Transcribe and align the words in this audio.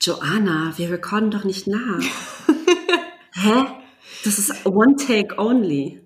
Joanna, 0.00 0.72
wir 0.76 0.90
recorden 0.90 1.30
doch 1.30 1.44
nicht 1.44 1.66
nach. 1.66 2.00
Hä? 3.34 3.66
Das 4.24 4.38
ist 4.38 4.64
one 4.66 4.96
take 4.96 5.38
only. 5.38 6.00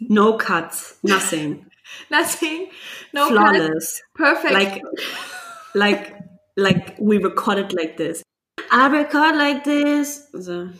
No 0.00 0.36
cuts, 0.36 0.98
nothing. 1.02 1.66
Nothing, 2.10 2.66
no 3.12 3.28
Flawless. 3.28 3.70
cuts, 3.72 4.02
perfect. 4.14 4.52
Like, 4.52 4.82
like, 5.74 6.14
like 6.56 6.96
we 6.98 7.18
recorded 7.18 7.72
like 7.72 7.96
this. 7.96 8.22
I 8.72 8.88
record 8.88 9.36
like 9.36 9.62
this. 9.62 10.28
So. 10.32 10.70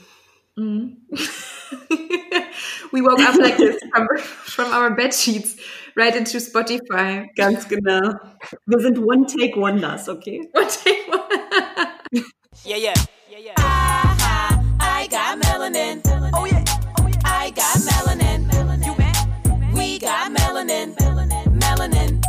Mm. 0.59 0.97
we 2.93 3.03
woke 3.03 3.21
up 3.21 3.37
like 3.37 3.57
this 3.57 3.81
from, 3.95 4.09
from 4.19 4.73
our 4.73 4.95
bed 4.97 5.15
sheets 5.15 5.57
right 5.95 6.15
into 6.17 6.39
Spotify. 6.39 7.29
Ganz 7.37 7.69
genau. 7.69 8.19
Wir 8.67 8.81
sind 8.81 8.99
one 8.99 9.27
take 9.27 9.57
wonders, 9.57 10.09
okay? 10.09 10.49
One 10.53 10.67
take 10.69 11.07
one. 11.09 11.26
Yeah, 12.67 12.79
yeah, 12.79 12.95
yeah, 13.31 13.39
yeah. 13.39 13.53
I, 13.59 14.61
I 14.81 15.07
got 15.07 15.41
melanin. 15.41 16.01
Oh 16.35 16.47
yeah, 16.47 16.65
oh 16.99 17.07
yeah. 17.07 17.21
I 17.25 17.51
got 17.51 17.77
melanin. 17.79 18.43
You 18.85 18.95
bet. 18.97 19.73
We 19.73 20.01
got 20.01 20.33
melanin. 20.33 20.97
Melanin, 20.97 21.61
melanin, 21.63 22.21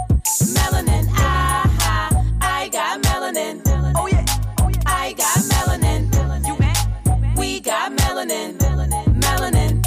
melanin. 0.54 1.08
I, 1.16 2.28
I 2.40 2.70
got 2.70 3.02
melanin. 3.02 3.64
Oh 3.96 4.06
yeah, 4.06 4.24
oh 4.60 4.70
yeah. 4.70 4.82
I 4.86 5.14
got 5.14 5.40
melanin. 5.50 6.46
You 6.46 6.56
bet. 6.56 7.36
We 7.36 7.60
got 7.60 7.94
melanin. 7.94 8.60
Melanin, 8.60 9.20
melanin, 9.20 9.82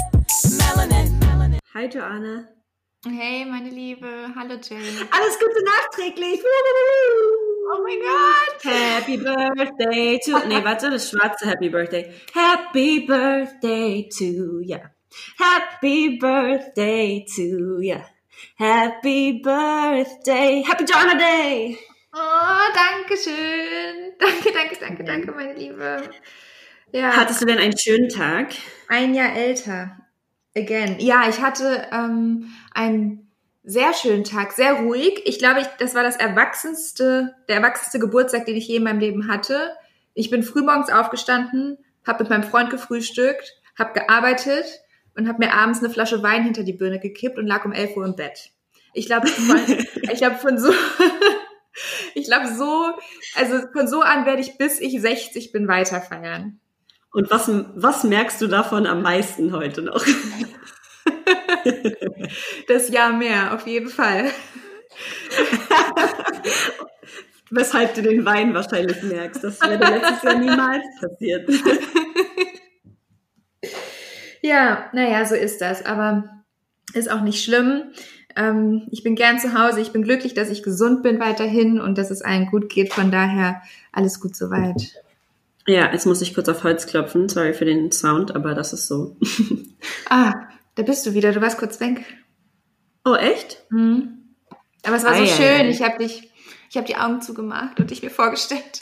melanin, 0.59 1.19
melanin. 1.21 1.59
Hi 1.73 1.87
Joanna. 1.87 2.60
Hey, 3.03 3.45
meine 3.45 3.69
Liebe. 3.71 4.31
Hallo, 4.35 4.59
Jane. 4.61 5.07
Alles 5.09 5.39
Gute 5.39 5.63
nachträglich. 5.65 6.39
Oh 7.73 7.81
mein 7.81 7.97
Gott. 7.97 8.63
Happy 8.63 9.17
Birthday 9.17 10.19
to. 10.23 10.47
Nee, 10.47 10.63
warte, 10.63 10.91
das 10.91 11.09
schwarze 11.09 11.47
Happy 11.47 11.69
Birthday. 11.69 12.13
Happy 12.31 12.99
Birthday 13.07 14.07
to 14.07 14.59
ya. 14.61 14.81
Happy 15.39 16.19
Birthday 16.19 17.25
to 17.25 17.81
ya. 17.81 18.05
Happy 18.57 19.41
Birthday. 19.41 20.63
Happy 20.63 20.85
Joanna 20.85 21.15
Day. 21.15 21.79
Oh, 22.13 22.71
danke 22.75 23.17
schön. 23.17 24.13
Danke, 24.19 24.51
danke, 24.53 24.77
danke, 24.79 25.03
danke, 25.03 25.31
meine 25.31 25.53
Liebe. 25.53 26.07
Ja. 26.91 27.15
Hattest 27.15 27.41
du 27.41 27.45
denn 27.47 27.57
einen 27.57 27.75
schönen 27.75 28.09
Tag? 28.09 28.53
Ein 28.89 29.15
Jahr 29.15 29.33
älter. 29.35 29.97
Again. 30.55 30.97
Ja, 30.99 31.29
ich 31.29 31.41
hatte 31.41 31.87
ähm, 31.91 32.53
einen 32.73 33.31
sehr 33.63 33.93
schönen 33.93 34.23
Tag, 34.23 34.53
sehr 34.53 34.81
ruhig. 34.81 35.21
Ich 35.25 35.39
glaube, 35.39 35.61
ich, 35.61 35.67
das 35.79 35.93
war 35.93 36.03
das 36.03 36.15
erwachsenste, 36.15 37.35
der 37.47 37.57
erwachsenste 37.57 37.99
Geburtstag, 37.99 38.45
den 38.45 38.55
ich 38.55 38.67
je 38.67 38.77
in 38.77 38.83
meinem 38.83 38.99
Leben 38.99 39.27
hatte. 39.27 39.71
Ich 40.13 40.29
bin 40.29 40.43
frühmorgens 40.43 40.89
aufgestanden, 40.89 41.77
habe 42.05 42.23
mit 42.23 42.29
meinem 42.29 42.43
Freund 42.43 42.69
gefrühstückt, 42.69 43.53
habe 43.77 43.93
gearbeitet 43.93 44.65
und 45.15 45.27
habe 45.27 45.45
mir 45.45 45.53
abends 45.53 45.79
eine 45.79 45.89
Flasche 45.89 46.23
Wein 46.23 46.43
hinter 46.43 46.63
die 46.63 46.73
Birne 46.73 46.99
gekippt 46.99 47.37
und 47.37 47.47
lag 47.47 47.65
um 47.65 47.71
11 47.71 47.97
Uhr 47.97 48.05
im 48.05 48.15
Bett. 48.15 48.51
Ich 48.93 49.05
glaube, 49.05 49.27
von, 49.27 49.57
ich 50.01 50.17
glaube 50.17 50.37
von 50.37 50.57
so, 50.57 50.73
ich 52.15 52.25
glaube 52.25 52.47
so, 52.53 52.91
also 53.35 53.59
von 53.71 53.87
so 53.87 54.01
an 54.01 54.25
werde 54.25 54.41
ich 54.41 54.57
bis 54.57 54.79
ich 54.79 54.99
60 54.99 55.51
bin 55.51 55.67
weiter 55.67 56.01
feiern. 56.01 56.59
Und 57.13 57.29
was, 57.29 57.49
was 57.75 58.03
merkst 58.03 58.41
du 58.41 58.47
davon 58.47 58.87
am 58.87 59.01
meisten 59.01 59.51
heute 59.51 59.81
noch? 59.81 60.05
Das 62.67 62.89
Jahr 62.89 63.13
mehr, 63.13 63.53
auf 63.53 63.67
jeden 63.67 63.89
Fall. 63.89 64.25
Weshalb 67.49 67.95
du 67.95 68.01
den 68.01 68.25
Wein 68.25 68.53
wahrscheinlich 68.53 69.03
merkst. 69.03 69.43
Das 69.43 69.61
wäre 69.61 69.77
letztes 69.77 70.23
Jahr 70.23 70.39
niemals 70.39 70.83
passiert. 70.99 71.49
Ja, 74.43 74.89
naja, 74.91 75.23
so 75.23 75.35
ist 75.35 75.61
das. 75.61 75.85
Aber 75.85 76.23
ist 76.93 77.11
auch 77.11 77.21
nicht 77.21 77.43
schlimm. 77.43 77.91
Ähm, 78.35 78.87
ich 78.91 79.03
bin 79.03 79.15
gern 79.15 79.39
zu 79.39 79.53
Hause. 79.53 79.81
Ich 79.81 79.91
bin 79.91 80.01
glücklich, 80.01 80.33
dass 80.33 80.49
ich 80.49 80.63
gesund 80.63 81.03
bin 81.03 81.19
weiterhin 81.19 81.79
und 81.79 81.97
dass 81.97 82.09
es 82.11 82.21
allen 82.21 82.47
gut 82.47 82.69
geht. 82.69 82.91
Von 82.91 83.11
daher 83.11 83.61
alles 83.91 84.19
gut 84.19 84.35
soweit. 84.35 84.95
Ja, 85.67 85.91
jetzt 85.91 86.07
muss 86.07 86.21
ich 86.21 86.33
kurz 86.33 86.49
auf 86.49 86.63
Holz 86.63 86.87
klopfen. 86.87 87.29
Sorry 87.29 87.53
für 87.53 87.65
den 87.65 87.91
Sound, 87.91 88.35
aber 88.35 88.55
das 88.55 88.73
ist 88.73 88.87
so. 88.87 89.15
Ah, 90.09 90.33
da 90.75 90.83
bist 90.83 91.05
du 91.05 91.13
wieder. 91.13 91.31
Du 91.31 91.41
warst 91.41 91.57
kurz 91.57 91.79
weg. 91.79 92.03
Oh, 93.05 93.15
echt? 93.15 93.63
Mhm. 93.69 94.35
Aber 94.85 94.95
es 94.95 95.03
war 95.03 95.13
so 95.15 95.21
Ei, 95.21 95.25
ei, 95.25 95.27
schön. 95.27 95.61
ei. 95.67 95.69
Ich 95.69 95.81
habe 95.81 95.97
dich, 95.97 96.31
ich 96.69 96.77
habe 96.77 96.87
die 96.87 96.95
Augen 96.95 97.21
zugemacht 97.21 97.79
und 97.79 97.91
dich 97.91 98.03
mir 98.03 98.09
vorgestellt. 98.09 98.81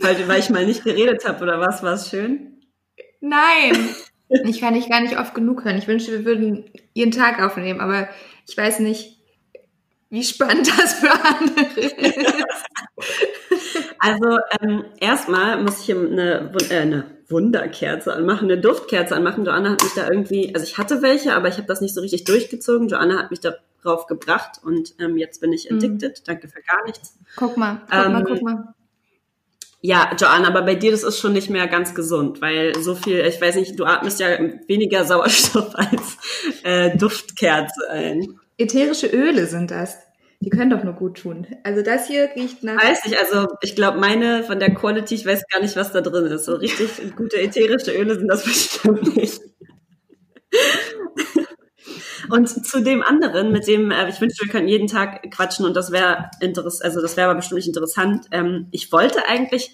Weil, 0.00 0.26
weil 0.28 0.40
ich 0.40 0.50
mal 0.50 0.66
nicht 0.66 0.84
geredet 0.84 1.24
habe, 1.24 1.42
oder 1.42 1.60
was? 1.60 1.82
War 1.82 1.94
es 1.94 2.10
schön? 2.10 2.60
Nein. 3.20 3.88
Ich 4.46 4.58
kann 4.58 4.72
dich 4.74 4.88
gar 4.88 5.00
nicht 5.02 5.18
oft 5.18 5.34
genug 5.34 5.64
hören. 5.64 5.76
Ich 5.76 5.86
wünschte, 5.86 6.10
wir 6.10 6.24
würden 6.24 6.64
jeden 6.94 7.12
Tag 7.12 7.40
aufnehmen, 7.40 7.80
aber 7.80 8.08
ich 8.48 8.56
weiß 8.56 8.80
nicht, 8.80 9.18
wie 10.08 10.24
spannend 10.24 10.66
das 10.66 10.94
für 10.94 11.12
andere 11.12 11.60
ist. 11.78 12.33
Also 14.06 14.38
ähm, 14.60 14.84
erstmal 15.00 15.62
muss 15.62 15.80
ich 15.82 15.94
eine, 15.96 16.50
Wun- 16.52 16.70
äh, 16.70 16.80
eine 16.80 17.04
Wunderkerze 17.28 18.12
anmachen, 18.12 18.50
eine 18.50 18.60
Duftkerze 18.60 19.16
anmachen. 19.16 19.44
Joanna 19.46 19.70
hat 19.70 19.82
mich 19.82 19.94
da 19.94 20.08
irgendwie, 20.10 20.54
also 20.54 20.64
ich 20.66 20.76
hatte 20.76 21.00
welche, 21.00 21.34
aber 21.34 21.48
ich 21.48 21.54
habe 21.56 21.66
das 21.66 21.80
nicht 21.80 21.94
so 21.94 22.02
richtig 22.02 22.24
durchgezogen. 22.24 22.88
Joanna 22.88 23.18
hat 23.18 23.30
mich 23.30 23.40
darauf 23.40 24.06
gebracht 24.06 24.60
und 24.62 24.94
ähm, 25.00 25.16
jetzt 25.16 25.40
bin 25.40 25.52
ich 25.54 25.72
addicted. 25.72 26.22
Danke 26.28 26.48
für 26.48 26.60
gar 26.60 26.84
nichts. 26.84 27.16
Guck 27.36 27.56
mal, 27.56 27.80
guck 27.88 27.90
mal, 27.90 28.18
Ähm, 28.20 28.24
guck 28.26 28.42
mal. 28.42 28.74
Ja, 29.80 30.10
Joanna, 30.18 30.48
aber 30.48 30.62
bei 30.62 30.74
dir, 30.74 30.92
das 30.92 31.02
ist 31.02 31.18
schon 31.18 31.34
nicht 31.34 31.50
mehr 31.50 31.66
ganz 31.66 31.94
gesund, 31.94 32.40
weil 32.40 32.74
so 32.82 32.94
viel, 32.94 33.20
ich 33.20 33.40
weiß 33.40 33.56
nicht, 33.56 33.78
du 33.78 33.84
atmest 33.84 34.18
ja 34.20 34.38
weniger 34.66 35.04
Sauerstoff 35.04 35.70
als 35.74 36.16
äh, 36.62 36.96
Duftkerze 36.96 37.90
ein. 37.90 38.38
Ätherische 38.56 39.06
Öle 39.08 39.46
sind 39.46 39.70
das. 39.70 39.98
Die 40.44 40.50
können 40.50 40.68
doch 40.68 40.84
nur 40.84 40.92
gut 40.92 41.16
tun. 41.22 41.46
Also 41.62 41.80
das 41.80 42.06
hier 42.06 42.28
riecht 42.36 42.62
nach. 42.62 42.76
Weiß 42.76 43.00
ich, 43.06 43.18
also 43.18 43.48
ich 43.62 43.74
glaube, 43.74 43.98
meine 43.98 44.44
von 44.44 44.58
der 44.58 44.74
Quality, 44.74 45.14
ich 45.14 45.24
weiß 45.24 45.42
gar 45.50 45.62
nicht, 45.62 45.74
was 45.74 45.92
da 45.92 46.02
drin 46.02 46.26
ist. 46.26 46.44
So 46.44 46.56
richtig 46.56 47.16
gute 47.16 47.38
ätherische 47.38 47.92
Öle 47.92 48.14
sind 48.14 48.28
das 48.28 48.44
bestimmt 48.44 49.16
nicht. 49.16 49.40
Und 52.30 52.48
zu 52.48 52.82
dem 52.82 53.02
anderen, 53.02 53.52
mit 53.52 53.66
dem, 53.66 53.90
äh, 53.90 54.08
ich 54.08 54.20
wünschte, 54.20 54.44
wir 54.44 54.52
könnten 54.52 54.68
jeden 54.68 54.86
Tag 54.86 55.30
quatschen 55.30 55.64
und 55.64 55.74
das 55.74 55.92
wäre 55.92 56.30
interessant, 56.40 56.84
also 56.84 57.00
das 57.00 57.16
wäre 57.16 57.28
aber 57.28 57.36
bestimmt 57.36 57.56
nicht 57.56 57.68
interessant. 57.68 58.26
Ähm, 58.30 58.68
ich 58.70 58.92
wollte 58.92 59.26
eigentlich 59.26 59.70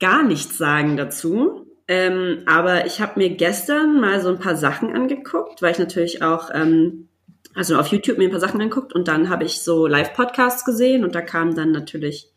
gar 0.00 0.22
nichts 0.22 0.58
sagen 0.58 0.96
dazu, 0.96 1.66
ähm, 1.88 2.42
aber 2.46 2.86
ich 2.86 3.00
habe 3.00 3.18
mir 3.18 3.30
gestern 3.30 4.00
mal 4.00 4.20
so 4.20 4.28
ein 4.28 4.38
paar 4.38 4.56
Sachen 4.56 4.94
angeguckt, 4.94 5.62
weil 5.62 5.72
ich 5.72 5.78
natürlich 5.78 6.22
auch, 6.22 6.50
ähm, 6.52 7.08
also 7.56 7.78
auf 7.78 7.88
YouTube 7.88 8.18
mir 8.18 8.28
ein 8.28 8.30
paar 8.30 8.40
Sachen 8.40 8.60
angeguckt 8.60 8.92
und 8.92 9.08
dann 9.08 9.30
habe 9.30 9.44
ich 9.44 9.62
so 9.62 9.86
Live-Podcasts 9.86 10.64
gesehen 10.64 11.04
und 11.04 11.14
da 11.14 11.22
kam 11.22 11.54
dann 11.54 11.72
natürlich 11.72 12.30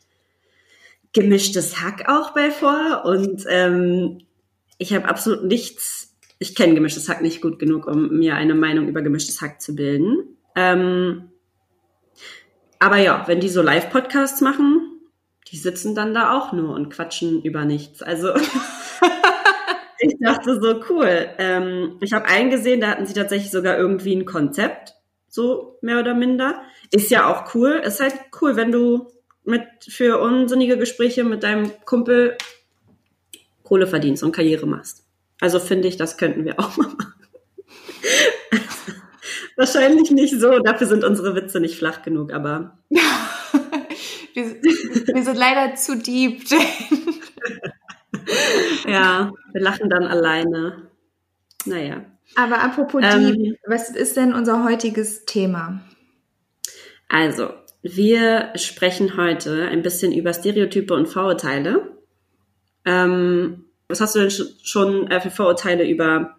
gemischtes 1.14 1.82
Hack 1.82 2.08
auch 2.08 2.34
bei 2.34 2.52
vor 2.52 3.04
und 3.06 3.44
ähm, 3.50 4.22
ich 4.78 4.94
habe 4.94 5.10
absolut 5.10 5.44
nichts, 5.44 6.16
ich 6.40 6.56
kenne 6.56 6.74
gemischtes 6.74 7.10
Hack 7.10 7.22
nicht 7.22 7.42
gut 7.42 7.60
genug, 7.60 7.86
um 7.86 8.18
mir 8.18 8.36
eine 8.36 8.56
Meinung 8.56 8.88
über 8.88 9.02
gemischtes 9.02 9.42
Hack 9.42 9.62
zu 9.62 9.76
bilden. 9.76 10.38
Ähm, 10.56 11.30
aber 12.80 12.98
ja, 12.98 13.24
wenn 13.28 13.42
die 13.42 13.50
so 13.50 13.62
Live-Podcasts 13.62 14.40
machen, 14.40 15.02
die 15.52 15.58
sitzen 15.58 15.96
dann 15.96 16.14
da 16.14 16.38
auch 16.38 16.54
nur 16.54 16.74
und 16.76 16.90
quatschen 16.90 17.42
über 17.42 17.66
nichts. 17.66 18.02
Also 18.02 18.34
ich 20.00 20.16
dachte 20.22 20.62
so 20.62 20.82
cool. 20.90 21.28
Ähm, 21.38 21.98
ich 22.00 22.14
habe 22.14 22.26
einen 22.26 22.52
gesehen, 22.52 22.80
da 22.80 22.88
hatten 22.88 23.06
sie 23.06 23.14
tatsächlich 23.14 23.52
sogar 23.52 23.78
irgendwie 23.78 24.16
ein 24.16 24.26
Konzept, 24.26 24.96
so 25.30 25.78
mehr 25.82 26.00
oder 26.00 26.14
minder. 26.14 26.62
Ist 26.92 27.12
ja 27.12 27.32
auch 27.32 27.54
cool. 27.56 27.82
Ist 27.86 28.00
halt 28.00 28.16
cool, 28.42 28.56
wenn 28.56 28.72
du 28.72 29.12
mit 29.44 29.64
für 29.88 30.20
unsinnige 30.20 30.78
Gespräche 30.78 31.24
mit 31.24 31.44
deinem 31.44 31.72
Kumpel 31.86 32.38
Kohle 33.64 33.88
verdienst 33.88 34.24
und 34.24 34.32
Karriere 34.32 34.66
machst. 34.66 35.06
Also 35.40 35.60
finde 35.60 35.88
ich, 35.88 35.98
das 35.98 36.18
könnten 36.18 36.46
wir 36.46 36.60
auch 36.60 36.76
mal 36.78 36.88
machen. 36.88 37.14
Wahrscheinlich 39.56 40.12
nicht 40.12 40.40
so, 40.40 40.60
dafür 40.60 40.88
sind 40.88 41.04
unsere 41.04 41.36
Witze 41.36 41.60
nicht 41.60 41.78
flach 41.78 42.02
genug, 42.02 42.32
aber 42.32 42.78
wir, 42.90 43.02
wir 44.34 45.24
sind 45.24 45.38
leider 45.38 45.76
zu 45.76 45.98
deep. 45.98 46.50
ja, 48.88 49.32
wir 49.52 49.62
lachen 49.62 49.90
dann 49.90 50.06
alleine. 50.06 50.90
Naja. 51.66 52.06
Aber 52.36 52.62
apropos 52.62 53.02
Ähm. 53.04 53.36
deep, 53.36 53.58
was 53.66 53.90
ist 53.90 54.16
denn 54.18 54.34
unser 54.34 54.64
heutiges 54.64 55.26
Thema? 55.26 55.82
Also, 57.08 57.50
wir 57.82 58.52
sprechen 58.56 59.18
heute 59.18 59.68
ein 59.68 59.82
bisschen 59.82 60.12
über 60.12 60.34
Stereotype 60.34 60.94
und 60.94 61.08
Vorurteile. 61.08 61.98
Ähm, 62.86 63.66
was 63.88 64.02
hast 64.02 64.16
du 64.16 64.20
denn 64.20 64.30
sch- 64.30 64.56
schon 64.64 65.08
äh, 65.10 65.20
für 65.22 65.32
Vorurteile 65.32 65.88
über, 65.90 66.38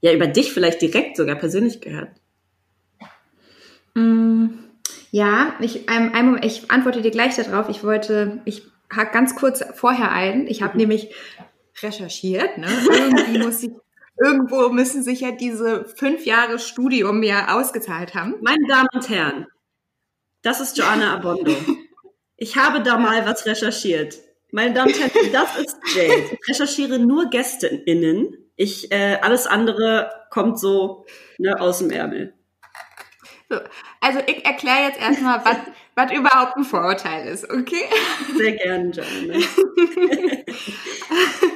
ja, 0.00 0.12
über 0.12 0.26
dich 0.26 0.52
vielleicht 0.52 0.82
direkt 0.82 1.16
sogar 1.16 1.36
persönlich 1.36 1.80
gehört? 1.80 2.10
Mm, 3.94 4.48
Ja, 5.10 5.54
ich, 5.60 5.88
ähm, 5.90 6.10
ein 6.14 6.26
Moment, 6.26 6.44
ich 6.44 6.70
antworte 6.70 7.00
dir 7.02 7.10
gleich 7.10 7.36
darauf. 7.36 7.68
Ich 7.68 7.82
wollte, 7.82 8.40
ich 8.44 8.62
hake 8.94 9.12
ganz 9.12 9.34
kurz 9.34 9.64
vorher 9.74 10.12
ein. 10.12 10.46
Ich 10.46 10.62
habe 10.62 10.74
Mhm. 10.74 10.78
nämlich 10.78 11.14
recherchiert. 11.82 12.58
Ne? 12.58 12.86
Irgendwie 12.90 13.36
muss 13.38 13.62
ich, 13.62 13.70
irgendwo 14.22 14.68
müssen 14.70 15.02
sich 15.02 15.20
ja 15.20 15.32
diese 15.32 15.86
fünf 15.96 16.24
Jahre 16.24 16.58
Studium 16.58 17.22
ja 17.22 17.56
ausgezahlt 17.56 18.14
haben. 18.14 18.36
Meine 18.40 18.66
Damen 18.68 18.88
und 18.92 19.08
Herren, 19.08 19.46
das 20.42 20.60
ist 20.60 20.78
Joanna 20.78 21.14
Abondo. 21.14 21.54
Ich 22.36 22.56
habe 22.56 22.82
da 22.82 22.98
mal 22.98 23.26
was 23.26 23.46
recherchiert. 23.46 24.16
Meine 24.52 24.74
Damen 24.74 24.92
und 24.92 25.00
Herren, 25.00 25.32
das 25.32 25.58
ist 25.58 25.76
Jade. 25.94 26.30
Ich 26.32 26.48
recherchiere 26.48 26.98
nur 26.98 27.30
GästeInnen. 27.30 28.36
Ich, 28.56 28.92
äh, 28.92 29.18
alles 29.20 29.46
andere 29.46 30.10
kommt 30.30 30.58
so 30.58 31.06
ne, 31.38 31.60
aus 31.60 31.78
dem 31.78 31.90
Ärmel. 31.90 32.34
So, 33.48 33.58
also 34.00 34.20
ich 34.26 34.44
erkläre 34.44 34.88
jetzt 34.88 35.00
erstmal, 35.00 35.44
was, 35.44 35.56
was 35.94 36.12
überhaupt 36.12 36.56
ein 36.56 36.64
Vorurteil 36.64 37.28
ist, 37.28 37.48
okay? 37.50 37.84
Sehr 38.36 38.52
gerne, 38.52 38.90
Joanna. 38.90 39.38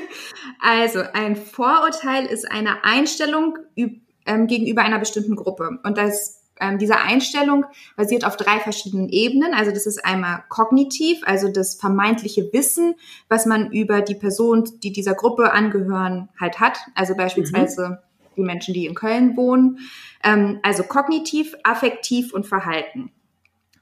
Also, 0.61 1.01
ein 1.13 1.37
Vorurteil 1.37 2.27
ist 2.27 2.51
eine 2.51 2.85
Einstellung 2.85 3.59
ähm, 3.77 4.47
gegenüber 4.47 4.83
einer 4.83 4.99
bestimmten 4.99 5.37
Gruppe. 5.37 5.79
Und 5.83 5.99
das, 5.99 6.43
ähm, 6.61 6.79
diese 6.79 6.99
Einstellung 6.99 7.67
basiert 7.97 8.25
auf 8.25 8.37
drei 8.37 8.59
verschiedenen 8.59 9.09
Ebenen. 9.09 9.55
Also, 9.55 9.71
das 9.71 9.87
ist 9.87 10.05
einmal 10.05 10.45
kognitiv, 10.49 11.21
also 11.25 11.49
das 11.49 11.75
vermeintliche 11.75 12.53
Wissen, 12.53 12.95
was 13.29 13.47
man 13.47 13.73
über 13.73 14.01
die 14.03 14.15
Person, 14.15 14.65
die 14.83 14.93
dieser 14.93 15.15
Gruppe 15.15 15.53
angehören, 15.53 16.29
halt 16.39 16.61
hat. 16.61 16.79
Also 16.95 17.15
beispielsweise 17.15 18.03
die 18.37 18.43
Menschen, 18.43 18.75
die 18.75 18.87
in 18.87 18.95
Köln 18.95 19.37
wohnen. 19.37 19.79
Ähm, 20.25 20.61
also 20.63 20.83
kognitiv, 20.83 21.55
affektiv 21.63 22.33
und 22.33 22.47
Verhalten. 22.47 23.13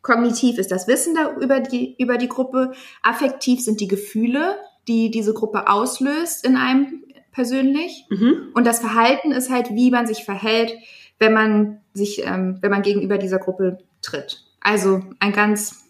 Kognitiv 0.03 0.59
ist 0.59 0.71
das 0.71 0.87
Wissen 0.89 1.15
da 1.15 1.35
über 1.41 1.61
die, 1.61 1.97
über 1.99 2.19
die 2.19 2.29
Gruppe. 2.29 2.73
Affektiv 3.03 3.61
sind 3.61 3.81
die 3.81 3.89
Gefühle, 3.89 4.57
die 4.89 5.11
diese 5.11 5.35
Gruppe 5.35 5.69
auslöst 5.69 6.45
in 6.45 6.57
einem 6.57 7.05
persönlich. 7.33 8.07
Mhm. 8.11 8.49
Und 8.55 8.67
das 8.67 8.81
Verhalten 8.81 9.31
ist 9.31 9.51
halt, 9.51 9.71
wie 9.71 9.91
man 9.91 10.07
sich 10.07 10.25
verhält, 10.25 10.75
wenn 11.19 11.33
man 11.33 11.81
sich, 11.93 12.25
ähm, 12.27 12.59
wenn 12.61 12.71
man 12.71 12.83
gegenüber 12.83 13.19
dieser 13.19 13.39
Gruppe 13.39 13.79
tritt. 14.03 14.45
Also 14.61 15.03
ein 15.21 15.33
ganz, 15.33 15.85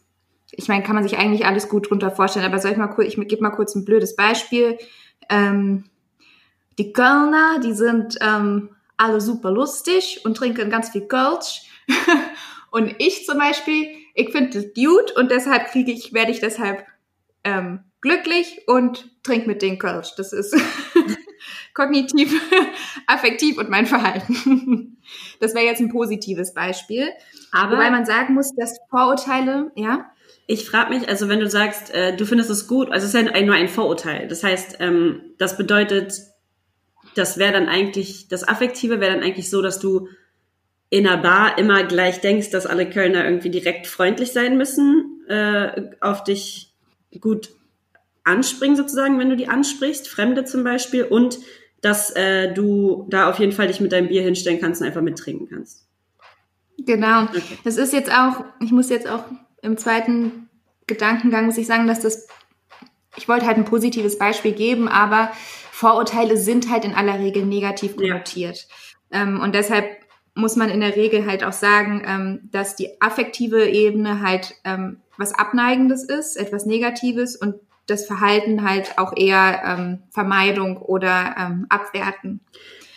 ich 0.51 0.69
meine, 0.69 0.83
kann 0.83 0.95
man 0.95 1.05
sich 1.05 1.17
eigentlich 1.17 1.47
alles 1.47 1.69
gut 1.69 1.91
drunter 1.91 2.11
vorstellen, 2.11 2.45
aber 2.45 2.59
soll 2.59 2.73
ich 2.73 2.77
mal 2.77 2.89
kurz, 2.89 3.09
ich 3.09 3.29
gebe 3.29 3.43
mal 3.43 3.51
kurz 3.51 3.75
ein 3.75 3.85
blödes 3.85 4.17
Beispiel. 4.17 4.79
Ähm, 5.31 5.85
die 6.79 6.93
Kölner, 6.93 7.61
die 7.65 7.73
sind 7.73 8.19
ähm, 8.21 8.71
alle 8.97 9.21
super 9.21 9.51
lustig 9.51 10.23
und 10.25 10.37
trinken 10.37 10.71
ganz 10.71 10.91
viel 10.91 11.07
Kölsch. 11.07 11.63
und 12.71 12.95
ich 12.99 13.25
zum 13.25 13.39
Beispiel, 13.39 13.89
ich 14.15 14.31
finde 14.31 14.51
das 14.51 14.75
gut 14.75 15.17
und 15.17 15.31
deshalb 15.31 15.69
kriege 15.69 15.93
ich, 15.93 16.13
werde 16.13 16.31
ich 16.31 16.41
deshalb 16.41 16.85
ähm, 17.45 17.81
glücklich 18.01 18.63
und 18.67 19.11
trinke 19.23 19.49
mit 19.49 19.63
denen 19.63 19.79
Kölsch. 19.79 20.15
Das 20.17 20.33
ist 20.33 20.57
kognitiv, 21.75 22.33
affektiv 23.07 23.59
und 23.59 23.71
mein 23.71 23.87
Verhalten. 23.87 24.95
Das 25.41 25.55
wäre 25.55 25.65
jetzt 25.65 25.81
ein 25.81 25.89
positives 25.89 26.53
Beispiel. 26.53 27.09
Aber 27.51 27.77
Wobei 27.77 27.91
man 27.91 28.05
sagen 28.05 28.35
muss, 28.35 28.55
dass 28.55 28.77
Vorurteile, 28.91 29.73
ja, 29.75 30.11
ich 30.47 30.69
frage 30.69 30.95
mich, 30.95 31.09
also 31.09 31.31
wenn 31.31 31.41
du 31.41 31.49
sagst, 31.49 31.95
äh, 31.95 32.15
du 32.15 32.27
findest 32.27 32.51
es 32.51 32.67
gut, 32.67 32.91
also 32.91 33.07
es 33.07 33.15
ist 33.15 33.33
ja 33.33 33.41
nur 33.43 33.55
ein 33.55 33.69
Vorurteil. 33.69 34.29
Das 34.29 34.45
heißt, 34.45 34.79
ähm, 34.81 35.23
das 35.39 35.57
bedeutet, 35.57 36.13
das 37.15 37.39
wäre 37.39 37.53
dann 37.53 37.69
eigentlich, 37.69 38.29
das 38.29 38.47
Affektive 38.47 39.01
wäre 39.01 39.15
dann 39.15 39.23
eigentlich 39.23 39.49
so, 39.49 39.63
dass 39.63 39.79
du 39.79 40.09
in 40.91 41.07
einer 41.07 41.19
Bar 41.19 41.59
immer 41.59 41.85
gleich 41.85 42.21
denkst, 42.21 42.51
dass 42.51 42.67
alle 42.67 42.89
Kölner 42.89 43.25
irgendwie 43.25 43.51
direkt 43.51 43.87
freundlich 43.87 44.33
sein 44.33 44.57
müssen, 44.57 45.23
äh, 45.29 45.91
auf 46.01 46.25
dich 46.25 46.75
gut 47.21 47.51
anspringen 48.29 48.77
sozusagen, 48.77 49.19
wenn 49.19 49.31
du 49.31 49.37
die 49.37 49.49
ansprichst, 49.49 50.09
Fremde 50.09 50.45
zum 50.45 50.63
Beispiel, 50.65 51.05
und 51.05 51.39
dass 51.81 52.11
äh, 52.11 52.53
du 52.53 53.07
da 53.09 53.29
auf 53.29 53.39
jeden 53.39 53.53
Fall 53.53 53.69
dich 53.69 53.81
mit 53.81 53.93
deinem 53.93 54.09
Bier 54.09 54.23
hinstellen 54.23 54.61
kannst 54.61 54.81
und 54.81 54.87
einfach 54.87 55.03
mittrinken 55.03 55.49
kannst. 55.49 55.87
Genau. 56.79 57.25
Okay. 57.25 57.59
Das 57.65 57.77
ist 57.77 57.93
jetzt 57.93 58.13
auch, 58.13 58.45
ich 58.61 58.73
muss 58.73 58.89
jetzt 58.91 59.09
auch 59.09 59.25
im 59.63 59.77
zweiten 59.77 60.49
Gedankengang, 60.87 61.47
muss 61.47 61.59
ich 61.59 61.67
sagen, 61.67 61.87
dass 61.87 62.01
das, 62.01 62.29
ich 63.17 63.29
wollte 63.29 63.47
halt 63.47 63.57
ein 63.57 63.65
positives 63.65 64.19
Beispiel 64.19 64.53
geben, 64.53 64.89
aber 64.89 65.31
Vorurteile 65.71 66.37
sind 66.37 66.71
halt 66.71 66.85
in 66.85 66.95
aller 66.95 67.19
Regel 67.19 67.45
negativ 67.45 67.95
Ja. 67.99 68.13
konnotiert. 68.13 68.67
Ähm, 69.11 69.41
und 69.41 69.55
deshalb 69.55 69.87
muss 70.35 70.57
man 70.57 70.71
in 70.71 70.81
der 70.81 70.97
Regel 70.97 71.27
halt 71.27 71.45
auch 71.45 71.53
sagen, 71.53 72.03
ähm, 72.07 72.49
dass 72.53 72.77
die 72.77 73.01
affektive 73.01 73.69
Ebene 73.69 74.21
halt 74.23 74.55
ähm, 74.65 75.01
was 75.17 75.35
Abneigendes 75.35 76.05
ist, 76.05 76.37
etwas 76.37 76.65
Negatives 76.65 77.35
und 77.37 77.57
das 77.89 78.07
Verhalten 78.07 78.63
halt 78.69 78.97
auch 78.99 79.13
eher 79.17 79.63
ähm, 79.65 79.99
Vermeidung 80.11 80.77
oder 80.77 81.35
ähm, 81.39 81.67
Abwerten 81.69 82.41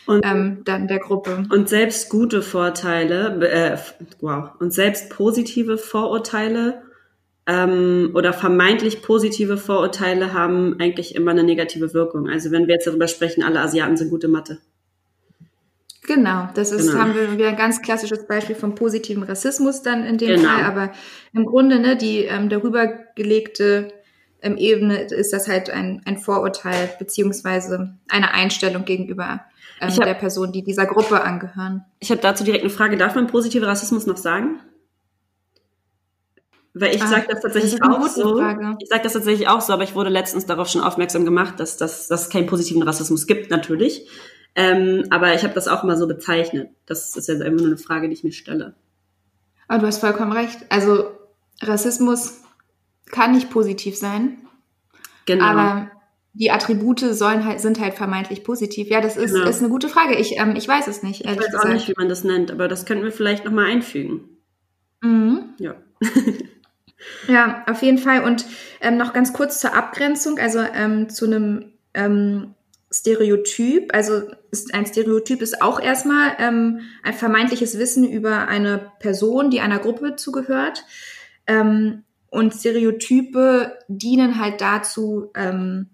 Und 0.05 0.23
ähm, 0.25 0.61
dann 0.65 0.87
der 0.87 0.99
Gruppe. 0.99 1.45
Und 1.49 1.69
selbst 1.69 2.09
gute 2.09 2.41
Vorteile, 2.43 3.39
äh, 3.49 3.77
wow, 4.19 4.49
und 4.59 4.73
selbst 4.73 5.09
positive 5.09 5.77
Vorurteile 5.79 6.83
ähm, 7.47 8.11
oder 8.13 8.33
vermeintlich 8.33 9.01
positive 9.01 9.57
Vorurteile 9.57 10.33
haben 10.33 10.75
eigentlich 10.79 11.15
immer 11.15 11.31
eine 11.31 11.43
negative 11.43 11.93
Wirkung. 11.93 12.29
Also 12.29 12.51
wenn 12.51 12.67
wir 12.67 12.75
jetzt 12.75 12.85
darüber 12.85 13.07
sprechen, 13.07 13.43
alle 13.43 13.61
Asiaten 13.61 13.97
sind 13.97 14.09
gute 14.11 14.27
Mathe. 14.27 14.59
Genau, 16.07 16.49
das 16.55 16.71
ist, 16.71 16.87
Genau. 16.87 16.99
haben 16.99 17.15
wir 17.15 17.31
wieder 17.31 17.47
ein 17.49 17.55
ganz 17.55 17.81
klassisches 17.81 18.25
Beispiel 18.27 18.55
vom 18.55 18.75
positiven 18.75 19.23
Rassismus 19.23 19.81
dann 19.83 20.03
in 20.03 20.17
dem 20.17 20.35
Genau. 20.35 20.49
Fall, 20.49 20.63
aber 20.63 20.91
im 21.31 21.45
Grunde, 21.45 21.79
ne, 21.79 21.95
die 21.95 22.25
ähm, 22.25 22.49
darüber 22.49 22.87
gelegte 23.15 23.93
ähm, 24.41 24.57
Ebene 24.57 25.01
ist 25.03 25.33
das 25.33 25.47
halt 25.47 25.69
ein, 25.69 26.01
ein 26.05 26.17
Vorurteil 26.17 26.89
beziehungsweise 26.99 27.97
eine 28.09 28.33
Einstellung 28.33 28.85
gegenüber 28.85 29.41
ähm, 29.79 29.89
hab- 29.89 30.03
der 30.05 30.13
Person, 30.15 30.51
die 30.51 30.63
dieser 30.63 30.85
Gruppe 30.85 31.21
angehören. 31.23 31.85
Ich 31.99 32.11
habe 32.11 32.21
dazu 32.21 32.43
direkt 32.43 32.63
eine 32.63 32.69
Frage. 32.71 32.97
Darf 32.97 33.15
man 33.15 33.27
positiver 33.27 33.67
Rassismus 33.67 34.05
noch 34.07 34.17
sagen? 34.17 34.59
Weil 36.73 36.95
ich 36.95 37.03
Ah, 37.03 37.07
sage 37.07 37.27
das 37.29 37.41
tatsächlich 37.41 37.79
das 37.79 37.89
auch 37.89 38.07
so. 38.07 38.37
Frage. 38.37 38.77
Ich 38.79 38.87
sage 38.89 39.03
das 39.03 39.13
tatsächlich 39.13 39.47
auch 39.49 39.59
so, 39.59 39.73
aber 39.73 39.83
ich 39.83 39.93
wurde 39.93 40.09
letztens 40.09 40.45
darauf 40.45 40.69
schon 40.69 40.81
aufmerksam 40.81 41.25
gemacht, 41.25 41.59
dass, 41.59 41.75
dass, 41.77 42.07
dass 42.07 42.23
es 42.23 42.29
keinen 42.29 42.47
positiven 42.47 42.81
Rassismus 42.83 43.27
gibt, 43.27 43.51
natürlich. 43.51 44.07
Ähm, 44.55 45.03
aber 45.09 45.33
ich 45.33 45.43
habe 45.43 45.53
das 45.53 45.67
auch 45.67 45.83
mal 45.83 45.97
so 45.97 46.07
bezeichnet. 46.07 46.69
Das 46.85 47.15
ist 47.17 47.27
jetzt 47.27 47.41
einfach 47.41 47.59
nur 47.59 47.67
eine 47.67 47.77
Frage, 47.77 48.07
die 48.07 48.13
ich 48.13 48.23
mir 48.23 48.31
stelle. 48.31 48.73
Aber 49.67 49.79
du 49.79 49.87
hast 49.87 49.99
vollkommen 49.99 50.31
recht. 50.31 50.59
Also 50.69 51.11
Rassismus 51.61 52.41
kann 53.11 53.31
nicht 53.31 53.49
positiv 53.49 53.97
sein, 53.97 54.37
Genau. 55.25 55.45
aber 55.45 55.91
die 56.33 56.49
Attribute 56.49 56.99
sollen 56.99 57.45
halt, 57.45 57.59
sind 57.59 57.79
halt 57.79 57.93
vermeintlich 57.93 58.43
positiv. 58.43 58.87
Ja, 58.87 59.01
das 59.01 59.17
ist, 59.17 59.33
Genau. 59.33 59.47
ist 59.49 59.59
eine 59.59 59.69
gute 59.69 59.89
Frage. 59.89 60.15
Ich, 60.15 60.39
ähm, 60.39 60.55
ich 60.55 60.67
weiß 60.67 60.87
es 60.87 61.03
nicht, 61.03 61.21
ich 61.21 61.27
weiß 61.27 61.37
auch 61.37 61.51
gesagt. 61.51 61.73
nicht, 61.73 61.87
wie 61.89 61.93
man 61.97 62.09
das 62.09 62.23
nennt, 62.23 62.51
aber 62.51 62.67
das 62.67 62.85
könnten 62.85 63.03
wir 63.03 63.11
vielleicht 63.11 63.43
nochmal 63.45 63.65
einfügen. 63.65 64.29
Mhm. 65.01 65.53
Ja. 65.59 65.75
Ja, 67.27 67.63
auf 67.67 67.81
jeden 67.81 67.97
Fall. 67.97 68.23
Und 68.23 68.45
ähm, 68.79 68.97
noch 68.97 69.13
ganz 69.13 69.33
kurz 69.33 69.59
zur 69.59 69.73
Abgrenzung, 69.73 70.37
also 70.37 70.59
ähm, 70.59 71.09
zu 71.09 71.25
einem 71.25 71.73
ähm, 71.95 72.53
Stereotyp. 72.91 73.93
Also 73.93 74.23
ist, 74.51 74.73
ein 74.73 74.85
Stereotyp 74.85 75.41
ist 75.41 75.61
auch 75.61 75.79
erstmal 75.79 76.35
ähm, 76.39 76.81
ein 77.03 77.13
vermeintliches 77.13 77.79
Wissen 77.79 78.07
über 78.07 78.47
eine 78.47 78.91
Person, 78.99 79.49
die 79.49 79.61
einer 79.61 79.79
Gruppe 79.79 80.15
zugehört. 80.15 80.85
Ähm, 81.47 82.03
und 82.31 82.55
Stereotype 82.55 83.77
dienen 83.87 84.39
halt 84.41 84.59
dazu, 84.59 85.29
ähm, 85.35 85.91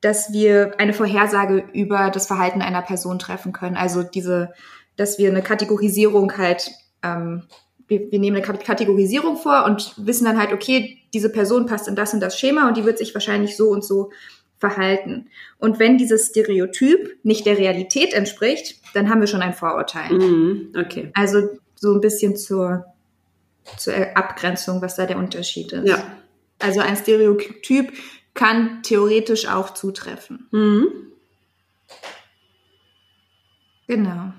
dass 0.00 0.32
wir 0.32 0.72
eine 0.78 0.92
Vorhersage 0.92 1.64
über 1.72 2.10
das 2.10 2.26
Verhalten 2.26 2.62
einer 2.62 2.82
Person 2.82 3.20
treffen 3.20 3.52
können. 3.52 3.76
Also 3.76 4.02
diese, 4.02 4.52
dass 4.96 5.18
wir 5.18 5.30
eine 5.30 5.42
Kategorisierung 5.42 6.36
halt 6.36 6.72
ähm, 7.04 7.44
wir, 7.88 8.10
wir 8.10 8.18
nehmen 8.18 8.36
eine 8.36 8.44
Kat- 8.44 8.64
Kategorisierung 8.64 9.36
vor 9.36 9.64
und 9.64 9.94
wissen 9.98 10.24
dann 10.24 10.38
halt, 10.38 10.52
okay, 10.52 10.98
diese 11.12 11.30
Person 11.30 11.66
passt 11.66 11.88
in 11.88 11.96
das 11.96 12.14
und 12.14 12.20
das 12.20 12.38
Schema 12.38 12.68
und 12.68 12.76
die 12.76 12.84
wird 12.84 12.98
sich 12.98 13.14
wahrscheinlich 13.14 13.56
so 13.56 13.68
und 13.68 13.84
so 13.84 14.10
verhalten. 14.58 15.28
Und 15.58 15.78
wenn 15.78 15.98
dieses 15.98 16.28
Stereotyp 16.28 17.18
nicht 17.22 17.44
der 17.44 17.58
Realität 17.58 18.14
entspricht, 18.14 18.80
dann 18.94 19.10
haben 19.10 19.20
wir 19.20 19.26
schon 19.26 19.42
ein 19.42 19.52
Vorurteil. 19.52 20.12
Mhm. 20.12 20.72
Okay. 20.78 21.10
Also 21.14 21.48
so 21.74 21.92
ein 21.92 22.00
bisschen 22.00 22.36
zur, 22.36 22.86
zur 23.78 23.94
Abgrenzung, 24.16 24.82
was 24.82 24.96
da 24.96 25.06
der 25.06 25.18
Unterschied 25.18 25.72
ist. 25.72 25.88
Ja. 25.88 26.16
Also 26.58 26.80
ein 26.80 26.96
Stereotyp 26.96 27.92
kann 28.34 28.82
theoretisch 28.82 29.46
auch 29.46 29.74
zutreffen. 29.74 30.48
Mhm. 30.50 30.86
Genau. 33.86 34.32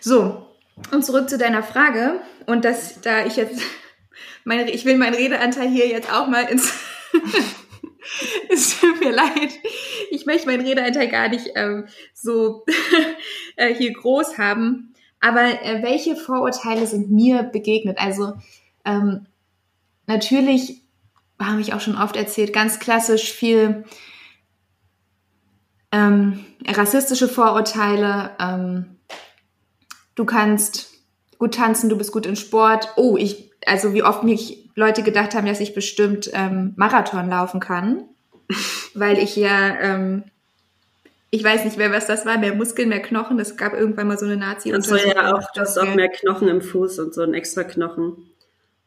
So, 0.00 0.44
und 0.90 1.04
zurück 1.04 1.28
zu 1.28 1.38
deiner 1.38 1.62
Frage. 1.62 2.20
Und 2.46 2.64
das, 2.64 3.00
da 3.00 3.26
ich 3.26 3.36
jetzt, 3.36 3.60
meine, 4.44 4.70
ich 4.70 4.84
will 4.84 4.96
meinen 4.96 5.14
Redeanteil 5.14 5.68
hier 5.68 5.88
jetzt 5.88 6.12
auch 6.12 6.28
mal 6.28 6.42
ins, 6.42 6.72
es 8.50 8.80
tut 8.80 9.00
mir 9.00 9.12
leid, 9.12 9.52
ich 10.10 10.26
möchte 10.26 10.46
meinen 10.46 10.66
Redeanteil 10.66 11.08
gar 11.08 11.28
nicht 11.28 11.50
ähm, 11.54 11.86
so 12.12 12.64
äh, 13.56 13.74
hier 13.74 13.92
groß 13.92 14.38
haben. 14.38 14.93
Aber 15.24 15.62
äh, 15.62 15.82
welche 15.82 16.16
Vorurteile 16.16 16.86
sind 16.86 17.10
mir 17.10 17.44
begegnet? 17.44 17.96
Also 17.98 18.34
Ähm, 18.84 19.26
natürlich 20.06 20.82
habe 21.40 21.62
ich 21.62 21.72
auch 21.72 21.80
schon 21.80 21.96
oft 21.96 22.16
erzählt, 22.16 22.52
ganz 22.52 22.78
klassisch 22.78 23.32
viel 23.32 23.84
ähm, 25.90 26.44
rassistische 26.66 27.28
Vorurteile. 27.28 28.32
Ähm, 28.38 28.96
du 30.14 30.26
kannst 30.26 30.92
gut 31.38 31.54
tanzen, 31.54 31.88
du 31.88 31.96
bist 31.96 32.12
gut 32.12 32.26
in 32.26 32.36
Sport. 32.36 32.90
Oh, 32.96 33.16
ich, 33.16 33.50
also 33.64 33.94
wie 33.94 34.02
oft 34.02 34.24
mich 34.24 34.68
Leute 34.74 35.02
gedacht 35.02 35.34
haben, 35.34 35.46
dass 35.46 35.60
ich 35.60 35.72
bestimmt 35.72 36.28
ähm, 36.34 36.74
Marathon 36.76 37.30
laufen 37.30 37.60
kann, 37.60 38.04
weil 38.94 39.16
ich 39.16 39.36
ja, 39.36 39.74
ähm, 39.80 40.24
ich 41.34 41.42
weiß 41.42 41.64
nicht 41.64 41.76
mehr, 41.76 41.90
was 41.90 42.06
das 42.06 42.24
war, 42.24 42.38
mehr 42.38 42.54
Muskeln, 42.54 42.88
mehr 42.88 43.02
Knochen. 43.02 43.38
Das 43.38 43.56
gab 43.56 43.72
irgendwann 43.74 44.06
mal 44.06 44.16
so 44.16 44.24
eine 44.24 44.36
nazi 44.36 44.72
Und 44.72 44.82
so 44.82 44.94
ja 44.94 45.34
auch, 45.34 45.50
du 45.52 45.60
hast 45.60 45.76
auch 45.78 45.94
mehr 45.94 46.08
Knochen 46.08 46.46
im 46.46 46.60
Fuß 46.60 47.00
und 47.00 47.12
so 47.12 47.22
ein 47.22 47.34
extra 47.34 47.64
Knochen. 47.64 48.30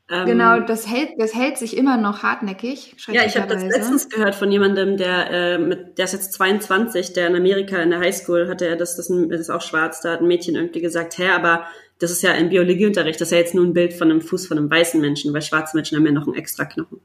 Ähm, 0.09 0.25
genau, 0.25 0.61
das 0.61 0.87
hält, 0.87 1.09
das 1.17 1.35
hält 1.35 1.57
sich 1.57 1.75
immer 1.75 1.97
noch 1.97 2.23
hartnäckig. 2.23 2.95
Ja, 3.09 3.25
ich 3.25 3.35
habe 3.35 3.53
das 3.53 3.61
letztens 3.61 4.07
gehört 4.07 4.35
von 4.35 4.49
jemandem, 4.49 4.95
der 4.95 5.29
äh, 5.29 5.57
mit, 5.57 5.97
der 5.97 6.05
ist 6.05 6.13
jetzt 6.13 6.31
22, 6.33 7.11
der 7.11 7.27
in 7.27 7.35
Amerika 7.35 7.81
in 7.81 7.89
der 7.89 7.99
Highschool 7.99 8.47
hatte 8.47 8.65
er 8.65 8.77
das, 8.77 8.95
das, 8.95 9.09
das 9.09 9.39
ist 9.41 9.49
auch 9.49 9.61
schwarz, 9.61 9.99
da 9.99 10.13
hat 10.13 10.21
ein 10.21 10.27
Mädchen 10.27 10.55
irgendwie 10.55 10.79
gesagt, 10.79 11.17
hä, 11.17 11.31
aber 11.31 11.65
das 11.99 12.11
ist 12.11 12.23
ja 12.23 12.31
im 12.31 12.47
Biologieunterricht, 12.47 13.19
das 13.19 13.27
ist 13.27 13.31
ja 13.33 13.39
jetzt 13.39 13.55
nur 13.55 13.65
ein 13.65 13.73
Bild 13.73 13.93
von 13.93 14.09
einem 14.09 14.21
Fuß 14.21 14.47
von 14.47 14.57
einem 14.57 14.71
weißen 14.71 15.01
Menschen, 15.01 15.33
weil 15.33 15.41
schwarze 15.41 15.75
Menschen 15.75 15.97
haben 15.97 16.05
ja 16.05 16.13
noch 16.13 16.25
einen 16.25 16.37
extra 16.37 16.63
Knochen. 16.63 17.01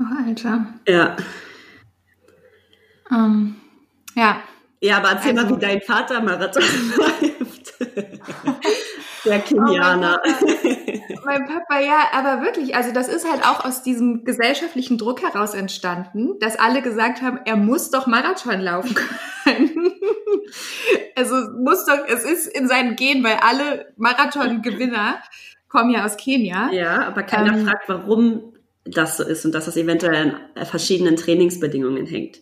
Oh, 0.00 0.26
Alter. 0.26 0.66
Ja. 0.88 1.16
Um, 3.10 3.16
ähm, 3.16 3.56
ja. 4.14 4.42
Ja, 4.80 4.98
aber 4.98 5.12
erzähl 5.12 5.38
also, 5.38 5.50
mal, 5.50 5.56
wie 5.56 5.60
dein 5.60 5.80
Vater 5.80 6.20
Marathon 6.20 6.62
läuft. 6.96 7.74
Der 9.24 9.38
Kenianer. 9.40 10.20
Oh, 10.24 11.20
mein, 11.24 11.46
Papa, 11.46 11.80
ja, 11.80 12.08
aber 12.12 12.42
wirklich, 12.42 12.76
also 12.76 12.92
das 12.92 13.08
ist 13.08 13.30
halt 13.30 13.42
auch 13.44 13.64
aus 13.64 13.82
diesem 13.82 14.24
gesellschaftlichen 14.24 14.98
Druck 14.98 15.22
heraus 15.22 15.54
entstanden, 15.54 16.38
dass 16.40 16.58
alle 16.58 16.82
gesagt 16.82 17.22
haben, 17.22 17.40
er 17.46 17.56
muss 17.56 17.90
doch 17.90 18.06
Marathon 18.06 18.60
laufen 18.60 18.94
können. 18.94 19.92
also 21.16 21.34
muss 21.58 21.86
doch, 21.86 22.06
es 22.06 22.24
ist 22.24 22.46
in 22.46 22.68
seinen 22.68 22.96
Gen, 22.96 23.24
weil 23.24 23.38
alle 23.40 23.92
Marathon-Gewinner 23.96 25.22
kommen 25.68 25.90
ja 25.90 26.04
aus 26.04 26.16
Kenia. 26.16 26.70
Ja, 26.72 27.06
aber 27.06 27.22
keiner 27.22 27.56
ähm, 27.56 27.66
fragt, 27.66 27.88
warum 27.88 28.52
das 28.84 29.16
so 29.16 29.24
ist 29.24 29.44
und 29.46 29.54
dass 29.54 29.64
das 29.64 29.76
eventuell 29.78 30.36
an 30.54 30.66
verschiedenen 30.66 31.16
Trainingsbedingungen 31.16 32.06
hängt. 32.06 32.40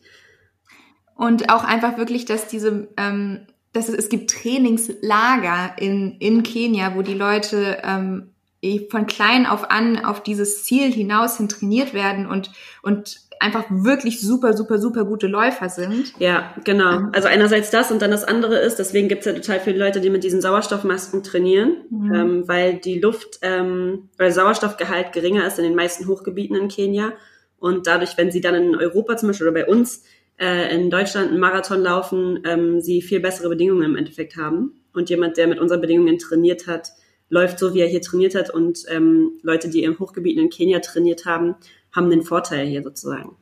Und 1.22 1.50
auch 1.50 1.62
einfach 1.62 1.98
wirklich, 1.98 2.24
dass 2.24 2.48
diese 2.48 2.88
ähm, 2.96 3.46
dass 3.72 3.88
es, 3.88 3.94
es 3.94 4.08
gibt 4.08 4.30
Trainingslager 4.30 5.76
in, 5.78 6.16
in 6.18 6.42
Kenia, 6.42 6.94
wo 6.94 7.02
die 7.02 7.14
Leute 7.14 7.78
ähm, 7.84 8.30
eh 8.60 8.88
von 8.90 9.06
klein 9.06 9.46
auf 9.46 9.70
an 9.70 10.04
auf 10.04 10.22
dieses 10.22 10.64
Ziel 10.64 10.92
hinaus 10.92 11.36
hin 11.36 11.48
trainiert 11.48 11.94
werden 11.94 12.26
und, 12.26 12.50
und 12.82 13.20
einfach 13.40 13.64
wirklich 13.70 14.20
super, 14.20 14.52
super, 14.56 14.78
super 14.78 15.04
gute 15.04 15.26
Läufer 15.26 15.68
sind. 15.68 16.12
Ja, 16.18 16.54
genau. 16.64 17.08
Also 17.12 17.28
einerseits 17.28 17.70
das 17.70 17.90
und 17.90 18.02
dann 18.02 18.10
das 18.12 18.24
andere 18.24 18.58
ist, 18.58 18.78
deswegen 18.78 19.08
gibt 19.08 19.20
es 19.20 19.26
ja 19.26 19.32
total 19.32 19.60
viele 19.60 19.78
Leute, 19.78 20.00
die 20.00 20.10
mit 20.10 20.22
diesen 20.22 20.40
Sauerstoffmasken 20.40 21.22
trainieren, 21.22 21.84
mhm. 21.90 22.14
ähm, 22.14 22.48
weil 22.48 22.74
die 22.74 23.00
Luft, 23.00 23.38
ähm, 23.42 24.10
weil 24.18 24.30
Sauerstoffgehalt 24.32 25.12
geringer 25.12 25.46
ist 25.46 25.58
in 25.58 25.64
den 25.64 25.74
meisten 25.74 26.06
Hochgebieten 26.06 26.56
in 26.56 26.68
Kenia. 26.68 27.12
Und 27.58 27.86
dadurch, 27.86 28.16
wenn 28.16 28.30
sie 28.30 28.40
dann 28.40 28.54
in 28.54 28.76
Europa 28.76 29.16
zum 29.16 29.28
Beispiel 29.28 29.48
oder 29.48 29.54
bei 29.54 29.66
uns 29.66 30.02
äh, 30.38 30.74
in 30.74 30.90
Deutschland 30.90 31.30
einen 31.30 31.40
Marathon 31.40 31.80
laufen, 31.80 32.40
ähm, 32.44 32.80
sie 32.80 33.02
viel 33.02 33.20
bessere 33.20 33.48
Bedingungen 33.48 33.84
im 33.84 33.96
Endeffekt 33.96 34.36
haben. 34.36 34.82
Und 34.92 35.10
jemand, 35.10 35.36
der 35.36 35.46
mit 35.46 35.58
unseren 35.58 35.80
Bedingungen 35.80 36.18
trainiert 36.18 36.66
hat, 36.66 36.88
läuft 37.28 37.58
so, 37.58 37.74
wie 37.74 37.80
er 37.80 37.88
hier 37.88 38.02
trainiert 38.02 38.34
hat. 38.34 38.50
Und 38.50 38.84
ähm, 38.88 39.38
Leute, 39.42 39.70
die 39.70 39.84
im 39.84 39.98
Hochgebiet 39.98 40.38
in 40.38 40.50
Kenia 40.50 40.80
trainiert 40.80 41.24
haben, 41.24 41.54
haben 41.94 42.10
den 42.10 42.22
Vorteil 42.22 42.66
hier 42.66 42.82
sozusagen. 42.82 43.36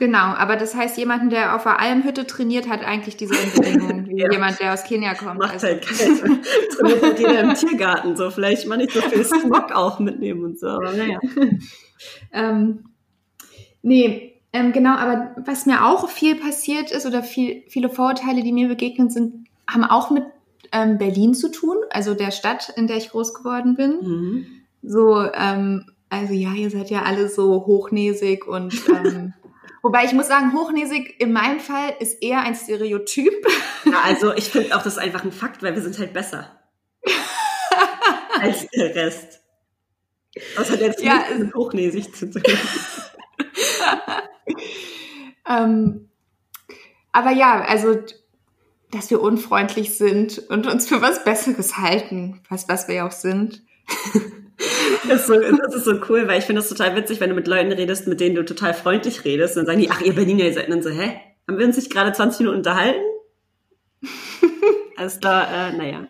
Genau, 0.00 0.18
aber 0.18 0.56
das 0.56 0.74
heißt, 0.74 0.96
jemanden, 0.96 1.28
der 1.28 1.54
auf 1.54 1.66
einer 1.66 1.78
Almhütte 1.78 2.26
trainiert, 2.26 2.70
hat 2.70 2.82
eigentlich 2.82 3.18
dieselben 3.18 3.52
Bedingungen 3.52 4.06
wie 4.08 4.22
ja. 4.22 4.32
jemand, 4.32 4.58
der 4.58 4.72
aus 4.72 4.82
Kenia 4.82 5.12
kommt. 5.12 5.38
Macht 5.38 5.52
also. 5.52 5.66
halt 5.66 5.86
keiner. 5.86 6.40
trainiert 6.70 7.02
halt 7.02 7.18
jeder 7.18 7.40
im 7.40 7.54
Tiergarten, 7.54 8.16
so 8.16 8.30
vielleicht 8.30 8.66
mal 8.66 8.78
nicht 8.78 8.92
so 8.92 9.02
viel 9.02 9.22
Smog 9.26 9.72
auch 9.72 9.98
mitnehmen 9.98 10.42
und 10.42 10.58
so, 10.58 10.68
aber 10.68 10.92
naja. 10.92 11.18
ähm, 12.32 12.84
nee, 13.82 14.29
ähm, 14.52 14.72
genau, 14.72 14.96
aber 14.96 15.34
was 15.44 15.66
mir 15.66 15.86
auch 15.86 16.08
viel 16.08 16.34
passiert 16.34 16.90
ist 16.90 17.06
oder 17.06 17.22
viel, 17.22 17.62
viele 17.68 17.88
Vorurteile, 17.88 18.42
die 18.42 18.52
mir 18.52 18.68
begegnet 18.68 19.12
sind, 19.12 19.46
haben 19.68 19.84
auch 19.84 20.10
mit 20.10 20.24
ähm, 20.72 20.98
Berlin 20.98 21.34
zu 21.34 21.50
tun, 21.50 21.76
also 21.90 22.14
der 22.14 22.30
Stadt, 22.32 22.72
in 22.76 22.86
der 22.86 22.96
ich 22.96 23.10
groß 23.10 23.34
geworden 23.34 23.76
bin. 23.76 23.98
Mhm. 24.00 24.46
So, 24.82 25.22
ähm, 25.32 25.86
also 26.08 26.32
ja, 26.32 26.52
ihr 26.52 26.70
seid 26.70 26.90
ja 26.90 27.02
alle 27.02 27.28
so 27.28 27.66
hochnäsig 27.66 28.46
und 28.46 28.74
ähm, 28.88 29.34
wobei 29.82 30.04
ich 30.04 30.12
muss 30.12 30.26
sagen, 30.26 30.52
hochnäsig 30.52 31.20
in 31.20 31.32
meinem 31.32 31.60
Fall 31.60 31.94
ist 32.00 32.20
eher 32.22 32.40
ein 32.40 32.56
Stereotyp. 32.56 33.34
Ja, 33.84 34.00
also 34.04 34.34
ich 34.34 34.50
finde 34.50 34.76
auch 34.76 34.82
das 34.82 34.94
ist 34.94 34.98
einfach 34.98 35.24
ein 35.24 35.32
Fakt, 35.32 35.62
weil 35.62 35.74
wir 35.74 35.82
sind 35.82 35.98
halt 35.98 36.12
besser 36.12 36.60
als 38.40 38.66
der 38.68 38.94
Rest. 38.94 39.40
Das 40.56 40.70
hat 40.70 40.80
jetzt 40.80 41.02
ja, 41.02 41.18
nichts 41.18 41.38
mit 41.38 41.54
hochnäsig 41.54 42.14
zu 42.14 42.30
tun. 42.30 42.42
ähm, 45.50 46.08
aber 47.12 47.32
ja, 47.32 47.62
also, 47.62 47.98
dass 48.90 49.10
wir 49.10 49.20
unfreundlich 49.20 49.96
sind 49.96 50.38
und 50.48 50.66
uns 50.66 50.88
für 50.88 51.02
was 51.02 51.24
Besseres 51.24 51.76
halten, 51.76 52.40
was, 52.48 52.68
was 52.68 52.88
wir 52.88 52.96
ja 52.96 53.06
auch 53.06 53.12
sind. 53.12 53.62
Das 55.08 55.22
ist, 55.22 55.26
so, 55.28 55.34
das 55.34 55.74
ist 55.74 55.84
so 55.84 55.98
cool, 56.08 56.28
weil 56.28 56.38
ich 56.38 56.44
finde 56.44 56.60
das 56.60 56.68
total 56.68 56.94
witzig, 56.94 57.20
wenn 57.20 57.30
du 57.30 57.34
mit 57.34 57.48
Leuten 57.48 57.72
redest, 57.72 58.06
mit 58.06 58.20
denen 58.20 58.34
du 58.34 58.44
total 58.44 58.74
freundlich 58.74 59.24
redest, 59.24 59.56
und 59.56 59.60
dann 59.60 59.66
sagen 59.66 59.80
die, 59.80 59.90
ach, 59.90 60.02
ihr 60.02 60.14
Berliner, 60.14 60.44
ihr 60.44 60.52
seid 60.52 60.70
dann 60.70 60.82
so, 60.82 60.90
hä? 60.90 61.18
Haben 61.48 61.58
wir 61.58 61.66
uns 61.66 61.76
nicht 61.76 61.90
gerade 61.90 62.12
20 62.12 62.40
Minuten 62.40 62.58
unterhalten? 62.58 63.00
also 64.96 65.18
da, 65.20 65.68
äh, 65.68 65.76
naja. 65.76 66.06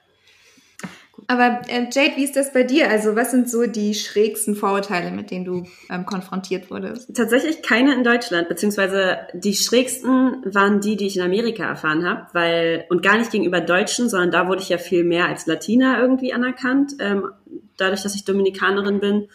Aber 1.31 1.61
äh, 1.69 1.87
Jade, 1.93 2.17
wie 2.17 2.25
ist 2.25 2.35
das 2.35 2.53
bei 2.53 2.65
dir? 2.65 2.91
Also 2.91 3.15
was 3.15 3.31
sind 3.31 3.49
so 3.49 3.65
die 3.65 3.95
schrägsten 3.95 4.57
Vorurteile, 4.57 5.13
mit 5.13 5.31
denen 5.31 5.45
du 5.45 5.63
ähm, 5.89 6.05
konfrontiert 6.05 6.73
wurdest? 6.73 7.15
Tatsächlich 7.15 7.63
keine 7.63 7.95
in 7.95 8.03
Deutschland, 8.03 8.49
beziehungsweise 8.49 9.19
die 9.33 9.55
schrägsten 9.55 10.43
waren 10.53 10.81
die, 10.81 10.97
die 10.97 11.07
ich 11.07 11.17
in 11.17 11.23
Amerika 11.23 11.63
erfahren 11.63 12.05
habe, 12.05 12.27
weil 12.33 12.85
und 12.91 13.05
gar 13.05 13.17
nicht 13.17 13.31
gegenüber 13.31 13.61
Deutschen, 13.61 14.09
sondern 14.09 14.33
da 14.33 14.49
wurde 14.49 14.61
ich 14.61 14.71
ja 14.71 14.79
viel 14.79 15.05
mehr 15.05 15.27
als 15.27 15.47
Latina 15.47 16.01
irgendwie 16.01 16.33
anerkannt, 16.33 16.95
ähm, 16.99 17.31
dadurch, 17.77 18.03
dass 18.03 18.17
ich 18.17 18.25
Dominikanerin 18.25 18.99
bin. 18.99 19.29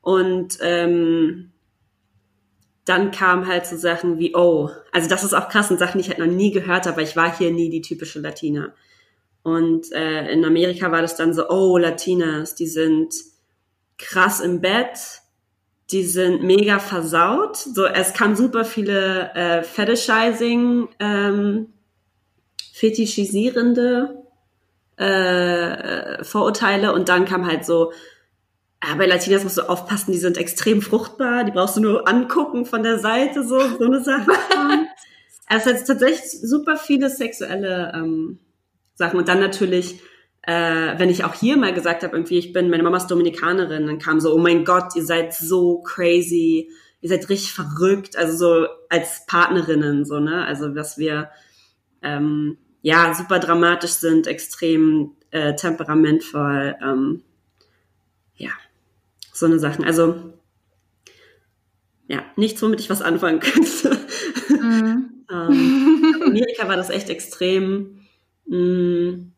Und 0.00 0.56
ähm, 0.62 1.50
dann 2.86 3.10
kamen 3.10 3.46
halt 3.46 3.66
so 3.66 3.76
Sachen 3.76 4.18
wie, 4.18 4.34
oh, 4.34 4.70
also 4.92 5.10
das 5.10 5.24
ist 5.24 5.34
auch 5.34 5.50
krass 5.50 5.70
und 5.70 5.78
Sachen, 5.78 5.98
die 5.98 6.06
ich 6.06 6.08
halt 6.08 6.26
noch 6.26 6.34
nie 6.34 6.52
gehört 6.52 6.86
habe, 6.86 6.96
weil 6.96 7.04
ich 7.04 7.16
war 7.16 7.36
hier 7.36 7.50
nie 7.50 7.68
die 7.68 7.82
typische 7.82 8.20
Latina. 8.20 8.72
Und 9.44 9.92
äh, 9.92 10.32
in 10.32 10.42
Amerika 10.44 10.90
war 10.90 11.02
das 11.02 11.16
dann 11.16 11.34
so, 11.34 11.48
oh, 11.50 11.76
Latinas, 11.76 12.54
die 12.54 12.66
sind 12.66 13.14
krass 13.98 14.40
im 14.40 14.62
Bett, 14.62 15.20
die 15.90 16.02
sind 16.02 16.42
mega 16.42 16.78
versaut. 16.78 17.58
So, 17.58 17.84
es 17.84 18.14
kam 18.14 18.36
super 18.36 18.64
viele 18.64 19.34
äh, 19.34 19.62
Fetishizing, 19.62 20.88
ähm, 20.98 21.74
fetischisierende 22.72 24.24
äh, 24.96 26.24
Vorurteile 26.24 26.94
und 26.94 27.10
dann 27.10 27.26
kam 27.26 27.46
halt 27.46 27.66
so, 27.66 27.92
ja, 28.82 28.94
bei 28.94 29.04
Latinas 29.04 29.44
musst 29.44 29.58
du 29.58 29.68
aufpassen, 29.68 30.12
die 30.12 30.18
sind 30.18 30.38
extrem 30.38 30.80
fruchtbar, 30.80 31.44
die 31.44 31.52
brauchst 31.52 31.76
du 31.76 31.82
nur 31.82 32.08
angucken 32.08 32.64
von 32.64 32.82
der 32.82 32.98
Seite, 32.98 33.44
so, 33.44 33.60
so 33.60 33.84
eine 33.84 34.02
Sache. 34.02 34.32
es 35.50 35.66
hat 35.66 35.86
tatsächlich 35.86 36.40
super 36.40 36.78
viele 36.78 37.10
sexuelle 37.10 37.92
ähm, 37.94 38.38
Sachen. 38.94 39.18
Und 39.18 39.28
dann 39.28 39.40
natürlich, 39.40 40.00
äh, 40.42 40.98
wenn 40.98 41.10
ich 41.10 41.24
auch 41.24 41.34
hier 41.34 41.56
mal 41.56 41.72
gesagt 41.72 42.02
habe, 42.02 42.16
irgendwie, 42.16 42.38
ich 42.38 42.52
bin, 42.52 42.70
meine 42.70 42.82
Mama 42.82 42.96
ist 42.96 43.08
Dominikanerin, 43.08 43.86
dann 43.86 43.98
kam 43.98 44.20
so, 44.20 44.34
oh 44.34 44.38
mein 44.38 44.64
Gott, 44.64 44.94
ihr 44.96 45.04
seid 45.04 45.34
so 45.34 45.80
crazy, 45.82 46.70
ihr 47.00 47.08
seid 47.08 47.28
richtig 47.28 47.52
verrückt, 47.52 48.16
also 48.16 48.36
so 48.36 48.66
als 48.88 49.26
Partnerinnen, 49.26 50.04
so, 50.04 50.20
ne? 50.20 50.44
Also, 50.46 50.68
dass 50.68 50.98
wir 50.98 51.30
ähm, 52.02 52.58
ja 52.82 53.14
super 53.14 53.38
dramatisch 53.38 53.92
sind, 53.92 54.26
extrem 54.26 55.12
äh, 55.30 55.54
temperamentvoll, 55.54 56.76
ähm, 56.82 57.22
ja, 58.36 58.50
so 59.32 59.46
eine 59.46 59.58
Sachen. 59.58 59.84
Also 59.84 60.34
ja, 62.06 62.22
nichts, 62.36 62.62
womit 62.62 62.80
ich 62.80 62.90
was 62.90 63.02
anfangen 63.02 63.40
könnte. 63.40 63.98
Mhm. 64.48 65.24
ähm, 65.30 66.14
in 66.16 66.22
Amerika 66.22 66.68
war 66.68 66.76
das 66.76 66.90
echt 66.90 67.08
extrem. 67.08 68.03
Mm. 68.46 69.32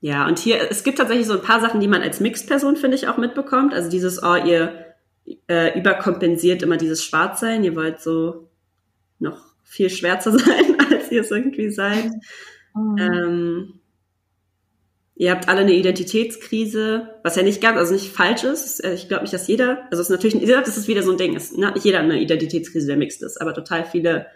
Ja, 0.00 0.26
und 0.26 0.38
hier, 0.38 0.70
es 0.70 0.84
gibt 0.84 0.98
tatsächlich 0.98 1.26
so 1.26 1.32
ein 1.32 1.40
paar 1.40 1.62
Sachen, 1.62 1.80
die 1.80 1.88
man 1.88 2.02
als 2.02 2.20
Mixperson, 2.20 2.76
finde 2.76 2.96
ich, 2.96 3.08
auch 3.08 3.16
mitbekommt. 3.16 3.72
Also 3.72 3.88
dieses, 3.88 4.22
oh, 4.22 4.34
ihr 4.34 4.94
äh, 5.48 5.78
überkompensiert 5.78 6.62
immer 6.62 6.76
dieses 6.76 7.02
Schwarzsein, 7.02 7.64
ihr 7.64 7.74
wollt 7.74 8.00
so 8.00 8.50
noch 9.18 9.40
viel 9.62 9.90
schwärzer 9.90 10.32
sein, 10.38 10.76
als 10.90 11.10
ihr 11.10 11.22
es 11.22 11.30
irgendwie 11.30 11.70
seid. 11.70 12.10
Mhm. 12.74 12.98
Ähm, 12.98 13.80
ihr 15.14 15.30
habt 15.30 15.48
alle 15.48 15.60
eine 15.60 15.72
Identitätskrise, 15.72 17.14
was 17.22 17.36
ja 17.36 17.42
nicht 17.42 17.60
ganz, 17.60 17.78
also 17.78 17.94
nicht 17.94 18.12
falsch 18.12 18.44
ist. 18.44 18.84
Ich 18.84 19.08
glaube 19.08 19.22
nicht, 19.22 19.32
dass 19.32 19.48
jeder, 19.48 19.84
also 19.90 20.02
es 20.02 20.10
ist 20.10 20.22
natürlich, 20.22 20.46
das 20.46 20.76
ist 20.76 20.88
wieder 20.88 21.02
so 21.02 21.12
ein 21.12 21.18
Ding, 21.18 21.34
es 21.34 21.56
hat 21.56 21.74
nicht 21.74 21.84
jeder 21.84 22.00
eine 22.00 22.20
Identitätskrise, 22.20 22.86
der 22.86 22.96
mixed 22.96 23.22
ist, 23.22 23.40
aber 23.40 23.54
total 23.54 23.84
viele 23.84 24.26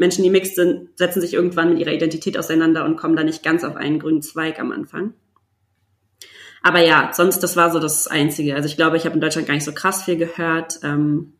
Menschen, 0.00 0.24
die 0.24 0.30
mixed 0.30 0.56
sind, 0.56 0.96
setzen 0.98 1.20
sich 1.20 1.34
irgendwann 1.34 1.68
mit 1.68 1.78
ihrer 1.78 1.92
Identität 1.92 2.38
auseinander 2.38 2.86
und 2.86 2.96
kommen 2.96 3.16
da 3.16 3.22
nicht 3.22 3.42
ganz 3.42 3.64
auf 3.64 3.76
einen 3.76 3.98
grünen 3.98 4.22
Zweig 4.22 4.58
am 4.58 4.72
Anfang. 4.72 5.12
Aber 6.62 6.80
ja, 6.80 7.10
sonst, 7.12 7.40
das 7.40 7.54
war 7.54 7.70
so 7.70 7.78
das 7.78 8.06
Einzige. 8.06 8.54
Also 8.54 8.66
ich 8.66 8.76
glaube, 8.76 8.96
ich 8.96 9.04
habe 9.04 9.14
in 9.14 9.20
Deutschland 9.20 9.46
gar 9.46 9.54
nicht 9.54 9.64
so 9.64 9.72
krass 9.72 10.04
viel 10.04 10.16
gehört. 10.16 10.80
Ähm, 10.82 11.34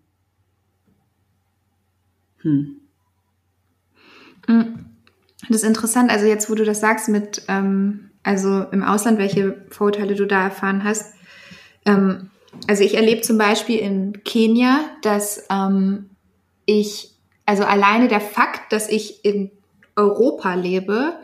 hm. 2.42 2.80
Das 5.48 5.62
ist 5.62 5.64
interessant, 5.64 6.10
also 6.10 6.26
jetzt, 6.26 6.50
wo 6.50 6.54
du 6.54 6.64
das 6.64 6.80
sagst 6.80 7.08
mit, 7.08 7.42
ähm, 7.48 8.10
also 8.22 8.64
im 8.72 8.82
Ausland, 8.82 9.18
welche 9.18 9.64
Vorurteile 9.70 10.14
du 10.14 10.26
da 10.26 10.44
erfahren 10.44 10.84
hast. 10.84 11.14
Ähm, 11.86 12.30
also 12.66 12.84
ich 12.84 12.94
erlebe 12.94 13.22
zum 13.22 13.38
Beispiel 13.38 13.78
in 13.78 14.22
Kenia, 14.24 14.80
dass 15.02 15.46
ähm, 15.50 16.10
ich, 16.66 17.16
also 17.50 17.64
alleine 17.64 18.06
der 18.06 18.20
Fakt, 18.20 18.72
dass 18.72 18.88
ich 18.88 19.24
in 19.24 19.50
Europa 19.96 20.54
lebe, 20.54 21.14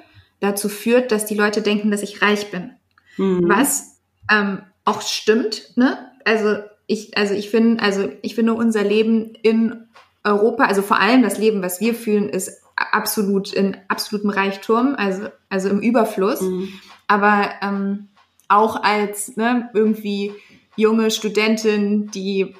dazu 0.40 0.68
führt, 0.68 1.12
dass 1.12 1.24
die 1.24 1.36
Leute 1.36 1.62
denken, 1.62 1.92
dass 1.92 2.02
ich 2.02 2.20
reich 2.20 2.50
bin. 2.50 2.72
Mhm. 3.16 3.48
Was 3.48 4.00
ähm, 4.28 4.62
auch 4.84 5.02
stimmt, 5.02 5.76
ne? 5.76 6.10
Also 6.24 6.56
ich, 6.88 7.16
also 7.16 7.32
ich 7.32 7.48
finde, 7.48 7.80
also 7.80 8.10
ich 8.22 8.34
finde 8.34 8.54
unser 8.54 8.82
Leben 8.82 9.36
in 9.42 9.86
Europa, 10.24 10.64
also 10.64 10.82
vor 10.82 10.98
allem 10.98 11.22
das 11.22 11.38
Leben, 11.38 11.62
was 11.62 11.80
wir 11.80 11.94
fühlen, 11.94 12.28
ist 12.28 12.60
absolut 12.74 13.52
in 13.52 13.76
absolutem 13.86 14.30
Reichtum, 14.30 14.96
also 14.96 15.28
also 15.48 15.68
im 15.68 15.78
Überfluss. 15.78 16.40
Mhm. 16.40 16.70
Aber 17.06 17.50
ähm, 17.62 18.08
auch 18.48 18.82
als 18.82 19.36
ne, 19.36 19.70
irgendwie 19.74 20.32
junge 20.74 21.12
Studentin, 21.12 22.10
die 22.10 22.56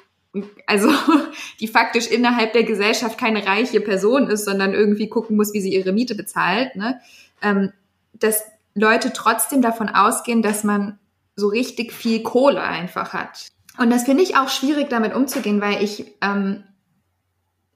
also 0.65 0.89
die 1.59 1.67
faktisch 1.67 2.07
innerhalb 2.07 2.53
der 2.53 2.63
Gesellschaft 2.63 3.17
keine 3.17 3.45
reiche 3.45 3.81
Person 3.81 4.27
ist, 4.27 4.45
sondern 4.45 4.73
irgendwie 4.73 5.09
gucken 5.09 5.35
muss, 5.37 5.53
wie 5.53 5.61
sie 5.61 5.73
ihre 5.73 5.91
Miete 5.91 6.15
bezahlt, 6.15 6.75
ne? 6.75 6.99
ähm, 7.41 7.71
dass 8.13 8.43
Leute 8.73 9.13
trotzdem 9.13 9.61
davon 9.61 9.89
ausgehen, 9.89 10.41
dass 10.41 10.63
man 10.63 10.99
so 11.35 11.47
richtig 11.47 11.93
viel 11.93 12.23
Kohle 12.23 12.61
einfach 12.61 13.13
hat. 13.13 13.47
Und 13.77 13.91
das 13.91 14.03
finde 14.03 14.23
ich 14.23 14.37
auch 14.37 14.49
schwierig, 14.49 14.89
damit 14.89 15.15
umzugehen, 15.15 15.61
weil 15.61 15.83
ich 15.83 16.13
ähm, 16.21 16.63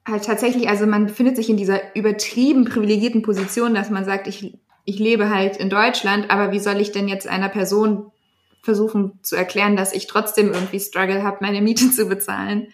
halt 0.06 0.24
tatsächlich, 0.24 0.68
also 0.68 0.86
man 0.86 1.06
befindet 1.06 1.36
sich 1.36 1.48
in 1.48 1.56
dieser 1.56 1.94
übertrieben 1.94 2.64
privilegierten 2.64 3.22
Position, 3.22 3.74
dass 3.74 3.90
man 3.90 4.04
sagt, 4.04 4.26
ich, 4.26 4.58
ich 4.84 4.98
lebe 4.98 5.30
halt 5.30 5.56
in 5.56 5.70
Deutschland, 5.70 6.30
aber 6.30 6.52
wie 6.52 6.58
soll 6.58 6.80
ich 6.80 6.92
denn 6.92 7.08
jetzt 7.08 7.28
einer 7.28 7.48
Person 7.48 8.10
versuchen 8.62 9.18
zu 9.22 9.36
erklären, 9.36 9.76
dass 9.76 9.92
ich 9.92 10.06
trotzdem 10.06 10.52
irgendwie 10.52 10.80
Struggle 10.80 11.22
habe, 11.22 11.38
meine 11.40 11.60
Miete 11.60 11.90
zu 11.92 12.06
bezahlen? 12.06 12.68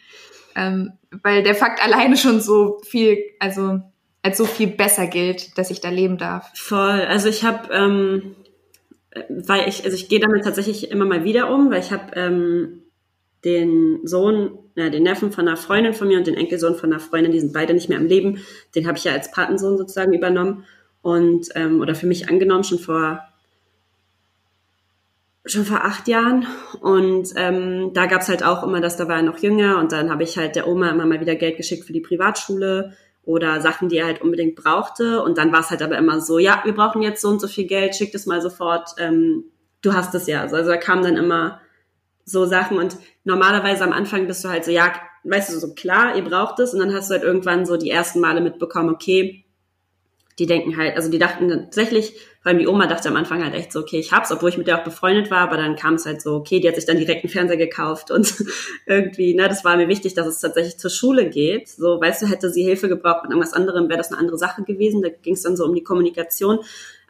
Ähm, 0.55 0.93
weil 1.23 1.43
der 1.43 1.55
Fakt 1.55 1.83
alleine 1.83 2.17
schon 2.17 2.41
so 2.41 2.81
viel, 2.85 3.19
also 3.39 3.81
als 4.23 4.39
so 4.39 4.45
viel 4.45 4.69
besser 4.69 5.07
gilt, 5.07 5.57
dass 5.57 5.71
ich 5.71 5.81
da 5.81 5.89
leben 5.89 6.19
darf. 6.19 6.51
Voll. 6.55 7.01
Also 7.03 7.29
ich 7.29 7.45
habe, 7.45 7.73
ähm, 7.73 8.35
weil 9.29 9.69
ich, 9.69 9.85
also 9.85 9.97
ich 9.97 10.09
gehe 10.09 10.21
damit 10.21 10.45
tatsächlich 10.45 10.91
immer 10.91 11.05
mal 11.05 11.25
wieder 11.25 11.51
um, 11.51 11.71
weil 11.71 11.81
ich 11.81 11.93
habe 11.93 12.15
ähm, 12.15 12.83
den 13.45 14.01
Sohn, 14.07 14.59
äh, 14.75 14.91
den 14.91 15.05
Neffen 15.05 15.33
von 15.33 15.47
einer 15.47 15.57
Freundin 15.57 15.95
von 15.95 16.09
mir 16.09 16.19
und 16.19 16.27
den 16.27 16.35
Enkelsohn 16.35 16.75
von 16.75 16.93
einer 16.93 17.01
Freundin, 17.01 17.33
die 17.33 17.41
sind 17.41 17.53
beide 17.53 17.73
nicht 17.73 17.89
mehr 17.89 17.99
am 17.99 18.07
Leben. 18.07 18.43
Den 18.75 18.87
habe 18.87 18.99
ich 18.99 19.05
ja 19.05 19.13
als 19.13 19.31
Patensohn 19.31 19.79
sozusagen 19.79 20.13
übernommen 20.13 20.65
und 21.03 21.49
ähm, 21.55 21.81
oder 21.81 21.95
für 21.95 22.07
mich 22.07 22.29
angenommen 22.29 22.65
schon 22.65 22.79
vor 22.79 23.23
schon 25.51 25.65
vor 25.65 25.85
acht 25.85 26.09
Jahren. 26.09 26.47
Und 26.81 27.31
ähm, 27.37 27.93
da 27.95 28.07
gab's 28.07 28.29
halt 28.29 28.43
auch 28.43 28.63
immer, 28.63 28.81
dass 28.81 28.97
da 28.97 29.09
war 29.09 29.17
er 29.17 29.23
noch 29.23 29.39
jünger 29.39 29.79
und 29.79 29.93
dann 29.93 30.11
habe 30.11 30.23
ich 30.23 30.37
halt 30.37 30.57
der 30.57 30.67
Oma 30.67 30.91
immer 30.91 31.07
mal 31.07 31.21
wieder 31.21 31.35
Geld 31.35 31.57
geschickt 31.57 31.85
für 31.85 31.93
die 31.93 32.01
Privatschule 32.01 32.93
oder 33.25 33.61
Sachen, 33.61 33.89
die 33.89 33.99
er 33.99 34.07
halt 34.07 34.23
unbedingt 34.23 34.57
brauchte. 34.57 35.23
Und 35.23 35.39
dann 35.39 35.53
war 35.53 35.61
es 35.61 35.71
halt 35.71 35.83
aber 35.83 35.99
immer 35.99 36.21
so, 36.21 36.39
ja, 36.39 36.63
wir 36.65 36.75
brauchen 36.75 37.03
jetzt 37.03 37.21
so 37.21 37.29
und 37.29 37.41
so 37.41 37.49
viel 37.49 37.67
Geld, 37.67 37.95
schick 37.95 38.13
das 38.13 38.27
mal 38.27 38.41
sofort, 38.41 38.91
ähm, 38.99 39.45
du 39.83 39.93
hast 39.93 40.15
es 40.15 40.27
ja. 40.27 40.41
Also, 40.43 40.57
also 40.57 40.71
da 40.71 40.77
kamen 40.77 41.03
dann 41.03 41.17
immer 41.17 41.61
so 42.25 42.47
Sachen 42.47 42.79
und 42.79 42.97
normalerweise 43.25 43.85
am 43.85 43.93
Anfang 43.93 44.27
bist 44.27 44.45
du 44.45 44.49
halt 44.49 44.65
so, 44.65 44.71
ja, 44.71 44.93
weißt 45.25 45.53
du, 45.53 45.59
so 45.59 45.75
klar, 45.75 46.17
ihr 46.17 46.25
braucht 46.25 46.59
es. 46.61 46.73
Und 46.73 46.81
dann 46.81 46.95
hast 46.95 47.11
du 47.11 47.15
halt 47.15 47.25
irgendwann 47.25 47.67
so 47.67 47.77
die 47.77 47.91
ersten 47.91 48.21
Male 48.21 48.41
mitbekommen, 48.41 48.91
okay, 48.91 49.45
die 50.39 50.47
denken 50.47 50.77
halt, 50.77 50.97
also 50.97 51.11
die 51.11 51.19
dachten 51.19 51.49
tatsächlich, 51.49 52.15
vor 52.41 52.51
allem 52.51 52.59
die 52.59 52.69
Oma 52.69 52.87
dachte 52.87 53.09
am 53.09 53.17
Anfang 53.17 53.43
halt 53.43 53.55
echt 53.55 53.73
so, 53.73 53.81
okay, 53.81 53.99
ich 53.99 54.13
hab's, 54.13 54.31
obwohl 54.31 54.51
ich 54.51 54.59
mit 54.59 54.69
der 54.69 54.79
auch 54.79 54.85
befreundet 54.85 55.31
war, 55.31 55.41
aber 55.41 55.57
dann 55.57 55.77
kam 55.77 55.95
es 55.95 56.07
halt 56.07 56.23
so, 56.23 56.37
okay, 56.37 56.61
die 56.61 56.69
hat 56.69 56.77
sich 56.77 56.87
dann 56.87 56.99
direkt 56.99 57.25
einen 57.25 57.33
Fernseher 57.33 57.57
gekauft 57.57 58.11
und 58.11 58.35
irgendwie, 58.87 59.35
ne, 59.35 59.49
das 59.49 59.65
war 59.65 59.77
mir 59.77 59.89
wichtig, 59.89 60.15
dass 60.15 60.27
es 60.27 60.41
tatsächlich 60.41 60.79
zur 60.79 60.91
Schule 60.91 61.29
geht. 61.29 61.69
So, 61.69 62.01
weißt 62.01 62.23
du, 62.23 62.27
hätte 62.27 62.51
sie 62.51 62.63
Hilfe 62.63 62.89
gebraucht 62.89 63.25
mit 63.25 63.33
irgendwas 63.33 63.53
anderem, 63.53 63.89
wäre 63.89 63.99
das 63.99 64.13
eine 64.13 64.21
andere 64.21 64.39
Sache 64.39 64.63
gewesen. 64.63 65.03
Da 65.03 65.09
ging 65.09 65.35
es 65.35 65.43
dann 65.43 65.57
so 65.57 65.65
um 65.65 65.75
die 65.75 65.83
Kommunikation. 65.83 66.61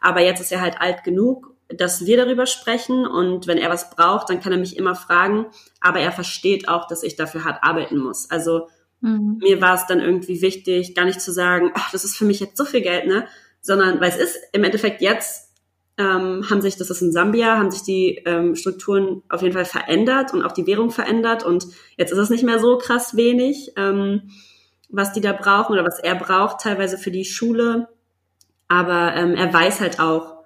Aber 0.01 0.21
jetzt 0.21 0.41
ist 0.41 0.51
er 0.51 0.61
halt 0.61 0.81
alt 0.81 1.03
genug, 1.03 1.53
dass 1.69 2.05
wir 2.05 2.17
darüber 2.17 2.47
sprechen 2.47 3.05
und 3.05 3.45
wenn 3.45 3.59
er 3.59 3.69
was 3.69 3.91
braucht, 3.91 4.29
dann 4.29 4.39
kann 4.39 4.51
er 4.51 4.57
mich 4.57 4.75
immer 4.75 4.95
fragen, 4.95 5.45
aber 5.79 5.99
er 5.99 6.11
versteht 6.11 6.67
auch, 6.67 6.87
dass 6.87 7.03
ich 7.03 7.15
dafür 7.15 7.43
hart 7.43 7.63
arbeiten 7.63 7.99
muss. 7.99 8.31
Also 8.31 8.67
Mhm. 9.01 9.37
mir 9.41 9.61
war 9.61 9.75
es 9.75 9.85
dann 9.87 10.01
irgendwie 10.01 10.41
wichtig, 10.41 10.93
gar 10.93 11.05
nicht 11.05 11.21
zu 11.21 11.31
sagen, 11.31 11.71
ach, 11.73 11.91
das 11.91 12.03
ist 12.03 12.17
für 12.17 12.25
mich 12.25 12.39
jetzt 12.39 12.57
so 12.57 12.65
viel 12.65 12.81
Geld, 12.81 13.07
ne? 13.07 13.27
Sondern, 13.61 14.01
weil 14.01 14.09
es 14.09 14.17
ist 14.17 14.37
im 14.51 14.63
Endeffekt 14.63 15.01
jetzt, 15.01 15.49
ähm, 15.97 16.45
haben 16.49 16.61
sich, 16.61 16.77
das 16.77 16.89
ist 16.89 17.01
in 17.01 17.11
Sambia, 17.11 17.57
haben 17.57 17.71
sich 17.71 17.83
die 17.83 18.21
ähm, 18.25 18.55
Strukturen 18.55 19.23
auf 19.29 19.41
jeden 19.41 19.53
Fall 19.53 19.65
verändert 19.65 20.33
und 20.33 20.43
auch 20.43 20.53
die 20.53 20.67
Währung 20.67 20.91
verändert 20.91 21.45
und 21.45 21.67
jetzt 21.97 22.11
ist 22.11 22.17
es 22.17 22.29
nicht 22.29 22.43
mehr 22.43 22.59
so 22.59 22.77
krass 22.77 23.15
wenig, 23.17 23.73
ähm, 23.77 24.29
was 24.89 25.13
die 25.13 25.21
da 25.21 25.33
brauchen 25.33 25.73
oder 25.73 25.85
was 25.85 25.99
er 25.99 26.15
braucht, 26.15 26.61
teilweise 26.61 26.97
für 26.97 27.11
die 27.11 27.25
Schule. 27.25 27.89
Aber 28.67 29.13
ähm, 29.15 29.35
er 29.35 29.53
weiß 29.53 29.81
halt 29.81 29.99
auch, 29.99 30.43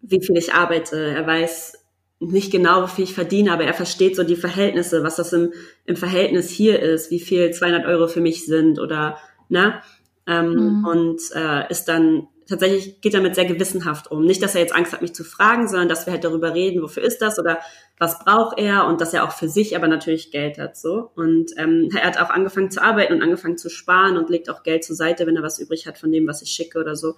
wie 0.00 0.20
viel 0.20 0.36
ich 0.36 0.54
arbeite. 0.54 0.96
Er 0.96 1.26
weiß 1.26 1.83
nicht 2.30 2.50
genau, 2.50 2.84
wie 2.84 2.90
viel 2.90 3.04
ich 3.04 3.14
verdiene, 3.14 3.52
aber 3.52 3.64
er 3.64 3.74
versteht 3.74 4.16
so 4.16 4.24
die 4.24 4.36
Verhältnisse, 4.36 5.02
was 5.02 5.16
das 5.16 5.32
im, 5.32 5.52
im 5.84 5.96
Verhältnis 5.96 6.50
hier 6.50 6.80
ist, 6.80 7.10
wie 7.10 7.20
viel 7.20 7.50
200 7.50 7.86
Euro 7.86 8.08
für 8.08 8.20
mich 8.20 8.46
sind 8.46 8.78
oder, 8.78 9.18
ne? 9.48 9.80
Ähm, 10.26 10.52
Mhm. 10.54 10.84
Und 10.84 11.20
äh, 11.34 11.70
ist 11.70 11.84
dann 11.84 12.28
tatsächlich 12.46 13.00
geht 13.00 13.14
damit 13.14 13.34
sehr 13.34 13.44
gewissenhaft 13.44 14.10
um. 14.10 14.24
Nicht, 14.24 14.42
dass 14.42 14.54
er 14.54 14.60
jetzt 14.60 14.74
Angst 14.74 14.92
hat, 14.92 15.02
mich 15.02 15.14
zu 15.14 15.24
fragen, 15.24 15.68
sondern 15.68 15.88
dass 15.88 16.06
wir 16.06 16.12
halt 16.12 16.24
darüber 16.24 16.54
reden, 16.54 16.82
wofür 16.82 17.02
ist 17.02 17.18
das 17.18 17.38
oder 17.38 17.58
was 17.98 18.18
braucht 18.18 18.58
er 18.58 18.86
und 18.86 19.00
dass 19.00 19.14
er 19.14 19.24
auch 19.24 19.32
für 19.32 19.48
sich 19.48 19.76
aber 19.76 19.88
natürlich 19.88 20.30
Geld 20.30 20.58
hat 20.58 20.76
so. 20.76 21.10
Und 21.14 21.52
ähm, 21.56 21.88
er 21.94 22.06
hat 22.06 22.18
auch 22.20 22.30
angefangen 22.30 22.70
zu 22.70 22.82
arbeiten 22.82 23.14
und 23.14 23.22
angefangen 23.22 23.56
zu 23.56 23.70
sparen 23.70 24.16
und 24.16 24.30
legt 24.30 24.50
auch 24.50 24.62
Geld 24.62 24.84
zur 24.84 24.96
Seite, 24.96 25.26
wenn 25.26 25.36
er 25.36 25.42
was 25.42 25.58
übrig 25.58 25.86
hat 25.86 25.98
von 25.98 26.12
dem, 26.12 26.26
was 26.26 26.42
ich 26.42 26.50
schicke 26.50 26.78
oder 26.78 26.96
so. 26.96 27.14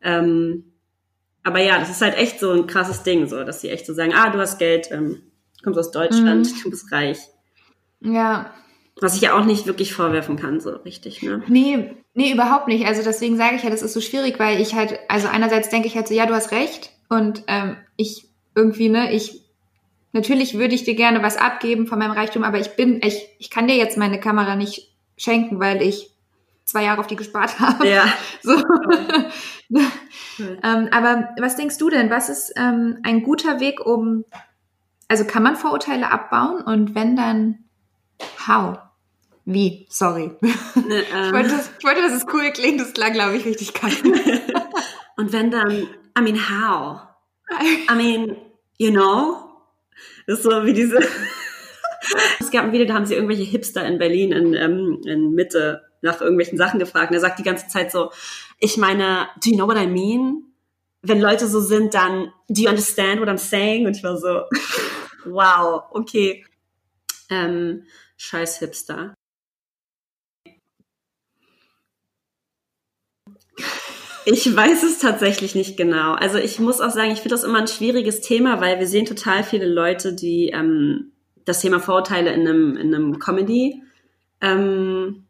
Ähm, 0.00 0.64
aber 1.44 1.60
ja, 1.60 1.78
das 1.78 1.90
ist 1.90 2.00
halt 2.02 2.16
echt 2.16 2.40
so 2.40 2.50
ein 2.52 2.66
krasses 2.66 3.02
Ding, 3.02 3.26
so, 3.28 3.42
dass 3.44 3.60
sie 3.60 3.68
echt 3.70 3.86
so 3.86 3.94
sagen, 3.94 4.12
ah, 4.14 4.30
du 4.30 4.38
hast 4.38 4.58
Geld, 4.58 4.88
ähm, 4.90 5.22
kommst 5.62 5.78
aus 5.78 5.90
Deutschland, 5.90 6.46
Mhm. 6.46 6.62
du 6.62 6.70
bist 6.70 6.92
reich. 6.92 7.18
Ja, 8.00 8.52
Was 9.00 9.14
ich 9.16 9.22
ja 9.22 9.38
auch 9.38 9.44
nicht 9.44 9.66
wirklich 9.66 9.92
vorwerfen 9.94 10.36
kann, 10.36 10.60
so 10.60 10.70
richtig, 10.70 11.22
ne? 11.22 11.42
Nee, 11.46 11.94
nee, 12.14 12.32
überhaupt 12.32 12.66
nicht. 12.68 12.84
Also 12.86 13.02
deswegen 13.04 13.36
sage 13.36 13.54
ich 13.56 13.62
ja, 13.62 13.70
das 13.70 13.82
ist 13.82 13.92
so 13.92 14.00
schwierig, 14.00 14.38
weil 14.40 14.60
ich 14.60 14.74
halt, 14.74 14.98
also 15.08 15.28
einerseits 15.28 15.68
denke 15.68 15.86
ich 15.86 15.94
halt 15.94 16.08
so, 16.08 16.14
ja, 16.14 16.26
du 16.26 16.34
hast 16.34 16.50
recht. 16.50 16.90
Und 17.08 17.44
ähm, 17.46 17.76
ich 17.96 18.26
irgendwie, 18.56 18.88
ne, 18.88 19.12
ich, 19.12 19.42
natürlich 20.12 20.58
würde 20.58 20.74
ich 20.74 20.82
dir 20.84 20.94
gerne 20.96 21.22
was 21.22 21.36
abgeben 21.36 21.86
von 21.86 21.98
meinem 22.00 22.10
Reichtum, 22.10 22.42
aber 22.42 22.58
ich 22.58 22.70
bin, 22.70 23.00
ich, 23.04 23.28
ich 23.38 23.50
kann 23.50 23.68
dir 23.68 23.76
jetzt 23.76 23.96
meine 23.96 24.18
Kamera 24.18 24.56
nicht 24.56 24.92
schenken, 25.16 25.60
weil 25.60 25.80
ich 25.80 26.10
zwei 26.68 26.84
Jahre 26.84 27.00
auf 27.00 27.06
die 27.06 27.16
gespart 27.16 27.58
habe. 27.60 27.88
Ja. 27.88 28.04
So. 28.42 28.52
ähm, 30.62 30.88
aber 30.92 31.30
was 31.40 31.56
denkst 31.56 31.78
du 31.78 31.90
denn? 31.90 32.10
Was 32.10 32.28
ist 32.28 32.52
ähm, 32.56 32.98
ein 33.02 33.22
guter 33.22 33.60
Weg, 33.60 33.84
um, 33.84 34.24
also 35.08 35.24
kann 35.24 35.42
man 35.42 35.56
Vorurteile 35.56 36.10
abbauen? 36.10 36.62
Und 36.62 36.94
wenn 36.94 37.16
dann, 37.16 37.64
how? 38.46 38.78
Wie? 39.44 39.86
Sorry. 39.90 40.36
Ne, 40.40 41.00
Ich 41.02 41.14
ähm, 41.14 41.32
wollte, 41.32 41.48
das- 41.50 41.70
ich 41.78 41.84
wollte, 41.84 42.02
dass 42.02 42.12
es 42.12 42.26
cool 42.32 42.50
klingt, 42.52 42.80
das 42.80 42.92
klang, 42.92 43.12
glaube 43.12 43.36
ich, 43.36 43.44
richtig 43.44 43.74
kacke. 43.74 44.12
und 45.16 45.32
wenn 45.32 45.50
dann, 45.50 45.70
I 46.18 46.22
mean, 46.22 46.36
how? 46.38 47.00
I 47.90 47.94
mean, 47.94 48.36
you 48.78 48.90
know? 48.90 49.36
Das 50.26 50.38
ist 50.38 50.44
so 50.44 50.64
wie 50.64 50.72
diese. 50.74 50.98
es 52.38 52.50
gab 52.50 52.64
ein 52.64 52.72
Video, 52.72 52.86
da 52.86 52.94
haben 52.94 53.06
sie 53.06 53.14
irgendwelche 53.14 53.42
Hipster 53.42 53.84
in 53.86 53.98
Berlin 53.98 54.32
in, 54.32 54.54
ähm, 54.54 55.00
in 55.06 55.32
Mitte 55.32 55.82
nach 56.02 56.20
irgendwelchen 56.20 56.58
Sachen 56.58 56.78
gefragt. 56.78 57.10
Und 57.10 57.16
er 57.16 57.20
sagt 57.20 57.38
die 57.38 57.44
ganze 57.44 57.68
Zeit 57.68 57.90
so, 57.90 58.10
ich 58.58 58.76
meine, 58.76 59.28
do 59.42 59.50
you 59.50 59.56
know 59.56 59.66
what 59.66 59.76
I 59.76 59.86
mean? 59.86 60.44
Wenn 61.02 61.20
Leute 61.20 61.46
so 61.46 61.60
sind, 61.60 61.94
dann, 61.94 62.32
do 62.48 62.62
you 62.62 62.68
understand 62.68 63.20
what 63.20 63.28
I'm 63.28 63.38
saying? 63.38 63.86
Und 63.86 63.96
ich 63.96 64.02
war 64.02 64.16
so, 64.16 64.42
wow, 65.24 65.84
okay. 65.90 66.44
Ähm, 67.30 67.84
scheiß 68.16 68.58
Hipster. 68.58 69.14
Ich 74.30 74.54
weiß 74.54 74.82
es 74.82 74.98
tatsächlich 74.98 75.54
nicht 75.54 75.78
genau. 75.78 76.12
Also 76.12 76.36
ich 76.36 76.58
muss 76.58 76.82
auch 76.82 76.90
sagen, 76.90 77.12
ich 77.12 77.20
finde 77.20 77.34
das 77.34 77.44
immer 77.44 77.60
ein 77.60 77.66
schwieriges 77.66 78.20
Thema, 78.20 78.60
weil 78.60 78.78
wir 78.78 78.86
sehen 78.86 79.06
total 79.06 79.42
viele 79.42 79.66
Leute, 79.66 80.12
die 80.12 80.48
ähm, 80.48 81.12
das 81.46 81.60
Thema 81.60 81.80
Vorurteile 81.80 82.32
in 82.34 82.46
einem, 82.46 82.76
in 82.76 82.94
einem 82.94 83.18
Comedy 83.18 83.82
ähm, 84.42 85.24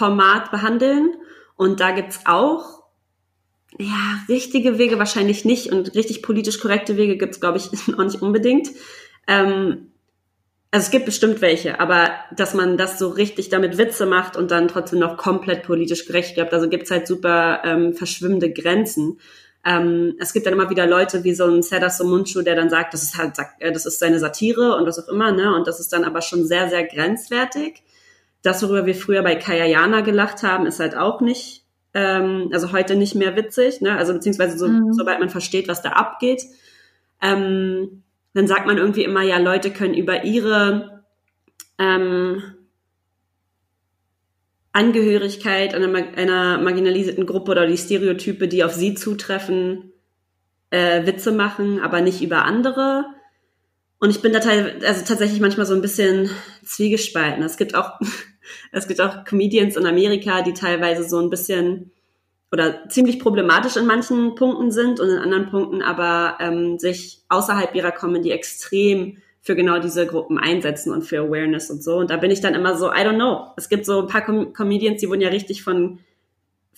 Format 0.00 0.50
behandeln. 0.50 1.14
Und 1.56 1.80
da 1.80 1.90
gibt's 1.90 2.20
auch 2.24 2.84
ja, 3.78 4.22
richtige 4.30 4.78
Wege 4.78 4.98
wahrscheinlich 4.98 5.44
nicht 5.44 5.70
und 5.70 5.94
richtig 5.94 6.22
politisch 6.22 6.58
korrekte 6.58 6.96
Wege 6.96 7.18
gibt's 7.18 7.38
glaube 7.38 7.58
ich, 7.58 7.68
auch 7.98 8.02
nicht 8.02 8.22
unbedingt. 8.22 8.70
Ähm, 9.26 9.92
also 10.70 10.84
es 10.84 10.90
gibt 10.90 11.04
bestimmt 11.04 11.42
welche, 11.42 11.80
aber 11.80 12.12
dass 12.34 12.54
man 12.54 12.78
das 12.78 12.98
so 12.98 13.08
richtig 13.08 13.50
damit 13.50 13.76
Witze 13.76 14.06
macht 14.06 14.36
und 14.36 14.50
dann 14.50 14.68
trotzdem 14.68 15.00
noch 15.00 15.18
komplett 15.18 15.64
politisch 15.64 16.06
gerecht 16.06 16.34
bleibt, 16.34 16.54
also 16.54 16.68
gibt's 16.68 16.90
halt 16.90 17.06
super 17.06 17.60
ähm, 17.64 17.92
verschwimmende 17.92 18.50
Grenzen. 18.50 19.18
Ähm, 19.66 20.14
es 20.18 20.32
gibt 20.32 20.46
dann 20.46 20.54
immer 20.54 20.70
wieder 20.70 20.86
Leute 20.86 21.24
wie 21.24 21.34
so 21.34 21.44
ein 21.44 21.62
Serdar 21.62 21.90
Somuncu, 21.90 22.40
der 22.40 22.54
dann 22.56 22.70
sagt, 22.70 22.94
das 22.94 23.02
ist 23.02 23.18
halt, 23.18 23.34
äh, 23.58 23.70
das 23.70 23.84
ist 23.84 23.98
seine 23.98 24.18
Satire 24.18 24.76
und 24.76 24.86
was 24.86 24.98
auch 24.98 25.08
immer, 25.08 25.32
ne? 25.32 25.54
Und 25.54 25.66
das 25.66 25.78
ist 25.78 25.92
dann 25.92 26.04
aber 26.04 26.22
schon 26.22 26.46
sehr, 26.46 26.70
sehr 26.70 26.84
grenzwertig. 26.84 27.82
Das, 28.42 28.62
worüber 28.62 28.86
wir 28.86 28.94
früher 28.94 29.22
bei 29.22 29.34
Kayayana 29.36 30.00
gelacht 30.00 30.42
haben, 30.42 30.66
ist 30.66 30.80
halt 30.80 30.96
auch 30.96 31.20
nicht, 31.20 31.64
ähm, 31.94 32.48
also 32.52 32.72
heute 32.72 32.96
nicht 32.96 33.14
mehr 33.14 33.36
witzig, 33.36 33.80
ne? 33.80 33.96
Also 33.96 34.14
beziehungsweise 34.14 34.56
so, 34.58 34.68
mhm. 34.68 34.92
sobald 34.92 35.20
man 35.20 35.30
versteht, 35.30 35.68
was 35.68 35.82
da 35.82 35.90
abgeht. 35.90 36.42
Ähm, 37.20 38.02
dann 38.32 38.46
sagt 38.46 38.66
man 38.66 38.78
irgendwie 38.78 39.04
immer, 39.04 39.22
ja, 39.22 39.38
Leute 39.38 39.70
können 39.70 39.94
über 39.94 40.24
ihre 40.24 41.02
ähm, 41.78 42.42
Angehörigkeit 44.72 45.74
einer, 45.74 45.92
einer 46.16 46.58
marginalisierten 46.58 47.26
Gruppe 47.26 47.50
oder 47.50 47.66
die 47.66 47.76
Stereotype, 47.76 48.46
die 48.46 48.62
auf 48.62 48.72
sie 48.72 48.94
zutreffen, 48.94 49.92
äh, 50.70 51.04
Witze 51.06 51.32
machen, 51.32 51.80
aber 51.80 52.00
nicht 52.00 52.22
über 52.22 52.44
andere. 52.44 53.06
Und 54.00 54.10
ich 54.10 54.22
bin 54.22 54.32
da 54.32 54.40
also 54.40 55.04
tatsächlich 55.04 55.40
manchmal 55.40 55.66
so 55.66 55.74
ein 55.74 55.82
bisschen 55.82 56.30
zwiegespalten. 56.64 57.42
Es 57.42 57.58
gibt 57.58 57.74
auch, 57.74 58.00
es 58.72 58.88
gibt 58.88 59.00
auch 59.00 59.24
Comedians 59.24 59.76
in 59.76 59.86
Amerika, 59.86 60.42
die 60.42 60.54
teilweise 60.54 61.08
so 61.08 61.18
ein 61.20 61.30
bisschen 61.30 61.92
oder 62.52 62.88
ziemlich 62.88 63.20
problematisch 63.20 63.76
in 63.76 63.86
manchen 63.86 64.34
Punkten 64.34 64.72
sind 64.72 64.98
und 64.98 65.08
in 65.08 65.18
anderen 65.18 65.50
Punkten 65.50 65.82
aber 65.82 66.38
ähm, 66.40 66.80
sich 66.80 67.22
außerhalb 67.28 67.74
ihrer 67.76 67.92
Comedy 67.92 68.32
extrem 68.32 69.18
für 69.40 69.54
genau 69.54 69.78
diese 69.78 70.06
Gruppen 70.06 70.36
einsetzen 70.38 70.92
und 70.92 71.02
für 71.02 71.20
Awareness 71.20 71.70
und 71.70 71.82
so. 71.82 71.96
Und 71.96 72.10
da 72.10 72.16
bin 72.16 72.30
ich 72.30 72.40
dann 72.40 72.54
immer 72.54 72.76
so, 72.76 72.88
I 72.88 73.04
don't 73.04 73.14
know. 73.14 73.52
Es 73.56 73.68
gibt 73.68 73.86
so 73.86 74.00
ein 74.00 74.08
paar 74.08 74.22
Com 74.22 74.52
Comedians, 74.52 75.00
die 75.00 75.08
wurden 75.08 75.20
ja 75.20 75.28
richtig 75.28 75.62
von 75.62 76.00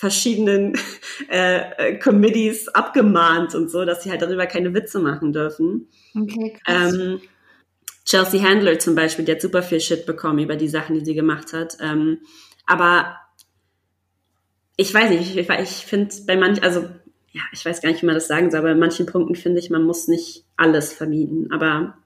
verschiedenen 0.03 0.77
äh, 1.31 1.61
äh, 1.61 1.99
Committees 2.01 2.67
abgemahnt 2.67 3.55
und 3.55 3.71
so, 3.71 3.85
dass 3.85 4.03
sie 4.03 4.11
halt 4.11 4.21
darüber 4.21 4.47
keine 4.47 4.75
Witze 4.75 4.99
machen 4.99 5.33
dürfen. 5.33 5.87
Okay, 6.13 6.59
krass. 6.65 6.95
Ähm, 6.95 7.21
Chelsea 8.05 8.43
Handler 8.43 8.81
zum 8.81 8.97
Beispiel, 8.97 9.25
die 9.25 9.31
hat 9.31 9.41
super 9.41 9.63
viel 9.63 9.79
Shit 9.79 10.05
bekommen 10.05 10.41
über 10.41 10.57
die 10.57 10.67
Sachen, 10.67 10.99
die 10.99 11.05
sie 11.05 11.15
gemacht 11.15 11.53
hat. 11.53 11.77
Ähm, 11.81 12.19
aber 12.67 13.17
ich 14.77 14.93
weiß 14.93 15.11
nicht, 15.11 15.37
ich, 15.37 15.49
ich 15.49 15.87
finde 15.87 16.13
bei 16.27 16.37
manchen, 16.37 16.65
also 16.65 16.81
ja, 17.31 17.43
ich 17.53 17.65
weiß 17.65 17.81
gar 17.81 17.91
nicht, 17.91 18.03
wie 18.03 18.07
man 18.07 18.17
das 18.17 18.27
sagen 18.27 18.51
soll, 18.51 18.59
aber 18.59 18.73
in 18.73 18.81
manchen 18.81 19.07
Punkten 19.07 19.37
finde 19.37 19.61
ich, 19.61 19.71
man 19.71 19.85
muss 19.85 20.09
nicht 20.09 20.45
alles 20.57 20.93
vermieten. 20.93 21.53
Aber 21.53 21.97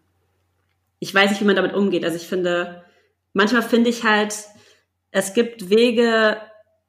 ich 0.99 1.15
weiß 1.15 1.31
nicht, 1.31 1.41
wie 1.41 1.47
man 1.47 1.57
damit 1.57 1.73
umgeht. 1.73 2.05
Also 2.05 2.19
ich 2.19 2.27
finde, 2.27 2.85
manchmal 3.33 3.63
finde 3.63 3.89
ich 3.89 4.05
halt, 4.05 4.35
es 5.13 5.33
gibt 5.33 5.71
Wege, 5.71 6.37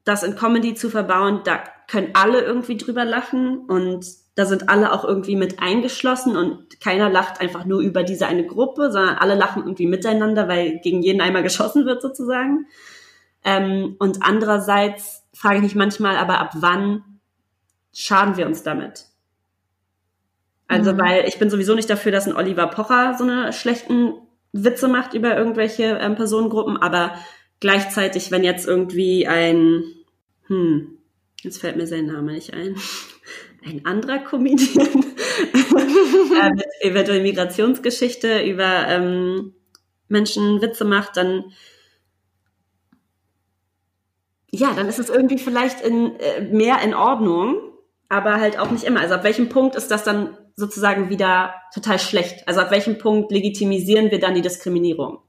das 0.07 0.23
in 0.23 0.35
Comedy 0.35 0.73
zu 0.73 0.89
verbauen, 0.89 1.41
da 1.43 1.63
können 1.87 2.09
alle 2.13 2.41
irgendwie 2.41 2.77
drüber 2.77 3.05
lachen 3.05 3.59
und 3.67 4.05
da 4.35 4.45
sind 4.45 4.69
alle 4.69 4.93
auch 4.93 5.03
irgendwie 5.03 5.35
mit 5.35 5.59
eingeschlossen 5.59 6.37
und 6.37 6.79
keiner 6.79 7.09
lacht 7.09 7.41
einfach 7.41 7.65
nur 7.65 7.81
über 7.81 8.03
diese 8.03 8.27
eine 8.27 8.45
Gruppe, 8.45 8.91
sondern 8.91 9.15
alle 9.15 9.35
lachen 9.35 9.63
irgendwie 9.63 9.87
miteinander, 9.87 10.47
weil 10.47 10.79
gegen 10.79 11.01
jeden 11.01 11.21
einmal 11.21 11.43
geschossen 11.43 11.85
wird 11.85 12.01
sozusagen. 12.01 12.67
Ähm, 13.43 13.95
und 13.99 14.19
andererseits 14.21 15.23
frage 15.33 15.57
ich 15.57 15.63
mich 15.63 15.75
manchmal, 15.75 16.17
aber 16.17 16.39
ab 16.39 16.51
wann 16.55 17.19
schaden 17.93 18.37
wir 18.37 18.45
uns 18.45 18.63
damit? 18.63 19.05
Also, 20.67 20.93
mhm. 20.93 20.99
weil 20.99 21.27
ich 21.27 21.39
bin 21.39 21.49
sowieso 21.49 21.73
nicht 21.73 21.89
dafür, 21.89 22.11
dass 22.11 22.27
ein 22.27 22.35
Oliver 22.35 22.67
Pocher 22.67 23.15
so 23.17 23.23
eine 23.23 23.53
schlechten 23.53 24.13
Witze 24.51 24.87
macht 24.87 25.13
über 25.13 25.35
irgendwelche 25.35 25.97
ähm, 25.99 26.15
Personengruppen, 26.15 26.77
aber 26.77 27.13
gleichzeitig, 27.59 28.31
wenn 28.31 28.43
jetzt 28.43 28.67
irgendwie 28.67 29.27
ein, 29.27 29.83
hm, 30.47 30.97
jetzt 31.41 31.60
fällt 31.60 31.77
mir 31.77 31.88
sein 31.88 32.07
Name 32.07 32.33
nicht 32.33 32.53
ein, 32.53 32.75
ein 33.65 33.86
anderer 33.86 34.19
Comedian 34.19 35.05
äh, 35.53 36.51
mit 36.51 36.65
eventuell 36.81 37.21
Migrationsgeschichte 37.21 38.43
über 38.43 38.88
ähm, 38.88 39.53
Menschen 40.07 40.62
Witze 40.62 40.86
macht, 40.86 41.17
dann 41.17 41.45
ja, 44.49 44.73
dann 44.73 44.88
ist 44.88 44.99
es 44.99 45.10
irgendwie 45.10 45.38
vielleicht 45.38 45.81
in, 45.81 46.15
äh, 46.19 46.41
mehr 46.41 46.81
in 46.81 46.93
Ordnung, 46.93 47.57
aber 48.10 48.39
halt 48.39 48.57
auch 48.57 48.71
nicht 48.71 48.86
immer. 48.86 49.01
Also 49.01 49.15
ab 49.15 49.23
welchem 49.23 49.49
Punkt 49.49 49.75
ist 49.75 49.91
das 49.91 50.03
dann 50.03 50.38
sozusagen 50.55 51.10
wieder 51.10 51.53
total 51.73 51.99
schlecht? 51.99 52.47
Also 52.47 52.62
ab 52.62 52.71
welchem 52.71 52.97
Punkt 52.97 53.31
legitimisieren 53.31 54.10
wir 54.10 54.19
dann 54.19 54.36
die 54.36 54.41
Diskriminierung? 54.41 55.19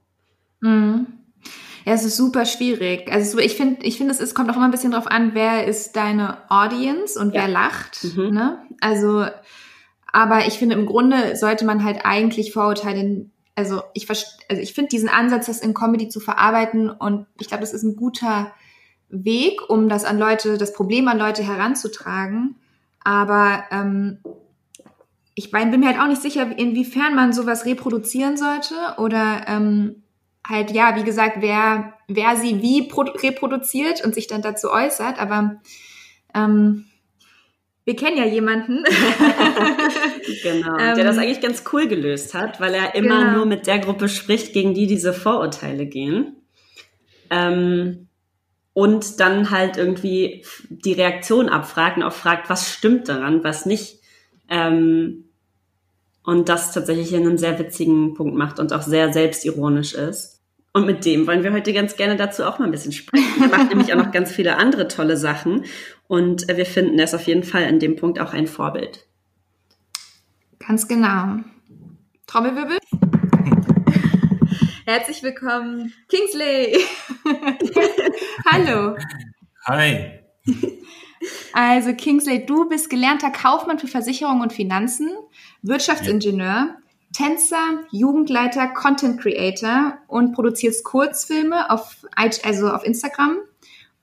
Mhm. 0.61 1.18
Ja, 1.85 1.93
es 1.93 2.03
ist 2.03 2.17
super 2.17 2.45
schwierig. 2.45 3.11
Also 3.11 3.39
ich 3.39 3.55
finde, 3.55 3.85
ich 3.85 3.97
finde, 3.97 4.13
es 4.13 4.19
ist, 4.19 4.35
kommt 4.35 4.49
auch 4.49 4.55
immer 4.55 4.65
ein 4.65 4.71
bisschen 4.71 4.91
drauf 4.91 5.07
an, 5.07 5.31
wer 5.33 5.65
ist 5.65 5.95
deine 5.95 6.37
Audience 6.49 7.19
und 7.19 7.33
ja. 7.33 7.41
wer 7.41 7.47
lacht. 7.47 8.03
Mhm. 8.03 8.33
Ne? 8.33 8.61
Also, 8.81 9.25
aber 10.11 10.47
ich 10.47 10.59
finde, 10.59 10.75
im 10.75 10.85
Grunde 10.85 11.35
sollte 11.35 11.65
man 11.65 11.83
halt 11.83 12.05
eigentlich 12.05 12.53
Vorurteile, 12.53 13.25
also 13.55 13.81
ich, 13.93 14.09
also 14.09 14.61
ich 14.61 14.73
finde 14.73 14.89
diesen 14.89 15.09
Ansatz, 15.09 15.47
das 15.47 15.59
in 15.59 15.73
Comedy 15.73 16.09
zu 16.09 16.19
verarbeiten 16.19 16.89
und 16.89 17.27
ich 17.39 17.47
glaube, 17.47 17.61
das 17.61 17.73
ist 17.73 17.83
ein 17.83 17.95
guter 17.95 18.51
Weg, 19.09 19.69
um 19.69 19.89
das 19.89 20.05
an 20.05 20.19
Leute, 20.19 20.57
das 20.57 20.73
Problem 20.73 21.07
an 21.07 21.17
Leute 21.17 21.43
heranzutragen. 21.43 22.55
Aber 23.03 23.63
ähm, 23.71 24.19
ich 25.35 25.51
bin 25.51 25.79
mir 25.79 25.87
halt 25.87 25.99
auch 25.99 26.07
nicht 26.07 26.21
sicher, 26.21 26.47
inwiefern 26.57 27.15
man 27.15 27.33
sowas 27.33 27.65
reproduzieren 27.65 28.37
sollte 28.37 28.75
oder 28.97 29.45
ähm, 29.47 30.03
halt, 30.47 30.71
ja, 30.71 30.95
wie 30.95 31.03
gesagt, 31.03 31.37
wer, 31.39 31.93
wer 32.07 32.35
sie 32.35 32.61
wie 32.61 32.89
reproduziert 32.91 34.03
und 34.03 34.15
sich 34.15 34.27
dann 34.27 34.41
dazu 34.41 34.71
äußert. 34.71 35.19
Aber 35.19 35.61
ähm, 36.33 36.85
wir 37.85 37.95
kennen 37.95 38.17
ja 38.17 38.25
jemanden. 38.25 38.83
genau, 40.43 40.77
der 40.77 41.03
das 41.03 41.17
ähm, 41.17 41.23
eigentlich 41.23 41.41
ganz 41.41 41.63
cool 41.73 41.87
gelöst 41.87 42.33
hat, 42.33 42.59
weil 42.59 42.73
er 42.73 42.95
immer 42.95 43.19
genau. 43.19 43.37
nur 43.37 43.45
mit 43.45 43.67
der 43.67 43.79
Gruppe 43.79 44.09
spricht, 44.09 44.53
gegen 44.53 44.73
die 44.73 44.87
diese 44.87 45.13
Vorurteile 45.13 45.85
gehen. 45.85 46.35
Ähm, 47.29 48.07
und 48.73 49.19
dann 49.19 49.49
halt 49.49 49.77
irgendwie 49.77 50.45
die 50.69 50.93
Reaktion 50.93 51.49
abfragt 51.49 51.97
und 51.97 52.03
auch 52.03 52.13
fragt, 52.13 52.49
was 52.49 52.71
stimmt 52.71 53.09
daran, 53.09 53.43
was 53.43 53.65
nicht. 53.65 53.99
Ähm, 54.49 55.28
und 56.29 56.47
das 56.47 56.71
tatsächlich 56.71 57.11
in 57.11 57.25
einem 57.25 57.39
sehr 57.39 57.57
witzigen 57.57 58.13
Punkt 58.13 58.35
macht 58.35 58.59
und 58.59 58.71
auch 58.71 58.83
sehr 58.83 59.11
selbstironisch 59.11 59.95
ist. 59.95 60.43
Und 60.73 60.85
mit 60.85 61.03
dem 61.03 61.25
wollen 61.25 61.43
wir 61.43 61.51
heute 61.51 61.73
ganz 61.73 61.95
gerne 61.95 62.17
dazu 62.17 62.43
auch 62.43 62.59
mal 62.59 62.65
ein 62.65 62.71
bisschen 62.71 62.91
sprechen. 62.91 63.25
Er 63.41 63.47
macht 63.47 63.69
nämlich 63.69 63.91
auch 63.91 63.97
noch 63.97 64.11
ganz 64.11 64.31
viele 64.31 64.57
andere 64.57 64.87
tolle 64.87 65.17
Sachen. 65.17 65.65
Und 66.07 66.47
wir 66.47 66.67
finden, 66.67 66.99
er 66.99 67.05
ist 67.05 67.15
auf 67.15 67.25
jeden 67.25 67.41
Fall 67.41 67.63
in 67.63 67.79
dem 67.79 67.95
Punkt 67.95 68.19
auch 68.19 68.31
ein 68.31 68.45
Vorbild. 68.45 69.07
Ganz 70.59 70.87
genau. 70.87 71.39
Trommelwirbel. 72.27 72.77
Herzlich 74.85 75.23
willkommen, 75.23 75.91
Kingsley. 76.09 76.77
Hallo. 78.45 78.97
Hi. 79.65 80.19
Also 81.53 81.93
Kingsley, 81.93 82.45
du 82.45 82.69
bist 82.69 82.89
gelernter 82.89 83.31
Kaufmann 83.31 83.79
für 83.79 83.87
Versicherung 83.87 84.41
und 84.41 84.53
Finanzen, 84.53 85.09
Wirtschaftsingenieur, 85.61 86.75
Tänzer, 87.13 87.79
Jugendleiter, 87.91 88.67
Content 88.67 89.19
Creator 89.19 89.97
und 90.07 90.33
produzierst 90.33 90.83
Kurzfilme 90.83 91.69
auf, 91.71 92.05
also 92.15 92.69
auf 92.69 92.83
Instagram 92.85 93.37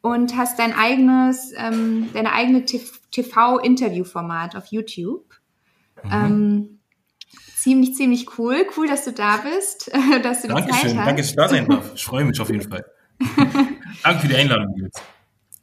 und 0.00 0.36
hast 0.36 0.58
dein 0.58 0.74
eigenes, 0.74 1.52
ähm, 1.56 2.08
deine 2.14 2.32
eigene 2.32 2.64
TV-Interview-Format 2.64 4.56
auf 4.56 4.66
YouTube. 4.66 5.24
Mhm. 6.02 6.10
Ähm, 6.12 6.78
ziemlich, 7.54 7.94
ziemlich 7.94 8.38
cool. 8.38 8.66
Cool, 8.76 8.86
dass 8.86 9.04
du 9.04 9.12
da 9.12 9.38
bist, 9.38 9.90
dass 10.22 10.42
du 10.42 10.48
die 10.48 10.54
Dankeschön, 10.54 10.90
Zeit 10.90 10.98
hast. 10.98 11.06
danke, 11.06 11.22
dass 11.22 11.30
ich 11.30 11.36
da 11.36 11.48
sein 11.48 11.68
darf. 11.68 11.92
Ich 11.94 12.04
freue 12.04 12.24
mich 12.24 12.40
auf 12.40 12.50
jeden 12.50 12.68
Fall. 12.68 12.84
danke 14.02 14.20
für 14.20 14.28
die 14.28 14.36
Einladung, 14.36 14.74
Nils. 14.76 15.00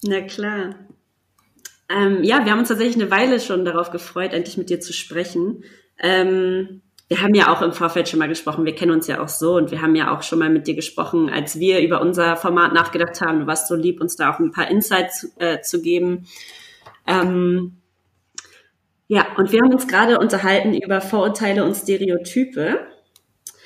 Na 0.04 0.22
klar. 0.22 0.76
Ähm, 1.90 2.24
ja, 2.24 2.44
wir 2.44 2.52
haben 2.52 2.60
uns 2.60 2.70
tatsächlich 2.70 2.96
eine 2.96 3.12
Weile 3.12 3.40
schon 3.40 3.66
darauf 3.66 3.92
gefreut, 3.92 4.34
endlich 4.34 4.58
mit 4.58 4.70
dir 4.70 4.80
zu 4.80 4.94
sprechen. 4.94 5.64
Ähm, 6.00 6.82
wir 7.08 7.22
haben 7.22 7.36
ja 7.36 7.54
auch 7.54 7.62
im 7.62 7.74
Vorfeld 7.74 8.10
schon 8.10 8.20
mal 8.20 8.28
gesprochen, 8.28 8.66
wir 8.66 8.76
kennen 8.76 8.92
uns 8.92 9.08
ja 9.08 9.22
auch 9.22 9.28
so 9.28 9.56
und 9.56 9.72
wir 9.72 9.82
haben 9.82 9.96
ja 9.96 10.16
auch 10.16 10.24
schon 10.24 10.40
mal 10.40 10.50
mit 10.50 10.66
dir 10.68 10.74
gesprochen, 10.74 11.30
als 11.30 11.60
wir 11.60 11.80
über 11.82 12.02
unser 12.02 12.38
Format 12.38 12.74
nachgedacht 12.74 13.22
haben. 13.22 13.42
Du 13.42 13.48
warst 13.48 13.68
so 13.68 13.76
lieb, 13.76 14.02
uns 14.02 14.16
da 14.16 14.34
auch 14.34 14.40
ein 14.40 14.52
paar 14.52 14.70
Insights 14.70 15.32
äh, 15.38 15.62
zu 15.62 15.82
geben. 15.82 16.26
Ähm, 17.06 17.78
ja, 19.08 19.28
und 19.38 19.52
wir 19.52 19.60
haben 19.60 19.74
uns 19.74 19.88
gerade 19.88 20.18
unterhalten 20.18 20.74
über 20.74 21.02
Vorurteile 21.02 21.64
und 21.64 21.76
Stereotype. 21.76 22.88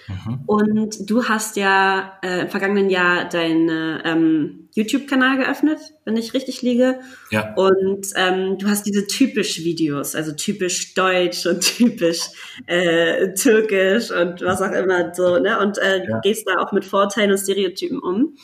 Mhm. 0.08 0.44
Und 0.46 1.10
du 1.10 1.26
hast 1.26 1.58
ja 1.58 2.18
äh, 2.22 2.42
im 2.42 2.50
vergangenen 2.50 2.90
Jahr 2.90 3.28
deinen 3.28 4.02
ähm, 4.06 4.70
YouTube-Kanal 4.74 5.38
geöffnet, 5.38 5.80
wenn 6.06 6.16
ich 6.18 6.34
richtig 6.34 6.62
liege. 6.62 7.00
Ja. 7.32 7.54
Und 7.56 8.08
ähm, 8.16 8.58
du 8.58 8.68
hast 8.68 8.86
diese 8.86 9.08
typisch 9.08 9.64
Videos, 9.64 10.16
also 10.16 10.32
typisch 10.34 10.94
deutsch 10.94 11.46
und 11.46 11.62
typisch 11.78 12.22
äh, 12.68 13.34
türkisch 13.34 14.12
und 14.12 14.42
was 14.42 14.62
auch 14.62 14.72
immer 14.72 15.14
so, 15.14 15.40
ne? 15.40 15.60
Und 15.60 15.78
äh, 15.80 16.06
Ja. 16.08 16.20
gehst 16.20 16.48
da 16.48 16.62
auch 16.62 16.72
mit 16.72 16.86
Vorurteilen 16.86 17.32
und 17.32 17.38
Stereotypen 17.38 18.00
um. 18.00 18.36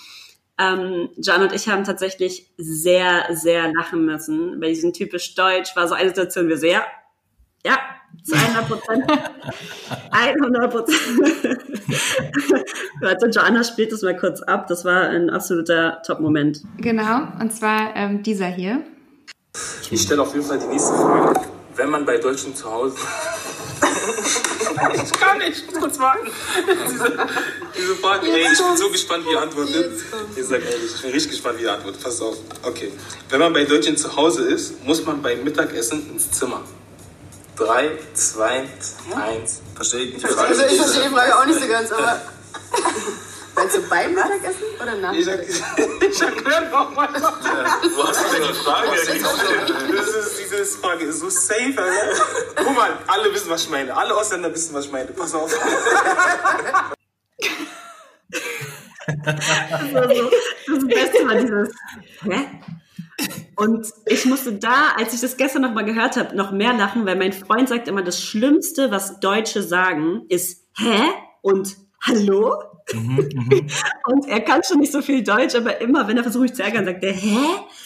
Ähm, 0.59 1.09
Jan 1.17 1.41
und 1.41 1.53
ich 1.53 1.67
haben 1.67 1.83
tatsächlich 1.83 2.51
sehr, 2.57 3.25
sehr 3.31 3.71
lachen 3.73 4.05
müssen. 4.05 4.59
Bei 4.59 4.67
diesem 4.67 4.93
typisch 4.93 5.33
Deutsch 5.35 5.75
war 5.75 5.87
so 5.87 5.95
eine 5.95 6.09
Situation, 6.09 6.47
wir 6.47 6.57
so, 6.57 6.83
ja, 7.65 7.79
zu 8.23 8.35
100 8.35 8.67
Prozent. 8.67 9.05
100 10.11 10.71
Prozent. 10.71 10.99
Warte, 13.01 13.27
Joanna 13.27 13.63
spielt 13.63 13.91
das 13.91 14.01
mal 14.01 14.15
kurz 14.15 14.41
ab. 14.41 14.67
Das 14.67 14.85
war 14.85 15.09
ein 15.09 15.29
absoluter 15.29 16.01
Top-Moment. 16.05 16.61
Genau, 16.77 17.27
und 17.39 17.51
zwar 17.51 17.95
ähm, 17.95 18.23
dieser 18.23 18.47
hier. 18.47 18.81
Ich 19.91 20.01
stelle 20.01 20.21
auf 20.21 20.33
jeden 20.33 20.45
Fall 20.45 20.59
die 20.59 20.67
nächste 20.67 20.93
Frage. 20.93 21.41
Wenn 21.75 21.89
man 21.89 22.05
bei 22.05 22.17
Deutschen 22.17 22.55
zu 22.55 22.71
Hause. 22.71 22.95
ich 24.93 25.11
kann 25.11 25.37
nicht, 25.39 25.57
ich 25.57 25.65
muss 25.71 25.79
kurz 25.79 25.99
warten. 25.99 26.27
diese, 26.67 27.17
diese 27.77 27.95
Frage, 27.95 28.27
ey, 28.27 28.41
ich 28.51 28.57
bin 28.57 28.77
so 28.77 28.89
gespannt, 28.89 29.25
wie 29.25 29.31
ihr 29.31 29.41
antwortet. 29.41 29.91
Ich 30.35 30.45
sag 30.45 30.61
ehrlich, 30.61 30.95
ich 30.95 31.01
bin 31.01 31.11
richtig 31.11 31.31
gespannt, 31.31 31.59
wie 31.59 31.63
ihr 31.63 31.73
antwortet. 31.73 32.01
Pass 32.03 32.21
auf. 32.21 32.37
Okay. 32.63 32.91
Wenn 33.29 33.39
man 33.39 33.53
bei 33.53 33.65
Deutschen 33.65 33.97
zu 33.97 34.15
Hause 34.15 34.43
ist, 34.43 34.83
muss 34.85 35.03
man 35.05 35.21
beim 35.21 35.43
Mittagessen 35.43 36.09
ins 36.11 36.31
Zimmer. 36.31 36.61
Drei, 37.55 37.91
zwei, 38.13 38.63
eins. 39.15 39.61
Verstehe 39.75 40.01
ich 40.01 40.13
nicht. 40.13 40.23
die 40.23 40.27
Frage. 40.33 40.47
Also 40.49 40.63
ich 40.65 40.77
verstehe 40.81 41.03
die 41.03 41.09
Frage 41.15 41.37
auch 41.39 41.45
nicht 41.45 41.59
so 41.61 41.67
ganz, 41.67 41.91
aber. 41.91 42.21
Meinst 43.55 43.75
du 43.75 43.81
beim 43.87 44.13
Mittagessen 44.15 44.63
oder 44.81 44.95
nach? 44.95 45.13
Ich, 45.13 45.27
erk- 45.27 45.43
ich 46.09 46.21
erkläre 46.21 46.69
nochmal. 46.71 47.07
Wo 47.13 48.07
hast 48.07 48.25
du 48.25 48.35
denn 48.35 48.47
die 48.47 48.53
Frage? 48.55 48.87
Das 48.89 49.05
ist, 50.27 50.39
diese 50.39 50.65
Frage 50.79 51.05
ist 51.05 51.19
so 51.19 51.29
safe, 51.29 51.75
Alter. 51.77 52.25
Guck 52.55 52.75
mal, 52.75 52.97
alle 53.05 53.31
wissen, 53.31 53.51
was 53.51 53.61
ich 53.65 53.69
meine. 53.69 53.95
Alle 53.95 54.15
Ausländer 54.15 54.51
wissen, 54.51 54.73
was 54.73 54.85
ich 54.85 54.91
meine. 54.91 55.11
Pass 55.11 55.35
auf. 55.35 55.53
Also, 59.25 60.31
das 60.67 60.87
Beste 60.87 61.27
war 61.27 61.35
dieses, 61.35 61.69
hä? 62.23 62.47
Und 63.55 63.87
ich 64.05 64.25
musste 64.25 64.53
da, 64.53 64.93
als 64.97 65.13
ich 65.13 65.21
das 65.21 65.37
gestern 65.37 65.61
nochmal 65.61 65.85
gehört 65.85 66.17
habe, 66.17 66.35
noch 66.35 66.51
mehr 66.51 66.73
lachen, 66.73 67.05
weil 67.05 67.15
mein 67.15 67.33
Freund 67.33 67.69
sagt 67.69 67.87
immer, 67.87 68.01
das 68.01 68.21
Schlimmste, 68.21 68.91
was 68.91 69.19
Deutsche 69.19 69.61
sagen, 69.61 70.23
ist 70.29 70.65
hä? 70.77 71.01
Und 71.41 71.77
hallo? 72.01 72.55
Und 72.93 74.27
er 74.27 74.41
kann 74.41 74.61
schon 74.63 74.79
nicht 74.79 74.91
so 74.91 75.01
viel 75.01 75.23
Deutsch, 75.23 75.55
aber 75.55 75.79
immer, 75.79 76.07
wenn 76.07 76.17
er 76.17 76.23
versucht, 76.23 76.41
mich 76.41 76.53
zu 76.53 76.63
ärgern, 76.63 76.85
sagt 76.85 77.03
er, 77.03 77.13
hä? 77.13 77.37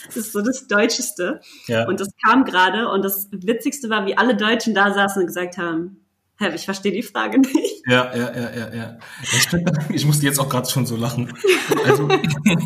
Das 0.08 0.18
ist 0.18 0.32
so 0.32 0.42
das 0.42 0.68
Deutscheste. 0.68 1.42
Ja. 1.68 1.88
Und 1.88 2.00
das 2.00 2.10
kam 2.26 2.46
gerade 2.46 2.90
und 2.90 3.04
das 3.04 3.30
Witzigste 3.32 3.90
war, 3.90 4.06
wie 4.06 4.18
alle 4.18 4.36
Deutschen 4.36 4.74
da 4.74 4.94
saßen 4.94 5.22
und 5.22 5.28
gesagt 5.28 5.58
haben, 5.58 6.07
ich 6.40 6.66
verstehe 6.66 6.92
die 6.92 7.04
Frage 7.04 7.40
nicht. 7.40 7.84
Ja, 7.88 8.16
ja, 8.16 8.36
ja, 8.36 8.56
ja, 8.56 8.76
ja. 8.76 8.98
Ich, 9.22 9.48
ich 9.96 10.06
musste 10.06 10.26
jetzt 10.26 10.40
auch 10.40 10.50
gerade 10.50 10.70
schon 10.70 10.86
so 10.86 10.96
lachen. 10.96 11.34
Also, 11.86 12.08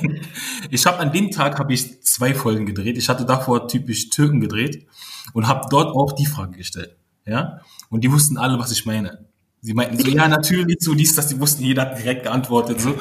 ich 0.69 0.85
habe 0.85 0.99
an 0.99 1.11
dem 1.11 1.31
Tag 1.31 1.57
habe 1.59 1.73
ich 1.73 2.03
zwei 2.03 2.33
Folgen 2.33 2.65
gedreht. 2.65 2.97
Ich 2.97 3.09
hatte 3.09 3.25
davor 3.25 3.67
typisch 3.67 4.09
Türken 4.09 4.41
gedreht 4.41 4.87
und 5.33 5.47
habe 5.47 5.67
dort 5.69 5.95
auch 5.95 6.13
die 6.13 6.25
Frage 6.25 6.57
gestellt. 6.57 6.97
Ja, 7.25 7.61
und 7.89 8.03
die 8.03 8.11
wussten 8.11 8.37
alle, 8.37 8.59
was 8.59 8.71
ich 8.71 8.85
meine. 8.85 9.25
Sie 9.61 9.73
meinten 9.73 9.97
so, 9.97 10.07
ja, 10.07 10.27
natürlich, 10.27 10.77
so 10.79 10.95
dies, 10.95 11.13
das, 11.15 11.27
die 11.27 11.39
wussten, 11.39 11.63
jeder 11.63 11.83
hat 11.83 11.99
direkt 11.99 12.23
geantwortet, 12.23 12.81
so. 12.81 12.97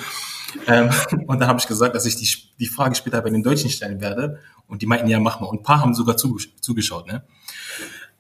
Ähm, 0.67 0.91
und 1.27 1.41
dann 1.41 1.49
habe 1.49 1.59
ich 1.59 1.67
gesagt, 1.67 1.95
dass 1.95 2.05
ich 2.07 2.17
die, 2.17 2.29
die 2.59 2.67
Frage 2.67 2.95
später 2.95 3.23
bei 3.23 3.31
den 3.31 3.43
Deutschen 3.43 3.71
stellen 3.71 4.01
werde. 4.01 4.41
Und 4.67 4.83
die 4.83 4.87
meinten, 4.87 5.09
ja, 5.09 5.19
mach 5.19 5.41
mal. 5.41 5.47
Und 5.47 5.61
ein 5.61 5.63
paar 5.63 5.81
haben 5.81 5.95
sogar 5.95 6.17
zugesch 6.17 6.55
zugeschaut, 6.61 7.07
ne? 7.07 7.25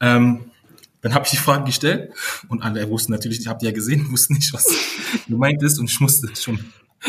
Ähm, 0.00 0.49
dann 1.02 1.14
habe 1.14 1.24
ich 1.24 1.30
die 1.30 1.36
Frage 1.36 1.64
gestellt 1.64 2.12
und 2.48 2.62
alle 2.62 2.88
wussten 2.90 3.12
natürlich, 3.12 3.40
ich 3.40 3.46
habt 3.46 3.62
ja 3.62 3.72
gesehen, 3.72 4.06
wussten 4.10 4.34
nicht, 4.34 4.52
was 4.52 4.66
gemeint 5.26 5.62
ist 5.62 5.78
und 5.78 5.90
ich 5.90 6.00
musste 6.00 6.34
schon, 6.36 6.58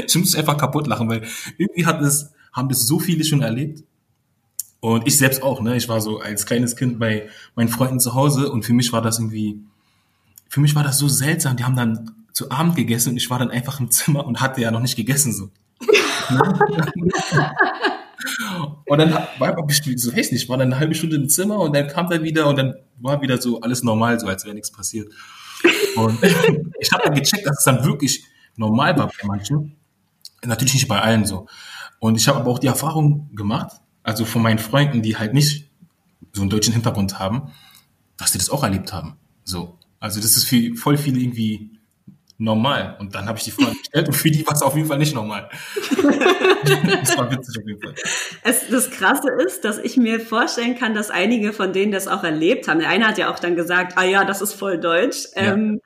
ich 0.05 0.15
musste 0.15 0.37
einfach 0.37 0.57
kaputt 0.57 0.87
lachen, 0.87 1.09
weil 1.09 1.27
irgendwie 1.57 1.85
hat 1.85 2.01
es, 2.01 2.31
haben 2.53 2.69
das 2.69 2.87
so 2.87 2.99
viele 2.99 3.23
schon 3.23 3.41
erlebt 3.41 3.83
und 4.81 5.07
ich 5.07 5.17
selbst 5.17 5.43
auch, 5.43 5.61
ne? 5.61 5.77
Ich 5.77 5.87
war 5.87 6.01
so 6.01 6.19
als 6.19 6.45
kleines 6.45 6.75
Kind 6.75 6.99
bei 6.99 7.29
meinen 7.55 7.69
Freunden 7.69 7.99
zu 7.99 8.15
Hause 8.15 8.51
und 8.51 8.65
für 8.65 8.73
mich 8.73 8.91
war 8.91 9.01
das 9.01 9.19
irgendwie, 9.19 9.61
für 10.49 10.59
mich 10.59 10.75
war 10.75 10.83
das 10.83 10.97
so 10.97 11.07
seltsam. 11.07 11.55
Die 11.55 11.63
haben 11.63 11.75
dann 11.75 12.11
zu 12.33 12.49
Abend 12.49 12.75
gegessen 12.75 13.09
und 13.09 13.17
ich 13.17 13.29
war 13.29 13.37
dann 13.37 13.51
einfach 13.51 13.79
im 13.79 13.91
Zimmer 13.91 14.25
und 14.25 14.41
hatte 14.41 14.59
ja 14.59 14.71
noch 14.71 14.81
nicht 14.81 14.95
gegessen 14.95 15.33
so. 15.33 15.51
Und 18.85 18.97
dann 18.97 19.13
war 19.39 19.69
ich 19.69 19.81
so 20.01 20.11
hässlich, 20.11 20.49
war 20.49 20.57
dann 20.57 20.71
eine 20.71 20.79
halbe 20.79 20.95
Stunde 20.95 21.15
im 21.15 21.29
Zimmer 21.29 21.59
und 21.59 21.75
dann 21.75 21.87
kam 21.87 22.11
er 22.11 22.23
wieder 22.23 22.47
und 22.47 22.57
dann 22.57 22.75
war 22.99 23.21
wieder 23.21 23.41
so 23.41 23.61
alles 23.61 23.83
normal, 23.83 24.19
so 24.19 24.27
als 24.27 24.45
wäre 24.45 24.53
nichts 24.53 24.71
passiert. 24.71 25.11
Und 25.95 26.21
ich 26.79 26.91
habe 26.91 27.03
dann 27.05 27.15
gecheckt, 27.15 27.45
dass 27.45 27.59
es 27.59 27.63
dann 27.63 27.83
wirklich 27.83 28.23
normal 28.55 28.97
war 28.97 29.07
bei 29.07 29.27
manchen. 29.27 29.77
Natürlich 30.43 30.73
nicht 30.73 30.87
bei 30.87 30.99
allen 30.99 31.25
so. 31.25 31.47
Und 31.99 32.15
ich 32.15 32.27
habe 32.27 32.39
aber 32.39 32.51
auch 32.51 32.59
die 32.59 32.67
Erfahrung 32.67 33.29
gemacht, 33.35 33.77
also 34.03 34.25
von 34.25 34.41
meinen 34.41 34.59
Freunden, 34.59 35.01
die 35.01 35.17
halt 35.17 35.33
nicht 35.33 35.69
so 36.33 36.41
einen 36.41 36.49
deutschen 36.49 36.73
Hintergrund 36.73 37.19
haben, 37.19 37.51
dass 38.17 38.31
die 38.31 38.37
das 38.37 38.49
auch 38.49 38.63
erlebt 38.63 38.93
haben. 38.93 39.17
So. 39.43 39.77
Also 39.99 40.19
das 40.19 40.35
ist 40.35 40.45
für 40.45 40.75
voll 40.75 40.97
viele 40.97 41.19
irgendwie 41.19 41.79
normal. 42.41 42.97
Und 42.99 43.13
dann 43.13 43.27
habe 43.27 43.37
ich 43.37 43.43
die 43.43 43.51
Frage 43.51 43.77
gestellt 43.77 44.07
und 44.07 44.13
für 44.13 44.31
die 44.31 44.45
war 44.45 44.55
es 44.55 44.61
auf 44.63 44.75
jeden 44.75 44.87
Fall 44.87 44.97
nicht 44.97 45.13
normal. 45.13 45.47
das 46.01 47.17
war 47.17 47.31
witzig 47.31 47.59
auf 47.59 47.67
jeden 47.67 47.81
Fall. 47.81 47.93
Es, 48.43 48.67
das 48.67 48.89
Krasse 48.89 49.29
ist, 49.45 49.63
dass 49.63 49.77
ich 49.77 49.95
mir 49.95 50.19
vorstellen 50.19 50.77
kann, 50.77 50.95
dass 50.95 51.11
einige 51.11 51.53
von 51.53 51.71
denen 51.71 51.91
das 51.91 52.07
auch 52.07 52.23
erlebt 52.23 52.67
haben. 52.67 52.79
Der 52.79 52.89
eine 52.89 53.07
hat 53.07 53.17
ja 53.19 53.31
auch 53.31 53.39
dann 53.39 53.55
gesagt, 53.55 53.93
ah 53.95 54.03
ja, 54.03 54.25
das 54.25 54.41
ist 54.41 54.53
voll 54.53 54.79
deutsch. 54.79 55.27
Ja. 55.35 55.53
Ähm, 55.53 55.81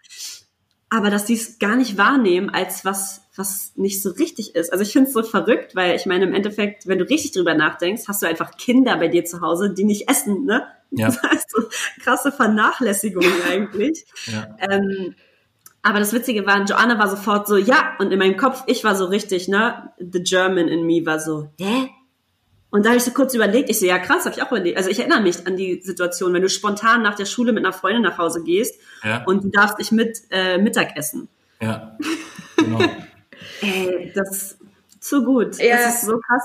aber 0.90 1.10
dass 1.10 1.26
die 1.26 1.34
es 1.34 1.60
gar 1.60 1.76
nicht 1.76 1.98
wahrnehmen 1.98 2.50
als 2.50 2.86
was, 2.86 3.24
was 3.36 3.74
nicht 3.76 4.02
so 4.02 4.12
richtig 4.12 4.56
ist. 4.56 4.72
Also 4.72 4.84
ich 4.84 4.94
finde 4.94 5.10
es 5.10 5.14
so 5.14 5.24
verrückt, 5.24 5.76
weil 5.76 5.96
ich 5.96 6.06
meine, 6.06 6.26
im 6.26 6.34
Endeffekt, 6.34 6.88
wenn 6.88 7.00
du 7.00 7.04
richtig 7.04 7.34
drüber 7.34 7.54
nachdenkst, 7.54 8.04
hast 8.08 8.22
du 8.22 8.28
einfach 8.28 8.56
Kinder 8.56 8.96
bei 8.96 9.10
dir 9.10 9.26
zu 9.26 9.42
Hause, 9.42 9.74
die 9.74 9.84
nicht 9.84 10.10
essen, 10.10 10.46
ne? 10.46 10.66
Ja. 10.92 11.08
Das 11.08 11.22
heißt 11.24 11.52
so 11.52 11.64
krasse 12.02 12.32
Vernachlässigung 12.32 13.26
eigentlich. 13.52 14.06
Ja. 14.28 14.56
Ähm, 14.70 15.16
aber 15.86 16.00
das 16.00 16.14
Witzige 16.14 16.46
war, 16.46 16.64
Joanna 16.66 16.98
war 16.98 17.08
sofort 17.08 17.48
so, 17.48 17.58
ja, 17.58 17.94
und 18.00 18.12
in 18.12 18.20
meinem 18.20 18.38
Kopf, 18.38 18.64
ich 18.66 18.84
war 18.84 18.96
so 18.96 19.06
richtig, 19.06 19.48
ne, 19.48 19.92
the 20.00 20.22
German 20.24 20.68
in 20.68 20.86
me 20.86 21.06
war 21.06 21.20
so, 21.20 21.50
hä? 21.60 21.90
Und 22.72 22.84
da 22.86 22.90
habe 22.90 22.98
ich 22.98 23.04
so 23.04 23.12
kurz 23.12 23.34
überlegt, 23.34 23.70
ich 23.70 23.80
so, 23.80 23.86
ja 23.86 24.00
krass, 24.00 24.26
habe 24.26 24.36
ich 24.36 24.42
auch 24.42 24.52
überlegt. 24.52 24.78
Also 24.78 24.90
ich 24.90 25.00
erinnere 25.00 25.22
mich 25.22 25.48
an 25.48 25.56
die 25.56 25.80
Situation, 25.82 26.34
wenn 26.34 26.42
du 26.42 26.50
spontan 26.50 27.04
nach 27.04 27.16
der 27.16 27.26
Schule 27.26 27.54
mit 27.54 27.64
einer 27.64 27.72
Freundin 27.72 28.02
nach 28.02 28.18
Hause 28.18 28.44
gehst 28.44 28.76
Ja. 29.04 29.24
und 29.26 29.44
du 29.46 29.50
darfst 29.50 29.78
nicht 29.78 29.92
mit 29.94 30.18
äh, 30.32 30.58
Mittag 30.58 30.98
essen. 30.98 31.30
Ja. 31.62 31.98
Genau. 32.58 32.80
Ey, 33.62 34.12
das 34.16 34.32
ist 34.32 34.58
zu 35.02 35.24
gut. 35.24 35.58
Ja. 35.60 35.76
Das 35.76 35.96
ist 35.96 36.06
so 36.06 36.18
krass. 36.18 36.44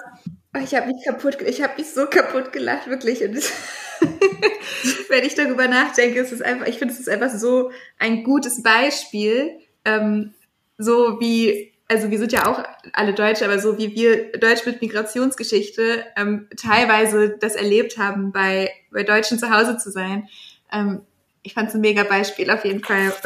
Ich 0.58 0.74
habe 0.74 0.88
mich 0.88 1.04
kaputt, 1.04 1.40
ich 1.42 1.62
habe 1.62 1.74
mich 1.78 1.92
so 1.92 2.06
kaputt 2.06 2.52
gelacht, 2.52 2.88
wirklich. 2.88 3.22
Und 3.22 3.36
wenn 5.08 5.24
ich 5.24 5.36
darüber 5.36 5.68
nachdenke, 5.68 6.18
ist 6.18 6.32
es 6.32 6.42
einfach, 6.42 6.66
ich 6.66 6.78
finde, 6.78 6.92
es 6.92 7.00
ist 7.00 7.08
einfach 7.08 7.30
so 7.30 7.70
ein 7.98 8.24
gutes 8.24 8.62
Beispiel, 8.62 9.60
ähm, 9.84 10.34
so 10.76 11.20
wie, 11.20 11.72
also 11.86 12.10
wir 12.10 12.18
sind 12.18 12.32
ja 12.32 12.46
auch 12.46 12.64
alle 12.92 13.14
Deutsche, 13.14 13.44
aber 13.44 13.60
so 13.60 13.78
wie 13.78 13.94
wir 13.94 14.32
Deutsch 14.32 14.66
mit 14.66 14.82
Migrationsgeschichte 14.82 16.04
ähm, 16.16 16.48
teilweise 16.56 17.36
das 17.38 17.54
erlebt 17.54 17.96
haben, 17.96 18.32
bei, 18.32 18.72
bei 18.90 19.04
Deutschen 19.04 19.38
zu 19.38 19.50
Hause 19.50 19.78
zu 19.78 19.92
sein. 19.92 20.28
Ähm, 20.72 21.02
ich 21.42 21.54
fand 21.54 21.68
es 21.68 21.74
ein 21.74 21.80
mega 21.80 22.02
Beispiel 22.02 22.50
auf 22.50 22.64
jeden 22.64 22.82
Fall. 22.82 23.12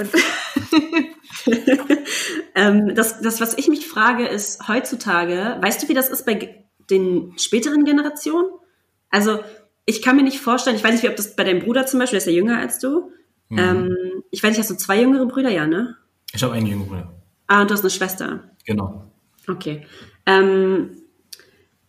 Ähm, 2.55 2.95
das, 2.95 3.21
das, 3.21 3.41
was 3.41 3.59
ich 3.59 3.67
mich 3.69 3.87
frage, 3.87 4.27
ist 4.27 4.69
heutzutage, 4.69 5.57
weißt 5.61 5.83
du, 5.83 5.89
wie 5.89 5.95
das 5.95 6.09
ist 6.09 6.25
bei 6.25 6.64
den 6.91 7.33
späteren 7.39 7.85
Generationen? 7.85 8.51
Also, 9.11 9.41
ich 9.87 10.03
kann 10.03 10.17
mir 10.17 10.23
nicht 10.23 10.41
vorstellen, 10.41 10.77
ich 10.77 10.85
weiß 10.85 10.93
nicht, 10.93 11.03
wie 11.03 11.09
ob 11.09 11.17
das 11.17 11.37
bei 11.37 11.45
deinem 11.45 11.61
Bruder 11.61 11.87
zum 11.87 12.01
Beispiel, 12.01 12.19
der 12.19 12.27
ist 12.27 12.33
ja 12.33 12.39
jünger 12.39 12.59
als 12.59 12.79
du. 12.79 13.13
Ähm, 13.51 13.97
ich 14.31 14.43
weiß 14.43 14.51
nicht, 14.51 14.59
hast 14.59 14.71
du 14.71 14.77
zwei 14.77 15.01
jüngere 15.01 15.27
Brüder, 15.27 15.51
ja, 15.51 15.67
ne? 15.67 15.97
Ich 16.33 16.43
habe 16.43 16.55
einen 16.55 16.67
jungen 16.67 16.89
Bruder. 16.89 17.13
Ah, 17.47 17.63
und 17.63 17.71
du 17.71 17.75
hast 17.75 17.83
eine 17.83 17.91
Schwester. 17.91 18.51
Genau. 18.65 19.13
Okay. 19.47 19.87
Ähm, 20.27 20.97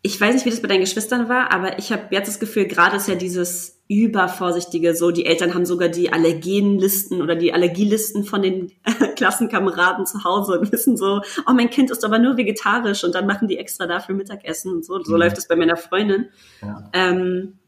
ich 0.06 0.22
weiß 0.22 0.36
nicht, 0.36 0.46
wie 0.46 0.52
das 0.52 0.62
bei 0.62 0.68
deinen 0.68 0.82
Geschwistern 0.82 1.30
war, 1.30 1.52
aber 1.52 1.80
ich 1.80 1.91
habe 1.91 2.04
jetzt 2.12 2.28
das 2.28 2.39
Gefühl, 2.39 2.65
gerade 2.68 2.98
ist 2.98 3.08
ja 3.08 3.15
dieses 3.15 3.82
übervorsichtige, 3.88 4.96
so 4.96 5.12
die 5.12 5.26
Eltern 5.26 5.54
haben 5.54 5.65
sogar 5.65 5.89
die 5.89 6.12
Allergenlisten 6.13 7.22
oder 7.22 7.36
die 7.36 7.54
Allergielisten 7.54 8.24
von 8.24 8.41
den 8.41 8.72
Klassenkameraden 9.15 10.06
zu 10.06 10.24
Hause 10.24 10.60
und 10.60 10.72
wissen 10.72 10.96
so, 10.98 11.22
oh, 11.48 11.54
mein 11.54 11.70
Kind 11.70 11.89
ist 11.91 12.06
aber 12.06 12.20
nur 12.20 12.38
vegetarisch 12.38 13.04
und 13.04 13.15
dann 13.15 13.26
machen 13.28 13.48
die 13.48 13.58
extra 13.58 13.88
dafür 13.88 14.15
Mittagessen 14.15 14.72
und 14.72 14.86
so. 14.86 15.04
So 15.04 15.13
Mhm. 15.13 15.20
läuft 15.20 15.38
es 15.38 15.48
bei 15.48 15.56
meiner 15.56 15.76
Freundin. 15.78 16.28
Ja. 16.62 16.89
Ähm, 16.94 17.60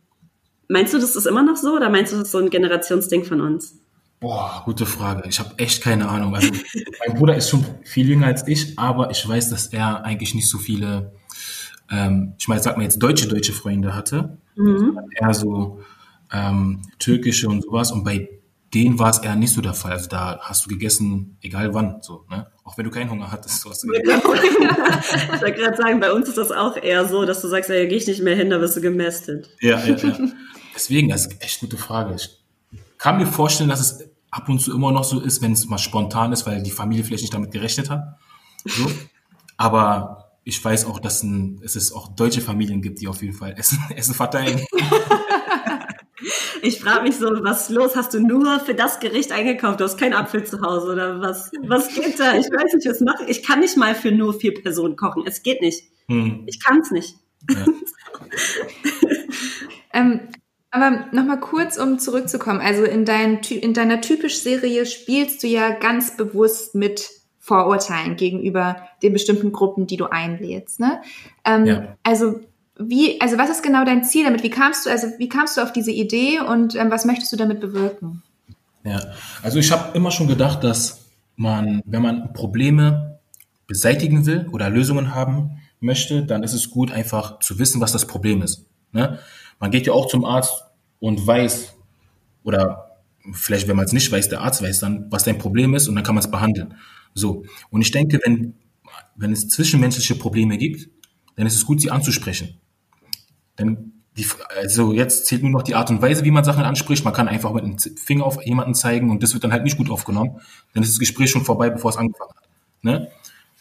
Meinst 0.69 0.93
du, 0.93 0.97
das 0.99 1.15
ist 1.15 1.25
immer 1.25 1.43
noch 1.43 1.55
so 1.55 1.75
oder 1.77 1.89
meinst 1.89 2.11
du, 2.11 2.17
das 2.17 2.25
ist 2.25 2.31
so 2.33 2.39
ein 2.39 2.49
Generationsding 2.49 3.23
von 3.23 3.39
uns? 3.39 3.75
Boah, 4.19 4.63
gute 4.65 4.85
Frage. 4.85 5.23
Ich 5.29 5.39
habe 5.39 5.51
echt 5.57 5.81
keine 5.81 6.09
Ahnung. 6.09 6.35
Also 6.35 6.49
mein 7.07 7.15
Bruder 7.17 7.37
ist 7.37 7.49
schon 7.49 7.63
viel 7.85 8.09
jünger 8.09 8.25
als 8.27 8.45
ich, 8.49 8.77
aber 8.77 9.09
ich 9.09 9.25
weiß, 9.25 9.49
dass 9.49 9.67
er 9.67 10.03
eigentlich 10.03 10.35
nicht 10.35 10.49
so 10.49 10.57
viele, 10.57 11.13
ähm, 11.89 12.33
ich 12.37 12.47
meine, 12.47 12.61
sag 12.61 12.77
mal 12.77 12.83
jetzt 12.83 13.01
deutsche 13.01 13.27
deutsche 13.27 13.53
Freunde 13.53 13.95
hatte, 13.95 14.37
sondern 14.55 15.05
eher 15.19 15.33
so 15.33 15.81
ähm, 16.31 16.81
türkische 16.99 17.47
und 17.47 17.63
sowas. 17.63 17.91
Und 17.91 18.03
bei 18.03 18.29
denen 18.73 18.99
war 18.99 19.09
es 19.09 19.19
eher 19.19 19.35
nicht 19.35 19.53
so 19.53 19.61
der 19.61 19.73
Fall. 19.73 19.93
Also 19.93 20.09
da 20.09 20.39
hast 20.41 20.65
du 20.65 20.69
gegessen, 20.69 21.37
egal 21.41 21.73
wann, 21.73 22.01
so. 22.01 22.25
Ne? 22.29 22.47
Auch 22.63 22.77
wenn 22.77 22.85
du 22.85 22.91
keinen 22.91 23.09
Hunger 23.09 23.31
hattest, 23.31 23.61
so 23.61 23.69
hast 23.69 23.83
du 23.83 23.87
gegessen. 23.87 24.21
ich 24.21 25.41
wollte 25.41 25.53
gerade 25.53 25.77
sagen, 25.77 25.99
bei 25.99 26.11
uns 26.11 26.27
ist 26.27 26.37
das 26.37 26.51
auch 26.51 26.75
eher 26.75 27.07
so, 27.07 27.25
dass 27.25 27.41
du 27.41 27.47
sagst, 27.47 27.69
ja, 27.69 27.85
gehe 27.85 27.97
ich 27.97 28.07
nicht 28.07 28.21
mehr 28.21 28.35
hin, 28.35 28.49
da 28.49 28.59
wirst 28.59 28.75
du 28.75 28.81
gemästet. 28.81 29.49
Ja, 29.61 29.79
ja, 29.85 29.95
ja. 29.95 30.17
Deswegen, 30.75 31.09
das 31.09 31.27
ist 31.27 31.41
echt 31.41 31.59
gute 31.61 31.77
Frage. 31.77 32.15
Ich 32.15 32.29
kann 32.97 33.17
mir 33.17 33.25
vorstellen, 33.25 33.69
dass 33.69 33.79
es 33.79 34.09
ab 34.29 34.49
und 34.49 34.59
zu 34.59 34.73
immer 34.73 34.91
noch 34.91 35.03
so 35.03 35.19
ist, 35.19 35.41
wenn 35.41 35.53
es 35.53 35.67
mal 35.67 35.77
spontan 35.77 36.33
ist, 36.33 36.45
weil 36.45 36.61
die 36.61 36.71
Familie 36.71 37.03
vielleicht 37.03 37.23
nicht 37.23 37.33
damit 37.33 37.51
gerechnet 37.51 37.89
hat. 37.89 38.17
So. 38.65 38.91
Aber 39.55 40.26
ich 40.47 40.63
weiß 40.63 40.85
auch, 40.85 40.99
dass 40.99 41.23
ein, 41.23 41.59
es 41.61 41.75
es 41.75 41.91
auch 41.91 42.07
deutsche 42.15 42.39
Familien 42.39 42.81
gibt, 42.81 43.01
die 43.01 43.07
auf 43.09 43.21
jeden 43.21 43.33
Fall 43.33 43.53
Essen, 43.57 43.79
Essen 43.95 44.13
verteilen. 44.13 44.61
Ich 46.61 46.79
frage 46.79 47.03
mich 47.03 47.17
so, 47.17 47.27
was 47.41 47.63
ist 47.63 47.69
los? 47.69 47.95
Hast 47.95 48.13
du 48.13 48.19
nur 48.19 48.59
für 48.61 48.73
das 48.73 48.99
Gericht 48.99 49.31
eingekauft? 49.31 49.79
Du 49.79 49.83
hast 49.83 49.97
keinen 49.97 50.13
Apfel 50.13 50.43
zu 50.45 50.61
Hause 50.61 50.93
oder 50.93 51.21
was? 51.21 51.51
Was 51.63 51.93
geht 51.93 52.19
da? 52.19 52.35
Ich 52.35 52.47
weiß 52.47 52.73
nicht, 52.73 52.87
was 52.87 53.01
mache 53.01 53.23
ich. 53.25 53.29
Ich 53.29 53.43
kann 53.43 53.59
nicht 53.59 53.77
mal 53.77 53.93
für 53.93 54.11
nur 54.11 54.33
vier 54.33 54.53
Personen 54.53 54.95
kochen. 54.95 55.23
Es 55.27 55.43
geht 55.43 55.61
nicht. 55.61 55.83
Hm. 56.07 56.43
Ich 56.47 56.63
kann 56.63 56.79
es 56.79 56.91
nicht. 56.91 57.15
Ja. 57.49 57.65
Ähm, 59.93 60.27
aber 60.69 61.07
nochmal 61.11 61.39
kurz, 61.39 61.77
um 61.77 61.97
zurückzukommen. 61.97 62.59
Also 62.59 62.83
in, 62.83 63.03
dein, 63.03 63.39
in 63.39 63.73
deiner 63.73 63.99
typisch 64.01 64.39
Serie 64.39 64.85
spielst 64.85 65.41
du 65.41 65.47
ja 65.47 65.71
ganz 65.71 66.17
bewusst 66.17 66.75
mit 66.75 67.09
Vorurteilen 67.47 68.17
gegenüber 68.17 68.75
den 69.01 69.13
bestimmten 69.13 69.53
Gruppen, 69.53 69.87
die 69.87 69.95
du 69.95 70.05
einlädst. 70.05 70.81
Ne? 70.81 71.01
Ähm, 71.45 71.65
Ja. 71.65 71.97
Also 72.03 72.41
wie, 72.77 73.19
also 73.21 73.37
was 73.37 73.49
ist 73.49 73.63
genau 73.63 73.85
dein 73.85 74.03
Ziel 74.03 74.25
damit? 74.25 74.43
Wie 74.43 74.49
kamst 74.49 74.85
du, 74.85 74.89
also 74.89 75.07
wie 75.17 75.29
kamst 75.29 75.55
du 75.55 75.61
auf 75.61 75.71
diese 75.71 75.91
Idee 75.91 76.41
und 76.41 76.75
ähm, 76.75 76.91
was 76.91 77.05
möchtest 77.05 77.31
du 77.31 77.37
damit 77.37 77.61
bewirken? 77.61 78.21
Ja, 78.83 78.99
also 79.41 79.59
ich 79.59 79.71
habe 79.71 79.97
immer 79.97 80.11
schon 80.11 80.27
gedacht, 80.27 80.63
dass 80.63 81.05
man, 81.37 81.81
wenn 81.85 82.01
man 82.01 82.33
Probleme 82.33 83.19
beseitigen 83.65 84.25
will 84.25 84.47
oder 84.51 84.69
Lösungen 84.69 85.15
haben 85.15 85.61
möchte, 85.79 86.23
dann 86.23 86.43
ist 86.43 86.53
es 86.53 86.69
gut, 86.69 86.91
einfach 86.91 87.39
zu 87.39 87.59
wissen, 87.59 87.79
was 87.79 87.93
das 87.93 88.05
Problem 88.05 88.41
ist. 88.41 88.65
Ne? 88.91 89.19
Man 89.59 89.71
geht 89.71 89.87
ja 89.87 89.93
auch 89.93 90.07
zum 90.07 90.25
Arzt 90.25 90.65
und 90.99 91.25
weiß, 91.25 91.75
oder 92.43 92.97
vielleicht, 93.31 93.67
wenn 93.67 93.75
man 93.75 93.85
es 93.85 93.93
nicht 93.93 94.11
weiß, 94.11 94.29
der 94.29 94.41
Arzt 94.41 94.61
weiß 94.61 94.79
dann, 94.79 95.07
was 95.09 95.23
dein 95.23 95.37
Problem 95.37 95.73
ist 95.75 95.87
und 95.87 95.95
dann 95.95 96.03
kann 96.03 96.15
man 96.15 96.23
es 96.23 96.31
behandeln. 96.31 96.75
So. 97.17 97.43
Und 97.69 97.81
ich 97.81 97.91
denke, 97.91 98.19
wenn, 98.23 98.53
wenn 99.15 99.31
es 99.31 99.47
zwischenmenschliche 99.47 100.15
Probleme 100.15 100.57
gibt, 100.57 100.89
dann 101.35 101.47
ist 101.47 101.55
es 101.55 101.65
gut, 101.65 101.81
sie 101.81 101.91
anzusprechen. 101.91 102.59
Denn 103.59 103.93
die, 104.17 104.25
also 104.55 104.93
jetzt 104.93 105.27
zählt 105.27 105.43
nur 105.43 105.51
noch 105.51 105.63
die 105.63 105.75
Art 105.75 105.89
und 105.89 106.01
Weise, 106.01 106.23
wie 106.23 106.31
man 106.31 106.43
Sachen 106.43 106.63
anspricht. 106.63 107.03
Man 107.05 107.13
kann 107.13 107.27
einfach 107.27 107.53
mit 107.53 107.63
dem 107.63 107.77
Finger 107.97 108.25
auf 108.25 108.43
jemanden 108.45 108.73
zeigen 108.73 109.11
und 109.11 109.21
das 109.21 109.33
wird 109.33 109.43
dann 109.43 109.51
halt 109.51 109.63
nicht 109.63 109.77
gut 109.77 109.89
aufgenommen. 109.91 110.39
Dann 110.73 110.83
ist 110.83 110.91
das 110.91 110.99
Gespräch 110.99 111.29
schon 111.29 111.45
vorbei, 111.45 111.69
bevor 111.69 111.91
es 111.91 111.97
angefangen 111.97 112.31
hat. 112.35 112.49
Ne? 112.81 113.11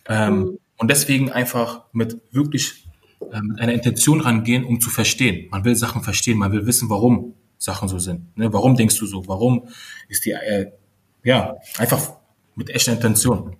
Ähm, 0.08 0.58
Und 0.78 0.90
deswegen 0.90 1.30
einfach 1.32 1.84
mit 1.92 2.20
wirklich 2.32 2.86
mit 3.20 3.60
einer 3.60 3.72
Intention 3.72 4.20
rangehen, 4.20 4.64
um 4.64 4.78
zu 4.80 4.90
verstehen. 4.90 5.48
Man 5.50 5.64
will 5.64 5.74
Sachen 5.74 6.02
verstehen, 6.02 6.38
man 6.38 6.52
will 6.52 6.66
wissen, 6.66 6.90
warum 6.90 7.34
Sachen 7.58 7.88
so 7.88 7.98
sind. 7.98 8.36
Ne? 8.36 8.52
Warum 8.52 8.76
denkst 8.76 8.98
du 8.98 9.06
so? 9.06 9.26
Warum 9.26 9.68
ist 10.08 10.26
die, 10.26 10.32
äh, 10.32 10.70
ja, 11.24 11.54
einfach 11.78 12.16
mit 12.56 12.70
echter 12.70 12.92
Intention. 12.92 13.56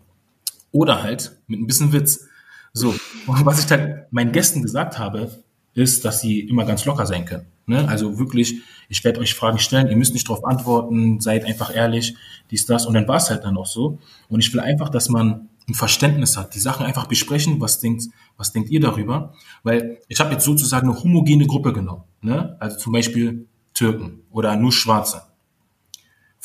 Oder 0.72 1.02
halt 1.02 1.38
mit 1.46 1.60
ein 1.60 1.66
bisschen 1.66 1.92
Witz. 1.92 2.26
So, 2.72 2.88
und 2.88 2.96
was 3.46 3.64
ich 3.64 3.70
halt 3.70 4.12
meinen 4.12 4.32
Gästen 4.32 4.62
gesagt 4.62 4.98
habe, 4.98 5.30
ist, 5.74 6.04
dass 6.04 6.20
sie 6.20 6.40
immer 6.40 6.64
ganz 6.64 6.84
locker 6.86 7.06
sein 7.06 7.26
können. 7.26 7.46
Ne? 7.66 7.86
Also 7.86 8.18
wirklich, 8.18 8.62
ich 8.88 9.04
werde 9.04 9.20
euch 9.20 9.34
Fragen 9.34 9.58
stellen, 9.58 9.88
ihr 9.88 9.96
müsst 9.96 10.14
nicht 10.14 10.28
darauf 10.28 10.44
antworten, 10.44 11.20
seid 11.20 11.44
einfach 11.44 11.74
ehrlich, 11.74 12.16
dies, 12.50 12.64
das. 12.64 12.86
Und 12.86 12.94
dann 12.94 13.06
war 13.06 13.16
es 13.16 13.28
halt 13.28 13.44
dann 13.44 13.56
auch 13.56 13.66
so. 13.66 13.98
Und 14.28 14.40
ich 14.40 14.52
will 14.52 14.60
einfach, 14.60 14.88
dass 14.88 15.08
man 15.08 15.48
ein 15.68 15.74
Verständnis 15.74 16.36
hat, 16.36 16.54
die 16.54 16.60
Sachen 16.60 16.86
einfach 16.86 17.06
besprechen, 17.06 17.60
was 17.60 17.80
denkt, 17.80 18.04
was 18.36 18.52
denkt 18.52 18.70
ihr 18.70 18.80
darüber? 18.80 19.34
Weil 19.64 19.98
ich 20.08 20.20
habe 20.20 20.32
jetzt 20.32 20.44
sozusagen 20.44 20.88
eine 20.88 21.02
homogene 21.02 21.46
Gruppe 21.46 21.72
genommen. 21.72 22.04
Ne? 22.22 22.56
Also 22.60 22.78
zum 22.78 22.92
Beispiel 22.92 23.46
Türken 23.74 24.20
oder 24.30 24.56
nur 24.56 24.72
Schwarze 24.72 25.22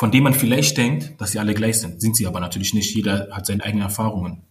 von 0.02 0.10
denen 0.10 0.24
man 0.24 0.34
vielleicht 0.34 0.78
denkt, 0.78 1.22
dass 1.22 1.30
sie 1.30 1.38
alle 1.38 1.54
gleich 1.54 1.80
sind. 1.80 2.02
Sind 2.02 2.16
sie 2.16 2.26
aber 2.26 2.40
natürlich 2.40 2.74
nicht. 2.74 2.96
Jeder 2.96 3.28
hat 3.32 3.46
seine 3.46 3.64
eigenen 3.64 3.84
Erfahrungen. 3.84 4.42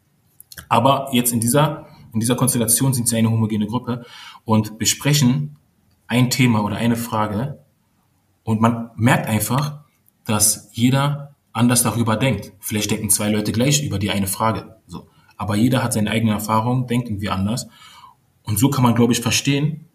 Aber 0.68 1.08
jetzt 1.10 1.32
in 1.32 1.40
dieser, 1.40 1.88
in 2.14 2.20
dieser 2.20 2.36
Konstellation 2.36 2.94
sind 2.94 3.08
sie 3.08 3.16
eine 3.16 3.32
homogene 3.32 3.66
Gruppe 3.66 4.06
und 4.44 4.78
besprechen 4.78 5.56
ein 6.06 6.30
Thema 6.30 6.62
oder 6.62 6.76
eine 6.76 6.94
Frage 6.94 7.64
und 8.44 8.60
man 8.60 8.92
merkt 8.94 9.26
einfach, 9.26 9.80
dass 10.24 10.70
jeder 10.70 11.34
anders 11.52 11.82
darüber 11.82 12.14
denkt. 12.14 12.52
Vielleicht 12.60 12.92
denken 12.92 13.10
zwei 13.10 13.28
Leute 13.28 13.50
gleich 13.50 13.82
über 13.82 13.98
die 13.98 14.12
eine 14.12 14.28
Frage. 14.28 14.76
So. 14.86 15.08
Aber 15.36 15.56
jeder 15.56 15.82
hat 15.82 15.94
seine 15.94 16.12
eigene 16.12 16.30
Erfahrung, 16.30 16.86
denkt 16.86 17.08
irgendwie 17.08 17.30
anders. 17.30 17.66
Und 18.44 18.60
so 18.60 18.70
kann 18.70 18.84
man, 18.84 18.94
glaube 18.94 19.14
ich, 19.14 19.20
verstehen, 19.20 19.86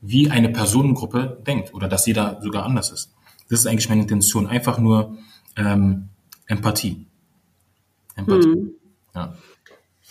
wie 0.00 0.28
eine 0.28 0.48
Personengruppe 0.48 1.40
denkt 1.46 1.72
oder 1.72 1.86
dass 1.86 2.04
jeder 2.04 2.40
sogar 2.42 2.64
anders 2.64 2.90
ist. 2.90 3.14
Das 3.48 3.60
ist 3.60 3.66
eigentlich 3.66 3.88
meine 3.88 4.02
Intention. 4.02 4.46
Einfach 4.46 4.78
nur 4.78 5.16
ähm, 5.56 6.08
Empathie. 6.46 7.06
Empathie. 8.16 8.74
Ja. 9.14 9.34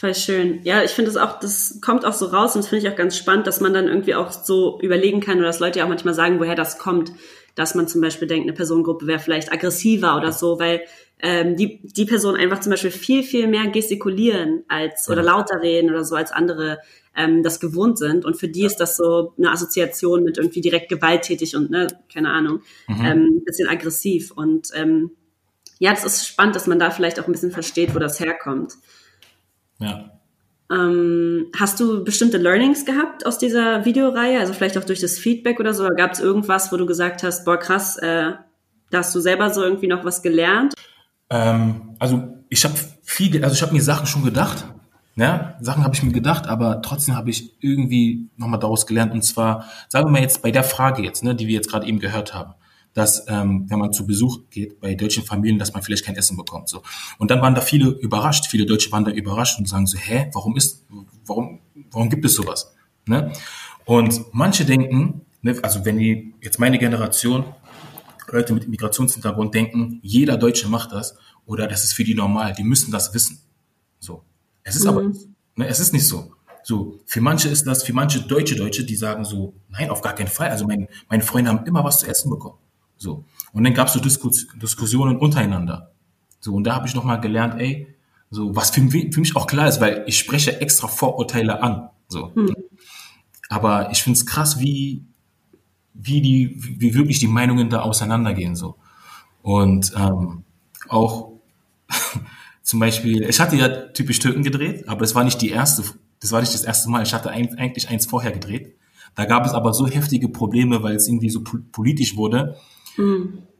Voll 0.01 0.15
schön. 0.15 0.61
Ja, 0.63 0.83
ich 0.83 0.91
finde 0.91 1.11
es 1.11 1.17
auch, 1.17 1.39
das 1.39 1.79
kommt 1.79 2.05
auch 2.05 2.13
so 2.13 2.25
raus 2.25 2.55
und 2.55 2.63
das 2.63 2.69
finde 2.69 2.87
ich 2.87 2.91
auch 2.91 2.97
ganz 2.97 3.15
spannend, 3.15 3.45
dass 3.45 3.61
man 3.61 3.73
dann 3.73 3.87
irgendwie 3.87 4.15
auch 4.15 4.31
so 4.31 4.79
überlegen 4.81 5.19
kann 5.19 5.37
oder 5.37 5.45
dass 5.45 5.59
Leute 5.59 5.77
ja 5.79 5.85
auch 5.85 5.89
manchmal 5.89 6.15
sagen, 6.15 6.39
woher 6.39 6.55
das 6.55 6.79
kommt, 6.79 7.11
dass 7.55 7.75
man 7.75 7.87
zum 7.87 8.01
Beispiel 8.01 8.27
denkt, 8.27 8.45
eine 8.45 8.55
Personengruppe 8.55 9.07
wäre 9.07 9.19
vielleicht 9.19 9.51
aggressiver 9.51 10.17
oder 10.17 10.31
so, 10.31 10.59
weil 10.59 10.81
ähm, 11.19 11.55
die, 11.55 11.79
die 11.83 12.05
Person 12.05 12.35
einfach 12.35 12.59
zum 12.59 12.71
Beispiel 12.71 12.91
viel, 12.91 13.23
viel 13.23 13.47
mehr 13.47 13.67
gestikulieren 13.67 14.63
als 14.67 15.09
oder 15.09 15.21
lauter 15.21 15.61
reden 15.61 15.89
oder 15.89 16.03
so 16.03 16.15
als 16.15 16.31
andere 16.31 16.79
ähm, 17.15 17.43
das 17.43 17.59
gewohnt 17.59 17.97
sind. 17.97 18.25
Und 18.25 18.37
für 18.37 18.47
die 18.47 18.65
ist 18.65 18.77
das 18.77 18.97
so 18.97 19.33
eine 19.37 19.51
Assoziation 19.51 20.23
mit 20.23 20.37
irgendwie 20.37 20.61
direkt 20.61 20.89
gewalttätig 20.89 21.55
und, 21.55 21.69
ne, 21.69 21.87
keine 22.11 22.29
Ahnung, 22.29 22.61
ähm, 22.87 23.43
bisschen 23.45 23.67
aggressiv. 23.67 24.31
Und 24.31 24.69
ähm, 24.73 25.11
ja, 25.79 25.91
das 25.91 26.05
ist 26.05 26.27
spannend, 26.27 26.55
dass 26.55 26.67
man 26.67 26.79
da 26.79 26.89
vielleicht 26.89 27.19
auch 27.19 27.27
ein 27.27 27.31
bisschen 27.31 27.51
versteht, 27.51 27.93
wo 27.93 27.99
das 27.99 28.19
herkommt. 28.19 28.73
ja. 29.79 30.20
Ähm, 30.71 31.47
hast 31.57 31.79
du 31.79 32.03
bestimmte 32.03 32.37
Learnings 32.37 32.85
gehabt 32.85 33.25
aus 33.25 33.37
dieser 33.37 33.83
Videoreihe? 33.83 34.39
Also 34.39 34.53
vielleicht 34.53 34.77
auch 34.77 34.85
durch 34.85 35.01
das 35.01 35.19
Feedback 35.19 35.59
oder 35.59 35.73
so? 35.73 35.87
Gab 35.89 36.13
es 36.13 36.19
irgendwas, 36.19 36.71
wo 36.71 36.77
du 36.77 36.85
gesagt 36.85 37.23
hast, 37.23 37.43
boah 37.43 37.57
krass, 37.57 37.97
äh, 37.97 38.31
da 38.89 38.97
hast 38.97 39.13
du 39.13 39.19
selber 39.19 39.49
so 39.49 39.63
irgendwie 39.63 39.87
noch 39.87 40.05
was 40.05 40.21
gelernt? 40.21 40.73
Ähm, 41.29 41.95
also 41.99 42.23
ich 42.49 42.63
habe 42.63 42.75
viel, 43.03 43.43
also 43.43 43.53
ich 43.53 43.61
habe 43.61 43.73
mir 43.73 43.81
Sachen 43.81 44.05
schon 44.05 44.23
gedacht. 44.23 44.65
Ja, 45.17 45.55
Sachen 45.59 45.83
habe 45.83 45.93
ich 45.93 46.03
mir 46.03 46.13
gedacht, 46.13 46.47
aber 46.47 46.81
trotzdem 46.81 47.17
habe 47.17 47.29
ich 47.29 47.61
irgendwie 47.61 48.29
nochmal 48.37 48.59
daraus 48.59 48.87
gelernt. 48.87 49.11
Und 49.11 49.23
zwar, 49.23 49.65
sagen 49.89 50.07
wir 50.07 50.11
mal 50.11 50.21
jetzt 50.21 50.41
bei 50.41 50.51
der 50.51 50.63
Frage 50.63 51.03
jetzt, 51.03 51.21
ne, 51.23 51.35
die 51.35 51.47
wir 51.47 51.55
jetzt 51.55 51.69
gerade 51.69 51.85
eben 51.85 51.99
gehört 51.99 52.33
haben, 52.33 52.53
dass 52.93 53.25
ähm, 53.27 53.65
wenn 53.69 53.79
man 53.79 53.93
zu 53.93 54.05
Besuch 54.05 54.41
geht 54.49 54.79
bei 54.79 54.95
deutschen 54.95 55.23
Familien, 55.23 55.59
dass 55.59 55.73
man 55.73 55.81
vielleicht 55.81 56.05
kein 56.05 56.15
Essen 56.15 56.35
bekommt. 56.35 56.69
So. 56.69 56.81
Und 57.17 57.31
dann 57.31 57.41
waren 57.41 57.55
da 57.55 57.61
viele 57.61 57.89
überrascht, 57.89 58.47
viele 58.47 58.65
Deutsche 58.65 58.91
waren 58.91 59.05
da 59.05 59.11
überrascht 59.11 59.57
und 59.59 59.67
sagen 59.67 59.87
so, 59.87 59.97
hä, 59.97 60.29
warum 60.33 60.57
ist, 60.57 60.85
warum, 61.25 61.59
warum 61.91 62.09
gibt 62.09 62.25
es 62.25 62.33
sowas? 62.33 62.73
Ne? 63.05 63.31
Und 63.85 64.21
manche 64.33 64.65
denken, 64.65 65.21
ne, 65.41 65.57
also 65.61 65.85
wenn 65.85 65.97
die 65.97 66.33
jetzt 66.41 66.59
meine 66.59 66.77
Generation 66.77 67.45
Leute 68.29 68.53
mit 68.53 68.67
Migrationshintergrund 68.67 69.53
denken, 69.53 69.99
jeder 70.01 70.37
Deutsche 70.37 70.67
macht 70.69 70.91
das 70.91 71.17
oder 71.45 71.67
das 71.67 71.83
ist 71.83 71.93
für 71.93 72.03
die 72.03 72.13
normal, 72.13 72.53
die 72.53 72.63
müssen 72.63 72.91
das 72.91 73.13
wissen. 73.13 73.39
So. 73.99 74.23
Es 74.63 74.75
ist 74.75 74.85
aber, 74.85 75.11
ne, 75.55 75.67
es 75.67 75.79
ist 75.79 75.93
nicht 75.93 76.07
so. 76.07 76.33
So, 76.63 76.99
für 77.05 77.21
manche 77.21 77.49
ist 77.49 77.65
das, 77.65 77.83
für 77.83 77.93
manche 77.93 78.21
deutsche 78.21 78.55
Deutsche, 78.55 78.85
die 78.85 78.95
sagen 78.95 79.25
so, 79.25 79.55
nein, 79.69 79.89
auf 79.89 80.01
gar 80.01 80.13
keinen 80.13 80.27
Fall. 80.27 80.49
Also 80.49 80.65
mein, 80.65 80.87
meine 81.09 81.23
Freunde 81.23 81.49
haben 81.49 81.65
immer 81.65 81.83
was 81.83 81.99
zu 81.99 82.07
essen 82.07 82.29
bekommen. 82.29 82.59
So. 83.01 83.25
Und 83.51 83.63
dann 83.63 83.73
gab 83.73 83.87
es 83.87 83.93
so 83.93 83.99
Diskus 83.99 84.47
Diskussionen 84.61 85.17
untereinander. 85.17 85.91
So, 86.39 86.53
und 86.53 86.65
da 86.65 86.75
habe 86.75 86.87
ich 86.87 86.93
nochmal 86.93 87.19
gelernt, 87.19 87.59
ey, 87.59 87.87
so, 88.29 88.55
was 88.55 88.69
für, 88.69 88.81
mich- 88.81 89.13
für 89.13 89.19
mich 89.19 89.35
auch 89.35 89.47
klar 89.47 89.67
ist, 89.67 89.81
weil 89.81 90.03
ich 90.05 90.19
spreche 90.19 90.61
extra 90.61 90.87
Vorurteile 90.87 91.63
an. 91.63 91.89
So. 92.07 92.31
Aber 93.49 93.91
ich 93.91 94.03
finde 94.03 94.17
es 94.17 94.25
krass, 94.25 94.59
wie, 94.59 95.03
wie 95.93 96.21
die, 96.21 96.55
wie 96.79 96.93
wirklich 96.93 97.17
die 97.19 97.27
Meinungen 97.27 97.69
da 97.69 97.81
auseinandergehen 97.81 98.55
so. 98.55 98.75
Und 99.41 99.91
ähm, 99.97 100.43
auch 100.87 101.31
zum 102.63 102.79
Beispiel, 102.79 103.23
ich 103.23 103.39
hatte 103.39 103.55
ja 103.55 103.67
typisch 103.67 104.19
Türken 104.19 104.43
gedreht, 104.43 104.87
aber 104.87 105.01
es 105.03 105.15
war 105.15 105.23
nicht 105.23 105.41
die 105.41 105.49
erste, 105.49 105.83
das 106.19 106.31
war 106.31 106.39
nicht 106.41 106.53
das 106.53 106.63
erste 106.63 106.89
Mal. 106.89 107.01
Ich 107.03 107.13
hatte 107.13 107.31
ein, 107.31 107.57
eigentlich 107.57 107.89
eins 107.89 108.05
vorher 108.05 108.31
gedreht. 108.31 108.75
Da 109.15 109.25
gab 109.25 109.45
es 109.45 109.53
aber 109.53 109.73
so 109.73 109.87
heftige 109.87 110.29
Probleme, 110.29 110.83
weil 110.83 110.95
es 110.95 111.07
irgendwie 111.07 111.29
so 111.29 111.43
po- 111.43 111.57
politisch 111.71 112.15
wurde. 112.15 112.55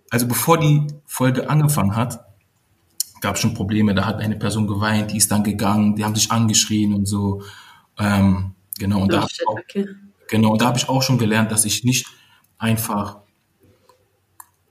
Also 0.10 0.28
bevor 0.28 0.58
die 0.58 0.88
Folge 1.06 1.50
angefangen 1.50 1.96
hat, 1.96 2.20
gab 3.22 3.36
es 3.36 3.42
schon 3.42 3.54
Probleme. 3.54 3.94
Da 3.94 4.06
hat 4.06 4.20
eine 4.20 4.36
Person 4.36 4.68
geweint, 4.68 5.12
die 5.12 5.18
ist 5.18 5.32
dann 5.32 5.44
gegangen, 5.44 5.96
die 5.96 6.04
haben 6.04 6.16
sich 6.16 6.32
angeschrien 6.32 6.94
und 6.94 7.06
so. 7.06 7.44
Ähm, 7.98 8.56
genau, 8.78 9.04
und 9.04 9.14
da 9.14 9.24
Oh, 9.24 9.28
shit, 9.28 9.48
auch, 9.48 9.60
okay. 9.60 9.88
Genau, 10.28 10.52
und 10.52 10.62
da 10.62 10.68
habe 10.68 10.78
ich 10.78 10.90
auch 10.90 11.02
schon 11.02 11.18
gelernt, 11.18 11.52
dass 11.52 11.66
ich 11.66 11.84
nicht 11.84 12.08
einfach 12.58 13.20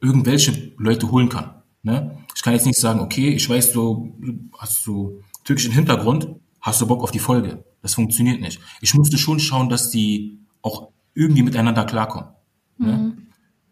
irgendwelche 0.01 0.73
Leute 0.79 1.11
holen 1.11 1.29
kann. 1.29 1.63
Ne? 1.83 2.19
Ich 2.35 2.43
kann 2.43 2.55
jetzt 2.55 2.67
nicht 2.67 2.79
sagen, 2.79 3.01
okay, 3.01 3.29
ich 3.29 3.49
weiß, 3.49 3.73
du 3.73 4.15
hast 4.59 4.83
so 4.83 5.21
türkischen 5.45 5.73
Hintergrund, 5.73 6.29
hast 6.61 6.81
du 6.81 6.87
Bock 6.87 7.03
auf 7.03 7.11
die 7.11 7.19
Folge. 7.19 7.65
Das 7.83 7.95
funktioniert 7.95 8.41
nicht. 8.41 8.61
Ich 8.81 8.95
musste 8.95 9.19
schon 9.19 9.41
schauen, 9.41 9.69
dass 9.69 9.91
die 9.91 10.39
auch 10.63 10.91
irgendwie 11.15 11.43
miteinander 11.43 11.85
klarkommen. 11.85 12.31
Ne? 12.79 13.17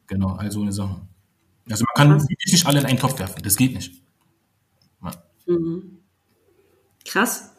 Genau, 0.08 0.34
also 0.34 0.62
eine 0.62 0.72
Sache. 0.72 1.00
Also 1.70 1.84
man 1.94 2.08
kann 2.08 2.20
wirklich 2.28 2.52
nicht 2.52 2.66
alle 2.66 2.80
in 2.80 2.86
einen 2.86 2.98
Topf 2.98 3.18
werfen. 3.18 3.42
Das 3.42 3.56
geht 3.56 3.74
nicht. 3.74 3.92
Ja. 5.02 5.12
Krass. 7.06 7.54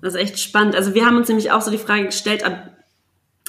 Das 0.00 0.14
ist 0.14 0.20
echt 0.20 0.38
spannend. 0.38 0.76
Also 0.76 0.94
wir 0.94 1.04
haben 1.04 1.16
uns 1.16 1.28
nämlich 1.28 1.50
auch 1.50 1.62
so 1.62 1.70
die 1.70 1.78
Frage 1.78 2.06
gestellt, 2.06 2.44
ab, 2.44 2.76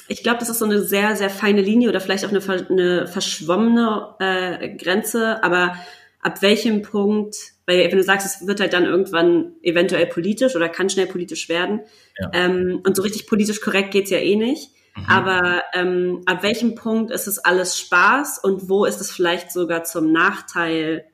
ich 0.08 0.22
glaube, 0.22 0.38
das 0.40 0.48
ist 0.48 0.58
so 0.58 0.64
eine 0.64 0.82
sehr, 0.82 1.14
sehr 1.14 1.30
feine 1.30 1.62
Linie 1.62 1.88
oder 1.88 2.00
vielleicht 2.00 2.24
auch 2.24 2.30
eine, 2.30 2.42
eine 2.68 3.06
verschwommene 3.06 4.14
äh, 4.18 4.76
Grenze, 4.76 5.44
aber 5.44 5.76
ab 6.20 6.42
welchem 6.42 6.82
Punkt, 6.82 7.36
weil 7.66 7.90
wenn 7.90 7.96
du 7.96 8.02
sagst, 8.02 8.26
es 8.26 8.46
wird 8.46 8.60
halt 8.60 8.72
dann 8.72 8.84
irgendwann 8.84 9.52
eventuell 9.62 10.06
politisch 10.06 10.56
oder 10.56 10.68
kann 10.68 10.90
schnell 10.90 11.06
politisch 11.06 11.48
werden, 11.48 11.80
Ja. 12.18 12.30
ähm, 12.34 12.80
und 12.84 12.96
so 12.96 13.02
richtig 13.02 13.26
politisch 13.28 13.60
korrekt 13.60 13.92
geht's 13.92 14.10
ja 14.10 14.18
eh 14.18 14.36
nicht, 14.36 14.70
aber 15.06 15.62
ähm, 15.74 16.22
ab 16.26 16.42
welchem 16.42 16.74
Punkt 16.74 17.10
ist 17.10 17.26
es 17.26 17.38
alles 17.38 17.78
Spaß 17.78 18.38
und 18.42 18.68
wo 18.68 18.84
ist 18.84 19.00
es 19.00 19.10
vielleicht 19.10 19.52
sogar 19.52 19.84
zum 19.84 20.12
Nachteil 20.12 21.04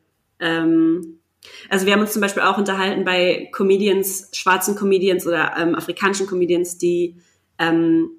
ähm, 0.40 1.20
also 1.68 1.86
wir 1.86 1.92
haben 1.92 2.00
uns 2.00 2.12
zum 2.12 2.22
Beispiel 2.22 2.42
auch 2.42 2.58
unterhalten 2.58 3.04
bei 3.04 3.48
Comedians, 3.52 4.30
schwarzen 4.32 4.74
Comedians 4.74 5.26
oder 5.26 5.54
ähm, 5.56 5.74
afrikanischen 5.74 6.26
Comedians, 6.26 6.78
die 6.78 7.16
ähm, 7.58 8.10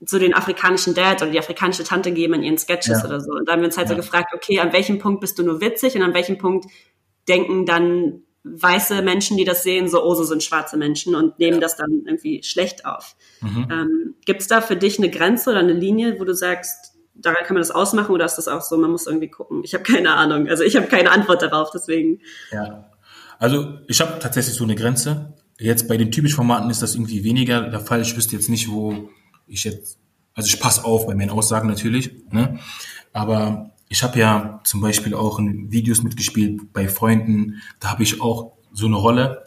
so 0.00 0.18
den 0.18 0.34
afrikanischen 0.34 0.94
Dad 0.94 1.22
oder 1.22 1.30
die 1.30 1.38
afrikanische 1.38 1.84
Tante 1.84 2.12
geben 2.12 2.34
in 2.34 2.42
ihren 2.42 2.58
Sketches 2.58 3.00
Ja. 3.02 3.04
oder 3.06 3.20
so. 3.20 3.32
Und 3.32 3.48
da 3.48 3.52
haben 3.52 3.60
wir 3.60 3.66
uns 3.66 3.76
halt 3.78 3.88
so 3.88 3.94
Ja. 3.94 4.00
gefragt, 4.00 4.32
okay, 4.34 4.60
an 4.60 4.72
welchem 4.72 4.98
Punkt 4.98 5.20
bist 5.20 5.38
du 5.38 5.42
nur 5.42 5.60
witzig 5.60 5.96
und 5.96 6.02
an 6.02 6.14
welchem 6.14 6.38
Punkt 6.38 6.66
denken 7.28 7.66
dann 7.66 8.22
weiße 8.54 9.02
Menschen, 9.02 9.36
die 9.36 9.44
das 9.44 9.62
sehen, 9.62 9.88
so, 9.88 10.02
oh, 10.04 10.14
so 10.14 10.24
sind 10.24 10.42
schwarze 10.42 10.76
Menschen 10.76 11.14
und 11.14 11.38
nehmen 11.38 11.60
das 11.60 11.76
dann 11.76 12.02
irgendwie 12.06 12.42
schlecht 12.42 12.86
auf. 12.86 13.16
Mhm. 13.40 13.68
Ähm, 13.70 14.14
Gibt 14.24 14.42
es 14.42 14.48
da 14.48 14.60
für 14.60 14.76
dich 14.76 14.98
eine 14.98 15.10
Grenze 15.10 15.50
oder 15.50 15.60
eine 15.60 15.72
Linie, 15.72 16.18
wo 16.20 16.24
du 16.24 16.34
sagst, 16.34 16.94
daran 17.14 17.44
kann 17.44 17.54
man 17.54 17.62
das 17.62 17.70
ausmachen 17.70 18.14
oder 18.14 18.24
ist 18.24 18.36
das 18.36 18.48
auch 18.48 18.60
so, 18.60 18.76
man 18.76 18.90
muss 18.90 19.06
irgendwie 19.06 19.28
gucken? 19.28 19.62
Ich 19.64 19.74
habe 19.74 19.84
keine 19.84 20.14
Ahnung. 20.14 20.48
Also 20.48 20.62
ich 20.62 20.76
habe 20.76 20.86
keine 20.86 21.10
Antwort 21.10 21.42
darauf, 21.42 21.70
deswegen. 21.72 22.20
Ja. 22.52 22.90
Also 23.38 23.78
ich 23.88 24.00
habe 24.00 24.18
tatsächlich 24.18 24.54
so 24.54 24.64
eine 24.64 24.74
Grenze. 24.74 25.34
Jetzt 25.58 25.88
bei 25.88 25.96
den 25.96 26.10
typischen 26.10 26.36
Formaten 26.36 26.70
ist 26.70 26.82
das 26.82 26.94
irgendwie 26.94 27.24
weniger 27.24 27.62
der 27.62 27.80
Fall. 27.80 28.02
Ich 28.02 28.16
wüsste 28.16 28.36
jetzt 28.36 28.48
nicht, 28.48 28.70
wo 28.70 29.08
ich 29.46 29.64
jetzt, 29.64 29.98
also 30.34 30.46
ich 30.46 30.60
passe 30.60 30.84
auf 30.84 31.06
bei 31.06 31.14
meinen 31.14 31.30
Aussagen 31.30 31.68
natürlich, 31.68 32.10
ne? 32.30 32.58
aber 33.12 33.70
ich 33.88 34.02
habe 34.02 34.18
ja 34.18 34.60
zum 34.64 34.80
Beispiel 34.80 35.14
auch 35.14 35.38
in 35.38 35.70
Videos 35.70 36.02
mitgespielt 36.02 36.72
bei 36.72 36.88
Freunden. 36.88 37.62
Da 37.80 37.90
habe 37.90 38.02
ich 38.02 38.20
auch 38.20 38.52
so 38.72 38.86
eine 38.86 38.96
Rolle, 38.96 39.44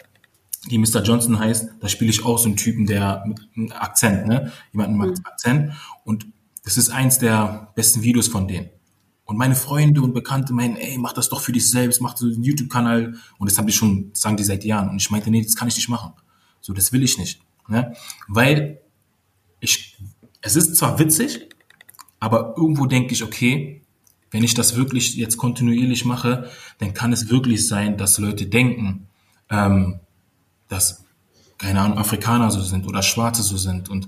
die 0.69 0.77
Mr. 0.77 1.01
Johnson 1.03 1.39
heißt. 1.39 1.69
Da 1.79 1.87
spiele 1.87 2.09
ich 2.09 2.25
auch 2.25 2.37
so 2.37 2.47
einen 2.47 2.57
Typen, 2.57 2.85
der 2.85 3.23
mit 3.27 3.39
einem 3.55 3.71
Akzent, 3.71 4.27
ne? 4.27 4.51
jemanden 4.71 4.97
mit 4.97 5.25
Akzent. 5.25 5.73
Und 6.03 6.27
das 6.63 6.77
ist 6.77 6.89
eins 6.89 7.19
der 7.19 7.71
besten 7.75 8.03
Videos 8.03 8.27
von 8.27 8.47
denen. 8.47 8.69
Und 9.25 9.37
meine 9.37 9.55
Freunde 9.55 10.01
und 10.01 10.13
Bekannte 10.13 10.53
meinen, 10.53 10.75
ey, 10.75 10.97
mach 10.97 11.13
das 11.13 11.29
doch 11.29 11.41
für 11.41 11.51
dich 11.51 11.69
selbst, 11.69 12.01
mach 12.01 12.17
so 12.17 12.25
einen 12.25 12.43
YouTube-Kanal. 12.43 13.15
Und 13.37 13.49
das 13.49 13.57
haben 13.57 13.67
die 13.67 13.73
schon, 13.73 14.09
sagen 14.13 14.37
die 14.37 14.43
seit 14.43 14.63
Jahren. 14.63 14.89
Und 14.89 14.97
ich 14.97 15.11
meinte, 15.11 15.29
nee, 15.29 15.43
das 15.43 15.55
kann 15.55 15.67
ich 15.67 15.75
nicht 15.75 15.89
machen. 15.89 16.13
So, 16.61 16.73
das 16.73 16.91
will 16.91 17.03
ich 17.03 17.17
nicht. 17.17 17.41
Ne? 17.67 17.93
Weil 18.27 18.81
ich, 19.59 19.97
es 20.41 20.55
ist 20.55 20.75
zwar 20.77 20.97
witzig, 20.97 21.47
aber 22.19 22.55
irgendwo 22.57 22.85
denke 22.85 23.13
ich, 23.13 23.23
okay, 23.23 23.83
wenn 24.31 24.43
ich 24.43 24.53
das 24.53 24.75
wirklich 24.75 25.15
jetzt 25.15 25.37
kontinuierlich 25.37 26.05
mache, 26.05 26.49
dann 26.77 26.93
kann 26.93 27.13
es 27.13 27.29
wirklich 27.29 27.67
sein, 27.67 27.97
dass 27.97 28.17
Leute 28.17 28.45
denken, 28.45 29.07
ähm, 29.49 29.99
dass, 30.67 31.05
keine 31.57 31.81
Ahnung, 31.81 31.97
Afrikaner 31.97 32.51
so 32.51 32.61
sind 32.61 32.87
oder 32.87 33.01
Schwarze 33.01 33.41
so 33.41 33.57
sind. 33.57 33.89
Und 33.89 34.07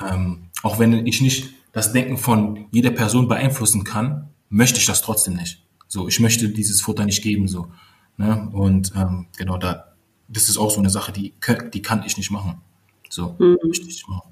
ähm, 0.00 0.48
auch 0.62 0.78
wenn 0.78 1.06
ich 1.06 1.20
nicht 1.20 1.50
das 1.72 1.92
Denken 1.92 2.18
von 2.18 2.66
jeder 2.70 2.90
Person 2.90 3.28
beeinflussen 3.28 3.84
kann, 3.84 4.30
möchte 4.48 4.78
ich 4.78 4.86
das 4.86 5.02
trotzdem 5.02 5.34
nicht. 5.34 5.62
So, 5.88 6.08
ich 6.08 6.20
möchte 6.20 6.48
dieses 6.48 6.80
Futter 6.80 7.04
nicht 7.04 7.22
geben, 7.22 7.48
so. 7.48 7.68
Ne? 8.16 8.48
Und 8.52 8.92
ähm, 8.96 9.26
genau 9.36 9.58
da, 9.58 9.92
das 10.28 10.48
ist 10.48 10.56
auch 10.56 10.70
so 10.70 10.78
eine 10.78 10.90
Sache, 10.90 11.12
die, 11.12 11.34
die 11.72 11.82
kann 11.82 12.02
ich 12.04 12.16
nicht 12.16 12.30
machen. 12.30 12.60
So, 13.08 13.36
möchte 13.38 13.82
ich 13.82 13.84
nicht 13.84 14.08
machen. 14.08 14.31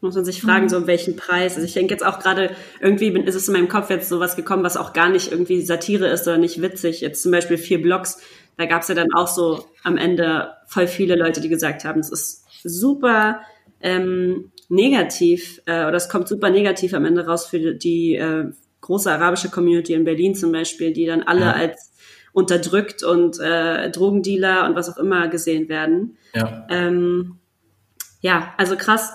Muss 0.00 0.14
man 0.14 0.24
sich 0.24 0.42
fragen, 0.42 0.68
so 0.68 0.76
um 0.76 0.86
welchen 0.86 1.16
Preis. 1.16 1.54
Also 1.54 1.66
ich 1.66 1.72
denke 1.72 1.94
jetzt 1.94 2.04
auch 2.04 2.18
gerade, 2.18 2.54
irgendwie 2.80 3.10
bin, 3.10 3.24
ist 3.24 3.34
es 3.34 3.48
in 3.48 3.54
meinem 3.54 3.68
Kopf 3.68 3.88
jetzt 3.88 4.08
sowas 4.08 4.36
gekommen, 4.36 4.62
was 4.62 4.76
auch 4.76 4.92
gar 4.92 5.08
nicht 5.08 5.32
irgendwie 5.32 5.62
Satire 5.62 6.08
ist 6.08 6.26
oder 6.28 6.36
nicht 6.38 6.60
witzig. 6.60 7.00
Jetzt 7.00 7.22
zum 7.22 7.32
Beispiel 7.32 7.56
vier 7.56 7.80
Blogs, 7.80 8.18
da 8.58 8.66
gab 8.66 8.82
es 8.82 8.88
ja 8.88 8.94
dann 8.94 9.12
auch 9.14 9.26
so 9.28 9.64
am 9.82 9.96
Ende 9.96 10.52
voll 10.66 10.86
viele 10.86 11.16
Leute, 11.16 11.40
die 11.40 11.48
gesagt 11.48 11.84
haben, 11.84 12.00
es 12.00 12.10
ist 12.10 12.44
super 12.62 13.40
ähm, 13.80 14.52
negativ 14.68 15.60
äh, 15.66 15.86
oder 15.86 15.94
es 15.94 16.08
kommt 16.08 16.28
super 16.28 16.50
negativ 16.50 16.92
am 16.94 17.04
Ende 17.04 17.26
raus 17.26 17.46
für 17.46 17.74
die 17.74 18.16
äh, 18.16 18.50
große 18.82 19.10
arabische 19.10 19.48
Community 19.48 19.94
in 19.94 20.04
Berlin 20.04 20.34
zum 20.34 20.52
Beispiel, 20.52 20.92
die 20.92 21.06
dann 21.06 21.22
alle 21.22 21.40
Ja. 21.40 21.52
als 21.52 21.92
unterdrückt 22.32 23.02
und 23.02 23.40
äh, 23.40 23.90
Drogendealer 23.90 24.68
und 24.68 24.76
was 24.76 24.90
auch 24.90 24.98
immer 24.98 25.28
gesehen 25.28 25.70
werden. 25.70 26.18
Ja. 26.34 26.66
Ähm, 26.68 27.38
ja, 28.20 28.54
also 28.58 28.76
krass. 28.76 29.12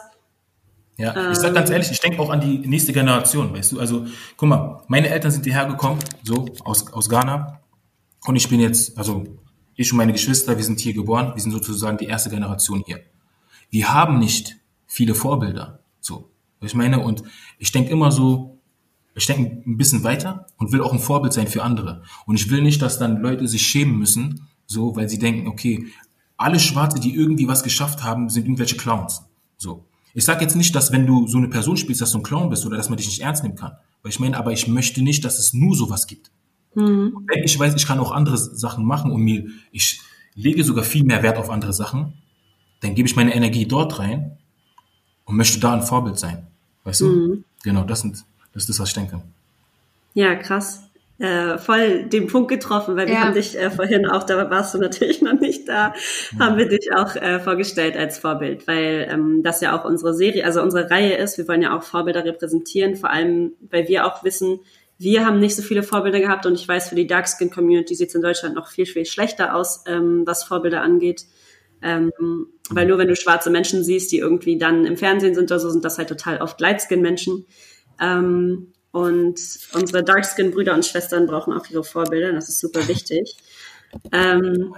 Ja, 1.01 1.31
ich 1.31 1.37
sag 1.37 1.53
ganz 1.53 1.69
ehrlich, 1.69 1.89
ich 1.91 1.99
denke 1.99 2.19
auch 2.19 2.29
an 2.29 2.41
die 2.41 2.59
nächste 2.59 2.93
Generation, 2.93 3.53
weißt 3.53 3.71
du? 3.71 3.79
Also, 3.79 4.05
guck 4.37 4.49
mal, 4.49 4.83
meine 4.87 5.09
Eltern 5.09 5.31
sind 5.31 5.45
hierher 5.45 5.65
gekommen, 5.65 5.99
so 6.23 6.45
aus, 6.63 6.91
aus 6.93 7.09
Ghana. 7.09 7.59
Und 8.25 8.35
ich 8.35 8.47
bin 8.47 8.59
jetzt, 8.59 8.97
also 8.97 9.23
ich 9.75 9.91
und 9.91 9.97
meine 9.97 10.11
Geschwister, 10.11 10.55
wir 10.55 10.63
sind 10.63 10.79
hier 10.79 10.93
geboren, 10.93 11.31
wir 11.33 11.41
sind 11.41 11.51
sozusagen 11.51 11.97
die 11.97 12.05
erste 12.05 12.29
Generation 12.29 12.83
hier. 12.85 13.01
Wir 13.71 13.93
haben 13.93 14.19
nicht 14.19 14.57
viele 14.85 15.15
Vorbilder, 15.15 15.79
so. 15.99 16.29
Ich 16.63 16.75
meine, 16.75 16.99
und 16.99 17.23
ich 17.57 17.71
denke 17.71 17.89
immer 17.89 18.11
so, 18.11 18.59
ich 19.15 19.25
denke 19.25 19.67
ein 19.67 19.77
bisschen 19.77 20.03
weiter 20.03 20.45
und 20.57 20.71
will 20.71 20.81
auch 20.81 20.93
ein 20.93 20.99
Vorbild 20.99 21.33
sein 21.33 21.47
für 21.47 21.63
andere. 21.63 22.03
Und 22.27 22.35
ich 22.35 22.51
will 22.51 22.61
nicht, 22.61 22.81
dass 22.81 22.99
dann 22.99 23.21
Leute 23.21 23.47
sich 23.47 23.63
schämen 23.65 23.97
müssen, 23.97 24.47
so, 24.67 24.95
weil 24.95 25.09
sie 25.09 25.17
denken, 25.17 25.47
okay, 25.47 25.87
alle 26.37 26.59
Schwarze, 26.59 26.99
die 26.99 27.15
irgendwie 27.15 27.47
was 27.47 27.63
geschafft 27.63 28.03
haben, 28.03 28.29
sind 28.29 28.45
irgendwelche 28.45 28.77
Clowns. 28.77 29.23
So. 29.57 29.85
Ich 30.13 30.25
sage 30.25 30.41
jetzt 30.41 30.55
nicht, 30.55 30.75
dass 30.75 30.91
wenn 30.91 31.07
du 31.07 31.27
so 31.27 31.37
eine 31.37 31.47
Person 31.47 31.77
spielst, 31.77 32.01
dass 32.01 32.11
du 32.11 32.19
ein 32.19 32.23
Clown 32.23 32.49
bist 32.49 32.65
oder 32.65 32.77
dass 32.77 32.89
man 32.89 32.97
dich 32.97 33.07
nicht 33.07 33.21
ernst 33.21 33.43
nehmen 33.43 33.55
kann. 33.55 33.73
Weil 34.03 34.11
ich 34.11 34.19
meine, 34.19 34.37
aber 34.37 34.51
ich 34.51 34.67
möchte 34.67 35.01
nicht, 35.01 35.23
dass 35.23 35.39
es 35.39 35.53
nur 35.53 35.75
sowas 35.75 36.07
gibt. 36.07 36.31
Wenn 36.73 37.43
ich 37.43 37.59
weiß, 37.59 37.75
ich 37.75 37.85
kann 37.85 37.99
auch 37.99 38.11
andere 38.11 38.37
Sachen 38.37 38.85
machen 38.85 39.11
und 39.11 39.21
mir, 39.21 39.45
ich 39.71 40.01
lege 40.35 40.63
sogar 40.63 40.83
viel 40.83 41.03
mehr 41.03 41.21
Wert 41.23 41.37
auf 41.37 41.49
andere 41.49 41.73
Sachen, 41.73 42.13
dann 42.79 42.95
gebe 42.95 43.07
ich 43.07 43.15
meine 43.15 43.35
Energie 43.35 43.65
dort 43.65 43.99
rein 43.99 44.37
und 45.25 45.35
möchte 45.35 45.59
da 45.59 45.73
ein 45.73 45.83
Vorbild 45.83 46.17
sein. 46.17 46.47
Weißt 46.83 47.01
du? 47.01 47.43
Genau, 47.63 47.83
das, 47.83 48.01
sind, 48.01 48.23
das 48.53 48.63
ist 48.63 48.69
das, 48.69 48.79
was 48.79 48.89
ich 48.89 48.95
denke. 48.95 49.21
Ja, 50.13 50.35
krass. 50.35 50.83
Äh, 51.21 51.59
voll 51.59 52.05
den 52.05 52.25
Punkt 52.25 52.49
getroffen, 52.49 52.95
weil 52.95 53.05
wir 53.07 53.13
Ja. 53.13 53.19
haben 53.21 53.35
dich 53.35 53.55
äh, 53.55 53.69
vorhin 53.69 54.07
auch, 54.07 54.23
da 54.23 54.49
warst 54.49 54.73
du 54.73 54.79
natürlich 54.79 55.21
noch 55.21 55.39
nicht 55.39 55.69
da, 55.69 55.93
haben 56.39 56.57
wir 56.57 56.67
dich 56.67 56.89
auch 56.95 57.15
äh, 57.15 57.39
vorgestellt 57.39 57.95
als 57.95 58.17
Vorbild, 58.17 58.67
weil 58.67 59.07
ähm, 59.07 59.43
das 59.43 59.61
ja 59.61 59.77
auch 59.79 59.85
unsere 59.85 60.15
Serie, 60.15 60.43
also 60.43 60.63
unsere 60.63 60.89
Reihe 60.89 61.15
ist. 61.17 61.37
Wir 61.37 61.47
wollen 61.47 61.61
ja 61.61 61.77
auch 61.77 61.83
Vorbilder 61.83 62.25
repräsentieren, 62.25 62.95
vor 62.95 63.11
allem, 63.11 63.53
weil 63.69 63.87
wir 63.87 64.07
auch 64.07 64.23
wissen, 64.23 64.61
wir 64.97 65.23
haben 65.23 65.39
nicht 65.39 65.55
so 65.55 65.61
viele 65.61 65.83
Vorbilder 65.83 66.19
gehabt 66.19 66.47
und 66.47 66.55
ich 66.55 66.67
weiß, 66.67 66.89
für 66.89 66.95
die 66.95 67.05
Darkskin 67.07 67.51
Community 67.51 67.93
sieht 67.93 68.09
es 68.09 68.15
in 68.15 68.21
Deutschland 68.23 68.55
noch 68.55 68.67
viel, 68.67 68.87
viel 68.87 69.05
schlechter 69.05 69.53
aus, 69.55 69.83
ähm, 69.87 70.23
was 70.25 70.43
Vorbilder 70.43 70.81
angeht. 70.81 71.25
Ähm, 71.83 72.11
weil 72.71 72.87
nur 72.87 72.97
wenn 72.97 73.07
du 73.07 73.15
schwarze 73.15 73.49
Menschen 73.51 73.83
siehst, 73.83 74.11
die 74.11 74.19
irgendwie 74.19 74.57
dann 74.57 74.85
im 74.85 74.97
Fernsehen 74.97 75.35
sind 75.35 75.51
oder 75.51 75.59
so, 75.59 75.69
sind 75.69 75.85
das 75.85 75.97
halt 75.97 76.09
total 76.09 76.41
oft 76.41 76.59
Lightskin-Menschen. 76.59 77.45
Ähm, 77.99 78.70
und 78.91 79.39
unsere 79.73 80.03
Darkskin-Brüder 80.03 80.73
und 80.73 80.85
Schwestern 80.85 81.25
brauchen 81.25 81.53
auch 81.53 81.67
ihre 81.69 81.83
Vorbilder, 81.83 82.33
das 82.33 82.49
ist 82.49 82.59
super 82.59 82.87
wichtig. 82.87 83.37
Ähm, 84.11 84.75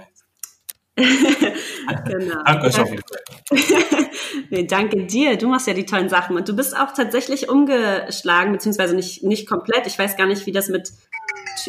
genau. 0.96 2.42
Danke 2.44 2.66
euch 2.66 2.80
auf 2.80 2.90
jeden 2.90 3.02
Fall. 3.02 4.10
Nee, 4.50 4.66
danke 4.66 5.06
dir. 5.06 5.36
Du 5.38 5.48
machst 5.48 5.66
ja 5.66 5.74
die 5.74 5.86
tollen 5.86 6.08
Sachen. 6.08 6.36
Und 6.36 6.48
du 6.48 6.56
bist 6.56 6.76
auch 6.76 6.92
tatsächlich 6.92 7.48
umgeschlagen, 7.48 8.52
beziehungsweise 8.52 8.94
nicht, 8.94 9.22
nicht 9.22 9.48
komplett. 9.48 9.86
Ich 9.86 9.98
weiß 9.98 10.16
gar 10.16 10.26
nicht, 10.26 10.44
wie 10.46 10.52
das 10.52 10.68
mit. 10.68 10.92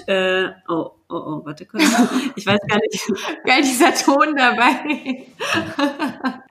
Äh, 0.08 0.48
oh, 0.68 0.92
oh, 1.10 1.14
oh, 1.16 1.42
warte 1.46 1.66
kurz. 1.66 1.84
Ich 2.36 2.46
weiß 2.46 2.60
gar 2.68 2.80
nicht. 2.80 3.46
Geil, 3.46 3.62
dieser 3.62 3.94
Ton 3.94 4.36
dabei. 4.36 5.28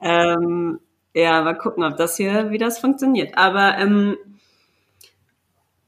Ähm, 0.01 0.81
Ja, 1.15 1.43
mal 1.43 1.59
gucken, 1.59 1.85
ob 1.85 1.97
das 1.97 2.17
hier, 2.17 2.51
wie 2.51 2.59
das 2.59 2.79
funktioniert. 2.79 3.37
Aber 3.37 3.79
ähm, 3.79 4.17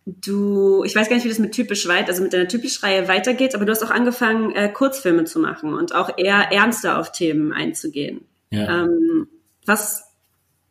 du, 0.07 0.85
ich 0.85 0.95
weiß 0.95 1.09
gar 1.09 1.17
nicht, 1.17 1.25
wie 1.25 1.29
das 1.29 1.41
mit 1.41 1.53
typisch 1.53 1.87
weit, 1.89 2.09
also 2.09 2.23
mit 2.23 2.33
deiner 2.33 2.49
typisch 2.49 2.83
Reihe 2.83 3.09
weitergeht, 3.09 3.55
aber 3.55 3.65
du 3.65 3.73
hast 3.73 3.83
auch 3.83 3.91
angefangen, 3.91 4.53
äh, 4.53 4.69
Kurzfilme 4.69 5.25
zu 5.25 5.41
machen 5.41 5.75
und 5.75 5.95
auch 5.95 6.17
eher 6.17 6.53
ernster 6.53 6.99
auf 6.99 7.13
Themen 7.13 7.53
einzugehen. 7.53 8.21
Ja. 8.51 8.85
Ähm, 8.85 9.27
was 9.67 10.05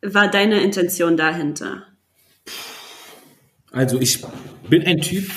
war 0.00 0.30
deine 0.30 0.62
Intention 0.62 1.16
dahinter? 1.16 1.82
Also 3.70 4.00
ich 4.00 4.24
bin 4.70 4.84
ein 4.84 5.00
Typ, 5.02 5.30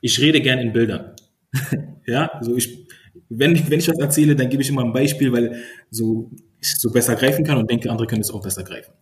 ich 0.00 0.20
rede 0.20 0.40
gern 0.40 0.60
in 0.60 0.72
Bildern. 0.72 1.16
ja, 2.06 2.28
also 2.34 2.56
ich, 2.56 2.86
wenn, 3.28 3.68
wenn 3.68 3.80
ich 3.80 3.88
was 3.88 3.98
erzähle, 3.98 4.36
dann 4.36 4.48
gebe 4.48 4.62
ich 4.62 4.68
immer 4.68 4.84
ein 4.84 4.92
Beispiel, 4.92 5.32
weil 5.32 5.60
so 5.90 6.30
ich 6.60 6.78
so 6.78 6.90
besser 6.90 7.16
greifen 7.16 7.44
kann 7.44 7.58
und 7.58 7.68
denke, 7.68 7.90
andere 7.90 8.06
können 8.06 8.20
es 8.20 8.30
auch 8.30 8.42
besser 8.42 8.62
greifen. 8.62 8.92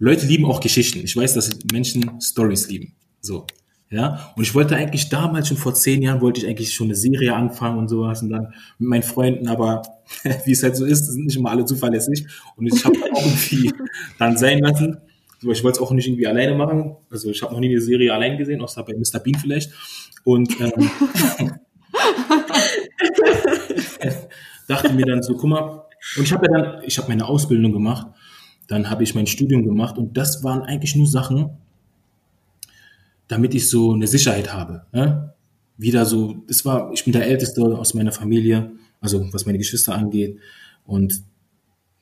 Leute 0.00 0.26
lieben 0.26 0.44
auch 0.44 0.60
Geschichten. 0.60 1.00
Ich 1.04 1.16
weiß, 1.16 1.34
dass 1.34 1.50
Menschen 1.72 2.20
Stories 2.20 2.68
lieben. 2.68 2.94
So. 3.20 3.46
Ja, 3.92 4.32
und 4.36 4.44
ich 4.44 4.54
wollte 4.54 4.76
eigentlich 4.76 5.08
damals 5.08 5.48
schon 5.48 5.56
vor 5.56 5.74
zehn 5.74 6.00
Jahren 6.00 6.20
wollte 6.20 6.40
ich 6.40 6.46
eigentlich 6.46 6.72
schon 6.72 6.86
eine 6.86 6.94
Serie 6.94 7.34
anfangen 7.34 7.76
und 7.76 7.88
sowas 7.88 8.22
und 8.22 8.30
dann 8.30 8.54
mit 8.78 8.88
meinen 8.88 9.02
Freunden, 9.02 9.48
aber 9.48 9.82
wie 10.44 10.52
es 10.52 10.62
halt 10.62 10.76
so 10.76 10.84
ist, 10.84 11.06
sind 11.06 11.26
nicht 11.26 11.36
immer 11.36 11.50
alle 11.50 11.64
zuverlässig 11.64 12.24
und 12.54 12.68
ich 12.68 12.84
habe 12.84 12.96
auch 13.12 13.26
irgendwie 13.26 13.72
dann 14.18 14.36
sein 14.36 14.60
lassen. 14.60 14.98
So, 15.40 15.50
ich 15.50 15.64
wollte 15.64 15.78
es 15.78 15.82
auch 15.82 15.90
nicht 15.90 16.06
irgendwie 16.06 16.26
alleine 16.26 16.54
machen. 16.54 16.96
Also 17.10 17.30
ich 17.30 17.42
habe 17.42 17.54
noch 17.54 17.60
nie 17.60 17.70
eine 17.70 17.80
Serie 17.80 18.12
allein 18.12 18.36
gesehen, 18.38 18.60
außer 18.60 18.84
bei 18.84 18.92
Mr. 18.92 19.18
Bean 19.20 19.40
vielleicht. 19.40 19.72
Und 20.22 20.54
ähm, 20.60 20.90
dachte 24.68 24.92
mir 24.92 25.06
dann 25.06 25.22
so, 25.22 25.34
guck 25.34 25.48
mal, 25.48 25.82
und 26.16 26.22
ich 26.22 26.32
habe 26.32 26.46
ja 26.46 26.52
dann, 26.58 26.84
ich 26.84 26.98
habe 26.98 27.08
meine 27.08 27.26
Ausbildung 27.26 27.72
gemacht, 27.72 28.06
dann 28.68 28.88
habe 28.90 29.02
ich 29.02 29.14
mein 29.14 29.26
Studium 29.26 29.64
gemacht 29.64 29.98
und 29.98 30.16
das 30.16 30.44
waren 30.44 30.62
eigentlich 30.62 30.94
nur 30.94 31.06
Sachen, 31.06 31.56
damit 33.30 33.54
ich 33.54 33.70
so 33.70 33.92
eine 33.92 34.08
Sicherheit 34.08 34.52
habe. 34.52 34.86
Ne? 34.92 35.32
Wieder 35.76 36.04
so, 36.04 36.42
das 36.48 36.64
war, 36.64 36.90
ich 36.92 37.04
bin 37.04 37.12
der 37.12 37.26
Älteste 37.26 37.62
aus 37.62 37.94
meiner 37.94 38.10
Familie, 38.10 38.72
also 39.00 39.32
was 39.32 39.46
meine 39.46 39.58
Geschwister 39.58 39.94
angeht 39.94 40.38
und 40.84 41.22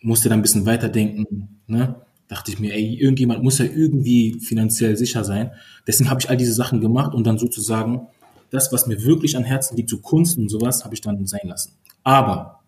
musste 0.01 0.31
dann 0.31 0.39
ein 0.39 0.43
bisschen 0.43 0.65
weiterdenken. 0.65 1.61
Ne? 1.67 1.97
Dachte 2.29 2.51
ich 2.51 2.59
mir, 2.59 2.73
ey, 2.73 2.95
irgendjemand 2.95 3.43
muss 3.43 3.59
ja 3.59 3.67
irgendwie 3.67 4.41
finanziell 4.41 4.97
sicher 4.97 5.23
sein. 5.23 5.51
Deswegen 5.87 6.09
habe 6.09 6.19
ich 6.21 6.31
all 6.31 6.39
diese 6.39 6.55
Sachen 6.55 6.81
gemacht 6.81 7.15
und 7.15 7.27
dann 7.27 7.39
sozusagen 7.39 8.07
das, 8.49 8.73
was 8.73 8.87
mir 8.87 9.05
wirklich 9.05 9.37
an 9.37 9.45
Herzen 9.45 9.77
liegt, 9.77 9.91
so 9.91 9.99
Kunst 9.99 10.39
und 10.39 10.49
sowas, 10.49 10.85
habe 10.85 10.95
ich 10.95 11.03
dann 11.03 11.27
sein 11.27 11.47
lassen. 11.47 11.73
Aber 12.05 12.61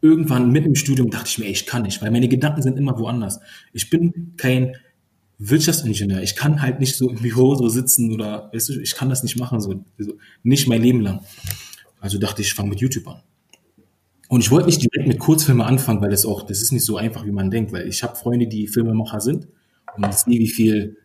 irgendwann 0.00 0.50
mitten 0.50 0.68
im 0.68 0.74
Studium 0.74 1.10
dachte 1.10 1.28
ich 1.28 1.38
mir, 1.38 1.44
ey, 1.44 1.52
ich 1.52 1.66
kann 1.66 1.82
nicht, 1.82 2.00
weil 2.00 2.10
meine 2.10 2.28
Gedanken 2.28 2.62
sind 2.62 2.78
immer 2.78 2.98
woanders. 2.98 3.40
Ich 3.74 3.90
bin 3.90 4.32
kein 4.38 4.74
Wirtschaftsingenieur. 5.38 6.22
Ich 6.22 6.34
kann 6.34 6.62
halt 6.62 6.80
nicht 6.80 6.96
so 6.96 7.10
im 7.10 7.18
Büro 7.18 7.54
so 7.54 7.68
sitzen 7.68 8.12
oder, 8.12 8.50
weißt 8.52 8.70
du, 8.70 8.80
ich 8.80 8.94
kann 8.94 9.08
das 9.08 9.22
nicht 9.22 9.38
machen, 9.38 9.60
so, 9.60 9.84
so 9.98 10.14
nicht 10.42 10.66
mein 10.68 10.82
Leben 10.82 11.00
lang. 11.00 11.20
Also 12.00 12.18
dachte 12.18 12.42
ich, 12.42 12.48
ich 12.48 12.54
fange 12.54 12.70
mit 12.70 12.80
YouTube 12.80 13.06
an. 13.08 13.22
Und 14.28 14.40
ich 14.40 14.50
wollte 14.50 14.66
nicht 14.66 14.82
direkt 14.82 15.08
mit 15.08 15.18
Kurzfilmen 15.18 15.64
anfangen, 15.64 16.00
weil 16.00 16.10
das 16.10 16.24
auch, 16.24 16.42
das 16.42 16.62
ist 16.62 16.72
nicht 16.72 16.84
so 16.84 16.96
einfach, 16.96 17.24
wie 17.24 17.32
man 17.32 17.50
denkt, 17.50 17.72
weil 17.72 17.86
ich 17.86 18.02
habe 18.02 18.16
Freunde, 18.16 18.48
die 18.48 18.66
Filmemacher 18.66 19.20
sind 19.20 19.46
und 19.96 20.06
ich 20.08 20.16
sehe, 20.16 20.38
wie 20.38 20.48
viel, 20.48 20.96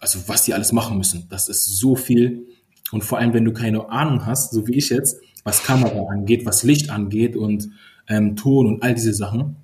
also 0.00 0.20
was 0.26 0.44
die 0.44 0.54
alles 0.54 0.72
machen 0.72 0.96
müssen. 0.98 1.26
Das 1.28 1.48
ist 1.48 1.78
so 1.78 1.96
viel. 1.96 2.46
Und 2.92 3.02
vor 3.02 3.18
allem, 3.18 3.34
wenn 3.34 3.44
du 3.44 3.52
keine 3.52 3.88
Ahnung 3.88 4.26
hast, 4.26 4.52
so 4.52 4.66
wie 4.68 4.74
ich 4.74 4.90
jetzt, 4.90 5.20
was 5.42 5.64
Kamera 5.64 6.06
angeht, 6.08 6.46
was 6.46 6.62
Licht 6.62 6.90
angeht 6.90 7.36
und 7.36 7.68
ähm, 8.08 8.36
Ton 8.36 8.66
und 8.66 8.82
all 8.82 8.94
diese 8.94 9.14
Sachen, 9.14 9.56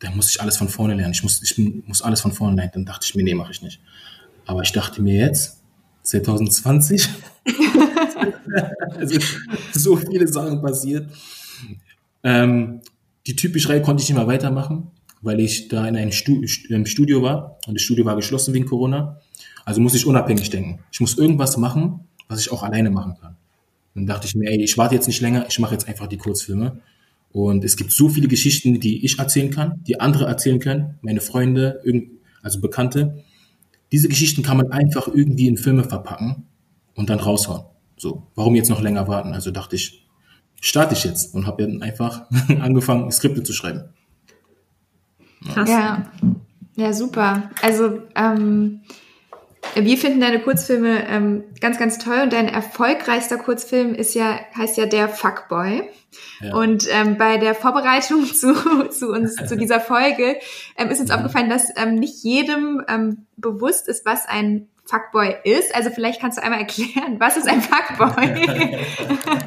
dann 0.00 0.16
muss 0.16 0.30
ich 0.30 0.40
alles 0.40 0.56
von 0.56 0.68
vorne 0.68 0.94
lernen. 0.94 1.12
Ich 1.12 1.22
muss, 1.22 1.42
ich 1.42 1.56
muss 1.86 2.02
alles 2.02 2.20
von 2.20 2.32
vorne 2.32 2.56
lernen. 2.56 2.72
Dann 2.74 2.84
dachte 2.84 3.06
ich 3.08 3.14
mir, 3.14 3.22
nee, 3.22 3.34
mache 3.34 3.52
ich 3.52 3.62
nicht. 3.62 3.80
Aber 4.46 4.62
ich 4.62 4.72
dachte 4.72 5.00
mir 5.02 5.14
jetzt, 5.14 5.62
2020, 6.02 7.08
also 8.96 9.18
so 9.72 9.96
viele 9.96 10.28
Sachen 10.28 10.60
passiert. 10.60 11.10
Ähm, 12.22 12.80
die 13.26 13.36
typische 13.36 13.70
Reihe 13.70 13.82
konnte 13.82 14.02
ich 14.02 14.08
nicht 14.08 14.18
mehr 14.18 14.26
weitermachen, 14.26 14.90
weil 15.22 15.40
ich 15.40 15.68
da 15.68 15.86
in 15.88 15.96
einem 15.96 16.12
Studio 16.12 17.22
war 17.22 17.58
und 17.66 17.74
das 17.74 17.82
Studio 17.82 18.04
war 18.04 18.16
geschlossen 18.16 18.52
wegen 18.52 18.66
Corona. 18.66 19.18
Also 19.64 19.80
muss 19.80 19.94
ich 19.94 20.06
unabhängig 20.06 20.50
denken. 20.50 20.80
Ich 20.92 21.00
muss 21.00 21.16
irgendwas 21.16 21.56
machen, 21.56 22.00
was 22.28 22.40
ich 22.40 22.52
auch 22.52 22.62
alleine 22.62 22.90
machen 22.90 23.14
kann. 23.20 23.36
Dann 23.94 24.06
dachte 24.06 24.26
ich 24.26 24.34
mir, 24.34 24.50
ey, 24.50 24.62
ich 24.62 24.76
warte 24.76 24.94
jetzt 24.94 25.06
nicht 25.06 25.20
länger, 25.20 25.46
ich 25.48 25.58
mache 25.58 25.72
jetzt 25.72 25.88
einfach 25.88 26.06
die 26.06 26.18
Kurzfilme. 26.18 26.80
Und 27.34 27.64
es 27.64 27.76
gibt 27.76 27.90
so 27.90 28.08
viele 28.08 28.28
Geschichten, 28.28 28.78
die 28.78 29.04
ich 29.04 29.18
erzählen 29.18 29.50
kann, 29.50 29.82
die 29.88 29.98
andere 29.98 30.26
erzählen 30.26 30.60
können, 30.60 31.00
meine 31.02 31.20
Freunde, 31.20 31.82
also 32.44 32.60
Bekannte. 32.60 33.24
Diese 33.90 34.08
Geschichten 34.08 34.44
kann 34.44 34.56
man 34.56 34.70
einfach 34.70 35.08
irgendwie 35.08 35.48
in 35.48 35.56
Filme 35.56 35.82
verpacken 35.82 36.44
und 36.94 37.10
dann 37.10 37.18
raushauen. 37.18 37.64
So, 37.96 38.28
warum 38.36 38.54
jetzt 38.54 38.70
noch 38.70 38.80
länger 38.80 39.08
warten? 39.08 39.32
Also 39.32 39.50
dachte 39.50 39.74
ich, 39.74 40.06
starte 40.60 40.94
ich 40.94 41.02
jetzt 41.02 41.34
und 41.34 41.48
habe 41.48 41.64
dann 41.64 41.82
einfach 41.82 42.30
angefangen, 42.60 43.10
Skripte 43.10 43.42
zu 43.42 43.52
schreiben. 43.52 43.82
Ja, 45.56 45.64
ja, 45.66 46.12
ja 46.76 46.92
super. 46.92 47.50
Also 47.62 47.98
ähm, 48.14 48.82
wir 49.74 49.98
finden 49.98 50.20
deine 50.20 50.40
Kurzfilme 50.40 51.08
ähm, 51.08 51.44
ganz, 51.60 51.78
ganz 51.78 51.98
toll 51.98 52.20
und 52.22 52.32
dein 52.32 52.48
erfolgreichster 52.48 53.38
Kurzfilm 53.38 53.94
ist 53.94 54.14
ja, 54.14 54.38
heißt 54.56 54.76
ja 54.76 54.86
Der 54.86 55.08
Fuckboy. 55.08 55.88
Ja. 56.40 56.54
Und 56.54 56.86
ähm, 56.90 57.16
bei 57.18 57.38
der 57.38 57.54
Vorbereitung 57.54 58.24
zu, 58.32 58.54
zu 58.88 59.08
uns, 59.10 59.36
zu 59.36 59.56
dieser 59.56 59.80
Folge, 59.80 60.36
ähm, 60.76 60.90
ist 60.90 61.00
uns 61.00 61.10
mhm. 61.10 61.16
aufgefallen, 61.16 61.50
dass 61.50 61.70
ähm, 61.76 61.96
nicht 61.96 62.22
jedem 62.22 62.82
ähm, 62.88 63.26
bewusst 63.36 63.88
ist, 63.88 64.06
was 64.06 64.26
ein 64.26 64.68
Fuckboy 64.86 65.34
ist. 65.44 65.74
Also 65.74 65.90
vielleicht 65.90 66.20
kannst 66.20 66.38
du 66.38 66.42
einmal 66.42 66.60
erklären, 66.60 67.16
was 67.18 67.36
ist 67.36 67.48
ein 67.48 67.62
Fuckboy? 67.62 68.88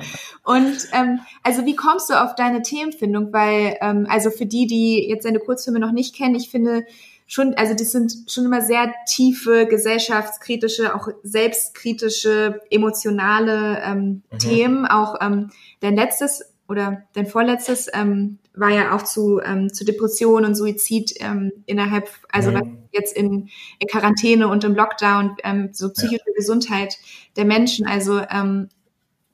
und 0.43 0.77
ähm, 0.93 1.19
also 1.43 1.65
wie 1.65 1.75
kommst 1.75 2.09
du 2.09 2.21
auf 2.21 2.35
deine 2.35 2.61
Themenfindung? 2.61 3.31
Weil, 3.31 3.77
ähm, 3.81 4.07
also 4.09 4.29
für 4.29 4.45
die, 4.45 4.67
die 4.67 5.07
jetzt 5.07 5.25
deine 5.25 5.39
Kurzfilme 5.39 5.79
noch 5.79 5.91
nicht 5.91 6.15
kennen, 6.15 6.35
ich 6.35 6.49
finde, 6.49 6.85
schon, 7.27 7.53
also 7.55 7.73
das 7.73 7.91
sind 7.91 8.13
schon 8.27 8.45
immer 8.45 8.61
sehr 8.61 8.93
tiefe, 9.05 9.67
gesellschaftskritische, 9.67 10.95
auch 10.95 11.09
selbstkritische, 11.23 12.61
emotionale 12.71 13.81
ähm, 13.83 14.23
mhm. 14.31 14.39
Themen. 14.39 14.85
Auch 14.85 15.15
ähm, 15.21 15.51
dein 15.81 15.95
letztes 15.95 16.53
oder 16.67 17.03
dein 17.13 17.27
vorletztes 17.27 17.87
ähm, 17.93 18.39
war 18.53 18.69
ja 18.69 18.95
auch 18.95 19.03
zu, 19.03 19.39
ähm, 19.41 19.71
zu 19.71 19.85
Depression 19.85 20.43
und 20.43 20.55
Suizid 20.55 21.13
ähm, 21.19 21.51
innerhalb, 21.65 22.09
also 22.29 22.51
mhm. 22.51 22.79
jetzt 22.91 23.15
in, 23.15 23.49
in 23.79 23.87
Quarantäne 23.87 24.47
und 24.47 24.63
im 24.63 24.73
Lockdown, 24.73 25.35
ähm, 25.43 25.69
so 25.73 25.89
psychische 25.91 26.23
ja. 26.25 26.33
Gesundheit 26.35 26.97
der 27.35 27.45
Menschen. 27.45 27.85
Also 27.85 28.21
ähm, 28.31 28.69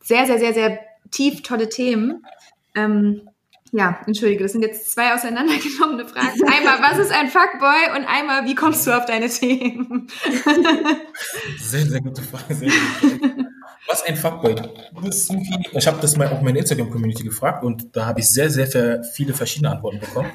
sehr, 0.01 0.25
sehr, 0.25 0.39
sehr, 0.39 0.53
sehr 0.53 0.79
tief 1.11 1.41
tolle 1.43 1.69
Themen. 1.69 2.25
Ähm, 2.75 3.29
ja, 3.73 3.99
entschuldige, 4.05 4.43
das 4.43 4.51
sind 4.51 4.61
jetzt 4.61 4.91
zwei 4.91 5.15
auseinandergenommene 5.15 6.07
Fragen. 6.07 6.43
Einmal, 6.43 6.79
was 6.79 6.99
ist 6.99 7.11
ein 7.11 7.27
Fuckboy 7.27 7.97
und 7.97 8.05
einmal, 8.05 8.45
wie 8.45 8.53
kommst 8.53 8.85
du 8.85 8.95
auf 8.95 9.05
deine 9.05 9.27
Themen? 9.27 10.07
Sehr, 11.59 11.85
sehr 11.87 12.01
gute 12.01 12.21
Frage. 12.21 12.53
Sehr 12.53 12.69
gute 12.69 13.19
Frage. 13.19 13.47
Was 13.87 14.03
ein 14.03 14.15
Fuckboy? 14.15 14.55
Ich 15.73 15.87
habe 15.87 15.99
das 15.99 16.15
mal 16.15 16.27
auf 16.27 16.41
meine 16.41 16.59
Instagram-Community 16.59 17.23
gefragt 17.23 17.63
und 17.63 17.95
da 17.95 18.05
habe 18.05 18.19
ich 18.19 18.29
sehr, 18.29 18.51
sehr 18.51 19.03
viele 19.03 19.33
verschiedene 19.33 19.71
Antworten 19.71 19.99
bekommen. 19.99 20.29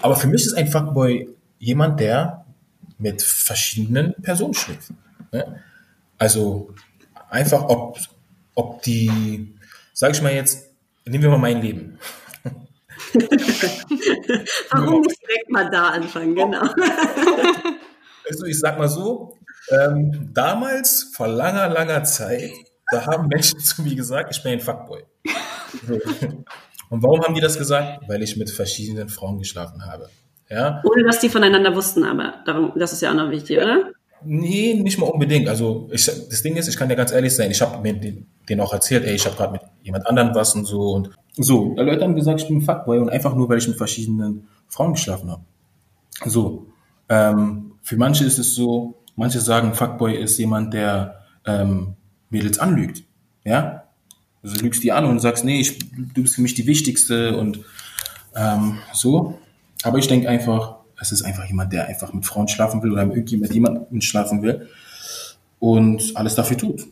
Aber 0.00 0.14
für 0.14 0.28
mich 0.28 0.46
ist 0.46 0.54
ein 0.54 0.68
Fuckboy 0.68 1.28
jemand, 1.58 1.98
der 1.98 2.46
mit 2.98 3.22
verschiedenen 3.22 4.14
Personen 4.22 4.54
schläft. 4.54 4.92
Ne? 5.32 5.60
Also 6.16 6.72
einfach, 7.28 7.64
ob, 7.68 7.98
ob 8.54 8.82
die, 8.82 9.56
sag 9.92 10.12
ich 10.12 10.22
mal 10.22 10.32
jetzt, 10.32 10.63
Nehmen 11.06 11.22
wir 11.24 11.30
mal 11.30 11.38
mein 11.38 11.60
Leben. 11.60 11.98
Warum 14.70 15.02
nicht 15.02 15.20
direkt 15.22 15.50
mal 15.50 15.70
da 15.70 15.88
anfangen, 15.90 16.34
genau. 16.34 16.62
Also 18.26 18.46
ich 18.46 18.58
sag 18.58 18.78
mal 18.78 18.88
so, 18.88 19.36
ähm, 19.70 20.30
damals, 20.32 21.12
vor 21.14 21.28
langer, 21.28 21.68
langer 21.68 22.04
Zeit, 22.04 22.52
da 22.90 23.04
haben 23.04 23.28
Menschen 23.28 23.60
zu 23.60 23.82
mir 23.82 23.94
gesagt, 23.94 24.34
ich 24.34 24.42
bin 24.42 24.52
ein 24.52 24.60
Fuckboy. 24.60 25.02
Und 26.88 27.02
warum 27.02 27.22
haben 27.22 27.34
die 27.34 27.42
das 27.42 27.58
gesagt? 27.58 28.08
Weil 28.08 28.22
ich 28.22 28.38
mit 28.38 28.48
verschiedenen 28.48 29.10
Frauen 29.10 29.38
geschlafen 29.38 29.84
habe. 29.84 30.08
Ja? 30.48 30.82
Ohne 30.84 31.04
dass 31.04 31.18
die 31.20 31.28
voneinander 31.28 31.74
wussten, 31.74 32.04
aber 32.04 32.42
darum, 32.46 32.72
das 32.76 32.94
ist 32.94 33.02
ja 33.02 33.10
auch 33.10 33.14
noch 33.14 33.30
wichtig, 33.30 33.58
oder? 33.58 33.92
Nee, 34.22 34.74
nicht 34.74 34.98
mal 34.98 35.06
unbedingt. 35.06 35.48
Also 35.48 35.88
ich, 35.92 36.06
das 36.06 36.42
Ding 36.42 36.56
ist, 36.56 36.68
ich 36.68 36.76
kann 36.76 36.88
ja 36.88 36.96
ganz 36.96 37.12
ehrlich 37.12 37.34
sein, 37.34 37.50
ich 37.50 37.60
habe 37.60 37.80
mir 37.82 37.92
den, 37.94 38.26
den, 38.48 38.60
auch 38.60 38.72
erzählt, 38.72 39.04
ey, 39.04 39.14
ich 39.14 39.26
habe 39.26 39.36
gerade 39.36 39.52
mit 39.52 39.62
jemand 39.82 40.06
anderem 40.06 40.34
was 40.34 40.54
und 40.54 40.64
so 40.64 40.92
und 40.92 41.10
so. 41.36 41.74
Leute 41.76 42.04
haben 42.04 42.14
gesagt, 42.14 42.40
ich 42.40 42.48
bin 42.48 42.58
ein 42.58 42.62
Fuckboy 42.62 42.98
und 42.98 43.10
einfach 43.10 43.34
nur, 43.34 43.48
weil 43.48 43.58
ich 43.58 43.68
mit 43.68 43.76
verschiedenen 43.76 44.46
Frauen 44.68 44.92
geschlafen 44.92 45.30
habe. 45.30 45.42
So. 46.24 46.66
Ähm, 47.08 47.72
für 47.82 47.96
manche 47.96 48.24
ist 48.24 48.38
es 48.38 48.54
so, 48.54 48.94
manche 49.16 49.40
sagen, 49.40 49.74
Fuckboy 49.74 50.14
ist 50.16 50.38
jemand, 50.38 50.72
der 50.72 51.20
ähm, 51.46 51.94
Mädels 52.30 52.58
anlügt. 52.58 53.04
Ja? 53.44 53.84
Also 54.42 54.62
lügst 54.62 54.82
die 54.84 54.92
an 54.92 55.04
und 55.06 55.20
sagst, 55.20 55.44
nee, 55.44 55.60
ich, 55.60 55.78
du 55.78 56.22
bist 56.22 56.36
für 56.36 56.42
mich 56.42 56.54
die 56.54 56.66
Wichtigste 56.66 57.36
und 57.36 57.60
ähm, 58.36 58.78
so. 58.92 59.38
Aber 59.82 59.98
ich 59.98 60.08
denke 60.08 60.28
einfach, 60.28 60.76
es 61.00 61.12
ist 61.12 61.22
einfach 61.22 61.44
jemand, 61.46 61.72
der 61.72 61.86
einfach 61.86 62.12
mit 62.12 62.24
Frauen 62.24 62.48
schlafen 62.48 62.82
will 62.82 62.92
oder 62.92 63.04
mit 63.04 63.16
irgendjemand 63.16 63.52
jemandem 63.52 64.00
schlafen 64.00 64.42
will 64.42 64.68
und 65.58 66.12
alles 66.14 66.34
dafür 66.34 66.56
tut. 66.56 66.86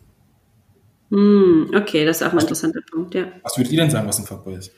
Hm, 1.13 1.71
okay, 1.75 2.07
das 2.07 2.23
ist 2.23 2.27
auch 2.27 2.33
ein 2.33 2.39
interessanter 2.39 2.81
Punkt, 2.91 3.15
ja. 3.15 3.27
Was 3.43 3.59
würdet 3.59 3.73
ihr 3.73 3.81
denn 3.81 3.91
sagen, 3.91 4.09
was 4.09 4.19
ein 4.19 4.25
Fuckboy 4.25 4.55
ist? 4.55 4.73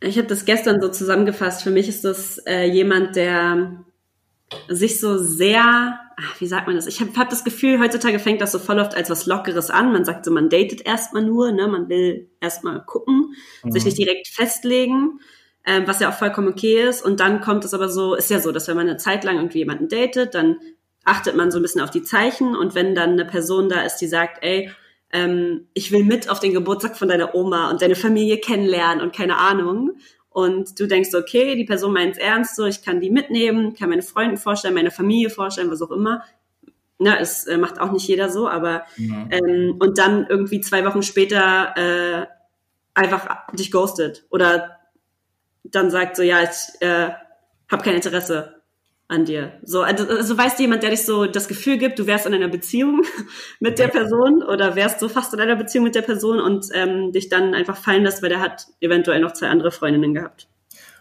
Ich 0.00 0.18
habe 0.18 0.28
das 0.28 0.44
gestern 0.44 0.82
so 0.82 0.88
zusammengefasst. 0.88 1.62
Für 1.62 1.70
mich 1.70 1.88
ist 1.88 2.04
das 2.04 2.38
äh, 2.46 2.64
jemand, 2.64 3.16
der 3.16 3.84
sich 4.68 5.00
so 5.00 5.16
sehr, 5.16 5.98
ach, 6.16 6.40
wie 6.40 6.46
sagt 6.46 6.66
man 6.66 6.76
das? 6.76 6.86
Ich 6.86 7.00
habe 7.00 7.12
hab 7.16 7.30
das 7.30 7.44
Gefühl, 7.44 7.80
heutzutage 7.80 8.18
fängt 8.18 8.42
das 8.42 8.52
so 8.52 8.58
voll 8.58 8.80
oft 8.80 8.94
als 8.94 9.08
was 9.08 9.24
Lockeres 9.24 9.70
an. 9.70 9.92
Man 9.92 10.04
sagt 10.04 10.26
so, 10.26 10.30
man 10.30 10.50
datet 10.50 10.84
erstmal 10.84 11.24
nur, 11.24 11.52
ne? 11.52 11.68
man 11.68 11.88
will 11.88 12.28
erstmal 12.40 12.84
gucken, 12.84 13.34
Mhm. 13.64 13.72
sich 13.72 13.84
nicht 13.84 13.96
direkt 13.98 14.28
festlegen, 14.28 15.20
ähm, 15.64 15.84
was 15.86 16.00
ja 16.00 16.10
auch 16.10 16.14
vollkommen 16.14 16.48
okay 16.48 16.82
ist. 16.86 17.02
Und 17.02 17.20
dann 17.20 17.40
kommt 17.40 17.64
es 17.64 17.72
aber 17.72 17.88
so, 17.88 18.14
ist 18.14 18.30
ja 18.30 18.40
so, 18.40 18.52
dass 18.52 18.68
wenn 18.68 18.76
man 18.76 18.88
eine 18.88 18.98
Zeit 18.98 19.24
lang 19.24 19.36
irgendwie 19.36 19.58
jemanden 19.58 19.88
datet, 19.88 20.34
dann 20.34 20.56
achtet 21.04 21.34
man 21.34 21.50
so 21.50 21.58
ein 21.58 21.62
bisschen 21.62 21.80
auf 21.80 21.90
die 21.90 22.02
Zeichen 22.02 22.54
und 22.54 22.74
wenn 22.74 22.94
dann 22.94 23.10
eine 23.12 23.24
Person 23.24 23.70
da 23.70 23.82
ist, 23.82 23.96
die 23.98 24.06
sagt, 24.06 24.42
ey, 24.42 24.70
ähm, 25.12 25.66
ich 25.74 25.92
will 25.92 26.04
mit 26.04 26.28
auf 26.28 26.40
den 26.40 26.52
Geburtstag 26.52 26.96
von 26.96 27.08
deiner 27.08 27.34
Oma 27.34 27.70
und 27.70 27.82
deine 27.82 27.96
Familie 27.96 28.38
kennenlernen 28.38 29.02
und 29.02 29.14
keine 29.14 29.38
Ahnung. 29.38 29.92
Und 30.30 30.78
du 30.78 30.86
denkst, 30.86 31.14
okay, 31.14 31.56
die 31.56 31.64
Person 31.64 31.92
meint 31.92 32.12
es 32.16 32.22
ernst, 32.22 32.54
so 32.54 32.64
ich 32.64 32.82
kann 32.82 33.00
die 33.00 33.10
mitnehmen, 33.10 33.74
kann 33.74 33.90
meine 33.90 34.02
Freunde 34.02 34.36
vorstellen, 34.36 34.74
meine 34.74 34.92
Familie 34.92 35.30
vorstellen, 35.30 35.70
was 35.70 35.82
auch 35.82 35.90
immer. 35.90 36.22
Na, 36.98 37.18
es 37.18 37.46
äh, 37.46 37.56
macht 37.56 37.80
auch 37.80 37.90
nicht 37.90 38.06
jeder 38.06 38.28
so, 38.28 38.48
aber 38.48 38.84
ähm, 39.30 39.76
und 39.80 39.98
dann 39.98 40.26
irgendwie 40.28 40.60
zwei 40.60 40.84
Wochen 40.84 41.02
später 41.02 41.74
äh, 41.76 42.26
einfach 42.94 43.46
dich 43.54 43.72
ghostet 43.72 44.26
oder 44.30 44.76
dann 45.64 45.90
sagt 45.90 46.16
so, 46.16 46.22
ja, 46.22 46.42
ich 46.42 46.80
äh, 46.80 47.10
habe 47.70 47.82
kein 47.82 47.94
Interesse 47.94 48.59
an 49.10 49.24
dir. 49.24 49.52
So, 49.64 49.82
also, 49.82 50.08
also 50.08 50.38
weißt 50.38 50.58
du 50.58 50.62
jemand, 50.62 50.82
der 50.82 50.90
dich 50.90 51.04
so 51.04 51.26
das 51.26 51.48
Gefühl 51.48 51.78
gibt, 51.78 51.98
du 51.98 52.06
wärst 52.06 52.26
in 52.26 52.34
einer 52.34 52.48
Beziehung 52.48 53.02
mit 53.60 53.78
der 53.78 53.88
Person 53.88 54.42
oder 54.42 54.76
wärst 54.76 55.00
so 55.00 55.08
fast 55.08 55.34
in 55.34 55.40
einer 55.40 55.56
Beziehung 55.56 55.84
mit 55.84 55.96
der 55.96 56.02
Person 56.02 56.40
und 56.40 56.66
ähm, 56.72 57.10
dich 57.12 57.28
dann 57.28 57.54
einfach 57.54 57.76
fallen 57.76 58.04
lässt, 58.04 58.22
weil 58.22 58.28
der 58.28 58.40
hat 58.40 58.68
eventuell 58.80 59.20
noch 59.20 59.32
zwei 59.32 59.48
andere 59.48 59.72
Freundinnen 59.72 60.14
gehabt. 60.14 60.48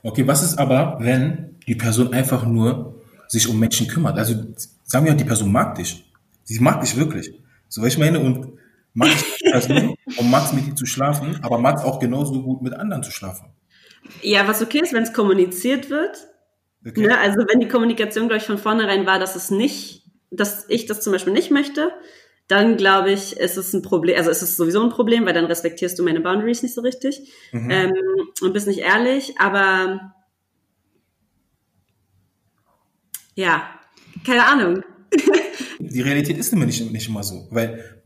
Okay, 0.02 0.26
was 0.26 0.44
ist 0.44 0.58
aber, 0.58 0.98
wenn 1.02 1.58
die 1.68 1.76
Person 1.76 2.12
einfach 2.14 2.46
nur 2.46 2.96
sich 3.28 3.48
um 3.48 3.60
Menschen 3.60 3.88
kümmert? 3.88 4.18
Also 4.18 4.34
sagen 4.84 5.06
wir, 5.06 5.14
die 5.14 5.24
Person 5.24 5.52
mag 5.52 5.76
dich. 5.76 6.04
Sie 6.44 6.60
mag 6.60 6.82
dich 6.82 6.98
wirklich. 6.98 7.32
So, 7.68 7.84
was 7.84 7.90
ich 7.90 8.00
meine, 8.00 8.20
und 8.20 8.54
mag 8.96 9.10
dich 9.10 9.38
die 9.40 9.52
Person 9.52 9.96
und 10.18 10.32
mag 10.32 10.46
es 10.46 10.54
mit 10.54 10.66
dir 10.66 10.76
zu 10.76 10.88
schlafen, 10.88 11.38
aber 11.44 11.60
mag 11.60 11.78
es 11.78 11.84
auch 11.84 12.00
genauso 12.00 12.42
gut 12.42 12.64
mit 12.64 12.74
anderen 12.74 13.04
zu 13.04 13.12
schlafen. 13.12 13.50
Ja, 14.24 14.48
was 14.48 14.64
okay 14.64 14.80
ist, 14.82 14.94
wenn 14.94 15.04
es 15.04 15.14
kommuniziert 15.14 15.92
wird. 15.92 16.30
Okay? 16.86 17.02
Ne? 17.02 17.18
Also 17.18 17.40
wenn 17.48 17.60
die 17.60 17.68
Kommunikation, 17.68 18.28
glaube 18.28 18.42
ich, 18.42 18.48
von 18.48 18.58
vornherein 18.58 19.06
war, 19.06 19.20
dass 19.20 19.36
es 19.36 19.52
nicht, 19.52 20.04
dass 20.32 20.66
ich 20.70 20.86
das 20.86 21.02
zum 21.02 21.14
Beispiel 21.14 21.34
nicht 21.34 21.52
möchte, 21.52 21.92
dann 22.48 22.78
glaube 22.78 23.12
ich, 23.12 23.38
ist 23.38 23.58
es 23.58 23.74
ein 23.74 23.84
Problem, 23.84 24.18
also 24.18 24.32
ist 24.32 24.42
es 24.42 24.56
sowieso 24.56 24.82
ein 24.82 24.90
Problem, 24.90 25.26
weil 25.26 25.34
dann 25.34 25.46
respektierst 25.46 26.00
du 26.00 26.04
meine 26.04 26.20
Boundaries 26.20 26.64
nicht 26.64 26.74
so 26.74 26.82
richtig 26.82 27.32
Mhm. 27.52 27.70
ähm, 27.70 27.94
und 28.42 28.54
bist 28.54 28.68
nicht 28.68 28.80
ehrlich, 28.80 29.36
aber 29.40 30.14
ja, 33.36 33.70
keine 34.26 34.46
Ahnung. 34.48 34.84
Die 35.80 36.02
Realität 36.02 36.38
ist 36.38 36.52
immer 36.52 36.66
nicht, 36.66 36.92
nicht 36.92 37.08
immer 37.08 37.24
so, 37.24 37.48
weil 37.52 38.02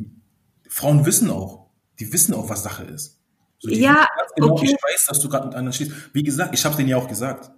Frauen 0.67 1.05
wissen 1.05 1.29
auch, 1.29 1.67
die 1.99 2.11
wissen 2.11 2.33
auch, 2.33 2.49
was 2.49 2.63
Sache 2.63 2.83
ist. 2.83 3.19
So, 3.59 3.69
Ja, 3.69 4.07
genau, 4.35 4.53
okay. 4.53 4.65
ich 4.65 4.73
weiß, 4.73 5.05
dass 5.07 5.19
du 5.19 5.29
gerade 5.29 5.47
mit 5.47 5.55
anderen 5.55 5.73
stehst. 5.73 5.91
Wie 6.13 6.23
gesagt, 6.23 6.53
ich 6.53 6.65
habe 6.65 6.75
denen 6.75 6.89
ja 6.89 6.97
auch 6.97 7.07
gesagt. 7.07 7.51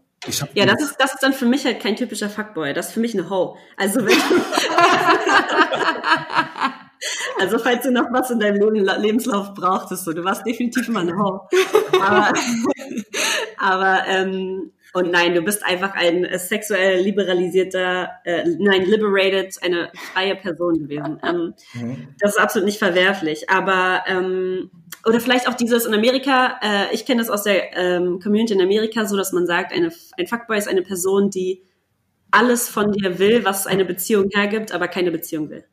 Ja, 0.53 0.65
das 0.65 0.81
ist, 0.81 0.95
das 0.99 1.13
ist 1.13 1.23
dann 1.23 1.33
für 1.33 1.45
mich 1.45 1.65
halt 1.65 1.79
kein 1.79 1.95
typischer 1.95 2.29
Fuckboy. 2.29 2.73
Das 2.73 2.87
ist 2.87 2.93
für 2.93 2.99
mich 2.99 3.13
eine 3.13 3.29
Ho. 3.29 3.57
Also 3.77 4.05
wenn 4.05 4.17
Also 7.39 7.59
falls 7.59 7.83
du 7.83 7.91
noch 7.91 8.05
was 8.11 8.31
in 8.31 8.39
deinem 8.39 8.55
Leben, 8.73 9.01
Lebenslauf 9.01 9.53
brauchtest, 9.53 10.05
so, 10.05 10.13
du 10.13 10.23
warst 10.23 10.45
definitiv 10.45 10.87
immer 10.87 11.01
eine 11.01 11.15
Ho. 11.17 11.41
Aber, 12.01 12.33
aber 13.57 14.03
ähm, 14.07 14.71
und 14.93 15.11
nein, 15.11 15.35
du 15.35 15.41
bist 15.41 15.63
einfach 15.65 15.93
ein 15.93 16.23
äh, 16.23 16.39
sexuell 16.39 17.01
liberalisierter, 17.01 18.09
äh, 18.23 18.43
nein, 18.59 18.85
liberated, 18.85 19.61
eine 19.61 19.91
freie 20.13 20.37
Person 20.37 20.79
gewesen. 20.79 21.19
Ähm, 21.21 21.53
Mhm. 21.73 22.07
das 22.19 22.31
ist 22.35 22.39
absolut 22.39 22.65
nicht 22.65 22.79
verwerflich. 22.79 23.49
Aber 23.49 24.03
ähm, 24.07 24.71
oder 25.05 25.19
vielleicht 25.19 25.47
auch 25.47 25.53
dieses 25.53 25.85
in 25.85 25.93
Amerika, 25.93 26.59
äh, 26.61 26.93
ich 26.93 27.05
kenne 27.05 27.21
das 27.21 27.29
aus 27.29 27.43
der 27.43 27.77
ähm, 27.77 28.19
Community 28.19 28.53
in 28.53 28.61
Amerika, 28.61 29.05
so 29.05 29.15
dass 29.15 29.31
man 29.31 29.45
sagt, 29.45 29.71
eine, 29.71 29.91
ein 30.17 30.27
Fuckboy 30.27 30.57
ist 30.57 30.67
eine 30.67 30.81
Person, 30.81 31.29
die 31.29 31.61
alles 32.31 32.67
von 32.67 32.91
dir 32.91 33.19
will, 33.19 33.45
was 33.45 33.67
eine 33.67 33.85
Beziehung 33.85 34.29
hergibt, 34.33 34.73
aber 34.73 34.87
keine 34.87 35.11
Beziehung 35.11 35.49
will. 35.49 35.63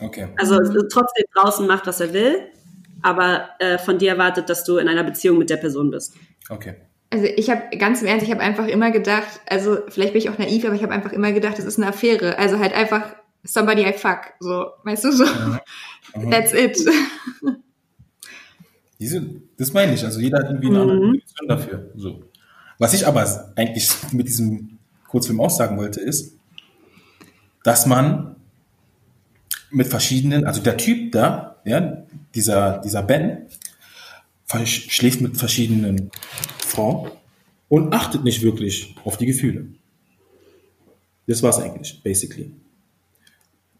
Okay. 0.00 0.28
Also 0.36 0.56
trotzdem 0.88 1.24
draußen 1.34 1.66
macht, 1.66 1.86
was 1.86 2.00
er 2.00 2.12
will, 2.12 2.38
aber 3.02 3.50
äh, 3.58 3.76
von 3.78 3.98
dir 3.98 4.12
erwartet, 4.12 4.48
dass 4.48 4.64
du 4.64 4.78
in 4.78 4.88
einer 4.88 5.04
Beziehung 5.04 5.38
mit 5.38 5.50
der 5.50 5.56
Person 5.56 5.90
bist. 5.90 6.14
Okay. 6.48 6.76
Also 7.10 7.26
ich 7.26 7.50
habe 7.50 7.76
ganz 7.76 8.02
im 8.02 8.06
Ernst, 8.06 8.24
ich 8.24 8.30
habe 8.30 8.40
einfach 8.40 8.68
immer 8.68 8.92
gedacht, 8.92 9.40
also 9.48 9.78
vielleicht 9.88 10.12
bin 10.12 10.22
ich 10.22 10.30
auch 10.30 10.38
naiv, 10.38 10.64
aber 10.64 10.76
ich 10.76 10.82
habe 10.84 10.92
einfach 10.92 11.12
immer 11.12 11.32
gedacht, 11.32 11.58
es 11.58 11.64
ist 11.64 11.76
eine 11.76 11.88
Affäre. 11.88 12.38
Also 12.38 12.60
halt 12.60 12.72
einfach 12.72 13.16
somebody 13.42 13.82
I 13.82 13.92
fuck. 13.92 14.32
So, 14.38 14.66
weißt 14.84 15.04
du 15.04 15.12
so? 15.12 15.24
That's 16.30 16.52
it. 16.52 16.78
Diese, 19.00 19.26
das 19.56 19.72
meine 19.72 19.94
ich. 19.94 20.04
Also 20.04 20.20
jeder 20.20 20.38
hat 20.38 20.46
irgendwie 20.46 20.68
eine 20.68 20.82
andere 20.82 21.00
Definition 21.00 21.48
dafür. 21.48 21.90
So. 21.96 22.22
Was 22.78 22.92
ich 22.92 23.06
aber 23.06 23.52
eigentlich 23.56 23.90
mit 24.12 24.28
diesem 24.28 24.78
Kurzfilm 25.08 25.40
auch 25.40 25.50
sagen 25.50 25.78
wollte, 25.78 26.00
ist, 26.00 26.36
dass 27.64 27.86
man 27.86 28.36
mit 29.70 29.86
verschiedenen, 29.86 30.44
also 30.44 30.60
der 30.60 30.76
Typ 30.76 31.12
da, 31.12 31.56
ja, 31.64 32.04
dieser, 32.34 32.78
dieser 32.78 33.02
Ben, 33.02 33.46
schläft 34.64 35.20
mit 35.20 35.36
verschiedenen 35.36 36.10
Frauen 36.58 37.10
und 37.68 37.94
achtet 37.94 38.24
nicht 38.24 38.42
wirklich 38.42 38.96
auf 39.04 39.16
die 39.16 39.26
Gefühle. 39.26 39.66
Das 41.26 41.42
war's 41.42 41.60
eigentlich, 41.60 42.02
basically. 42.02 42.52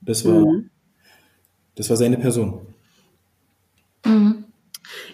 Das 0.01 0.25
war, 0.25 0.63
das 1.75 1.91
war 1.91 1.97
seine 1.97 2.17
Person. 2.17 2.61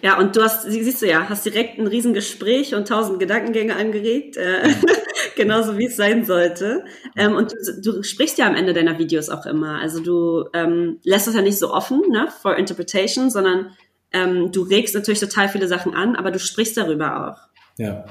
Ja, 0.03 0.19
und 0.19 0.37
du 0.37 0.43
hast, 0.43 0.63
sie- 0.71 0.83
siehst 0.83 1.03
du 1.03 1.07
ja, 1.09 1.29
hast 1.29 1.45
direkt 1.47 1.79
ein 1.79 1.87
Riesengespräch 1.87 2.75
und 2.75 2.89
tausend 2.89 3.19
Gedankengänge 3.19 3.77
angeregt, 3.77 4.37
äh, 4.37 4.69
genauso 5.37 5.79
wie 5.79 5.87
es 5.87 5.97
sein 5.97 6.25
sollte. 6.25 6.85
Ähm, 7.17 7.35
und 7.35 7.53
du, 7.83 7.93
du 7.93 8.03
sprichst 8.03 8.39
ja 8.39 8.47
am 8.47 8.55
Ende 8.55 8.73
deiner 8.73 8.99
Videos 8.99 9.29
auch 9.29 9.47
immer. 9.47 9.81
Also 9.81 10.01
du 10.01 10.45
ähm, 10.53 10.99
lässt 11.05 11.29
es 11.29 11.35
ja 11.35 11.43
nicht 11.43 11.59
so 11.59 11.73
offen, 11.73 12.03
ne, 12.11 12.29
for 12.43 12.57
interpretation, 12.57 13.31
sondern 13.31 13.71
ähm, 14.13 14.53
du 14.53 14.63
regst 14.63 14.95
natürlich 14.95 15.21
total 15.21 15.49
viele 15.49 15.69
Sachen 15.69 15.95
an, 15.95 16.17
aber 16.17 16.31
du 16.31 16.39
sprichst 16.39 16.77
darüber 16.77 17.31
auch. 17.33 17.49
Ja. 17.79 18.05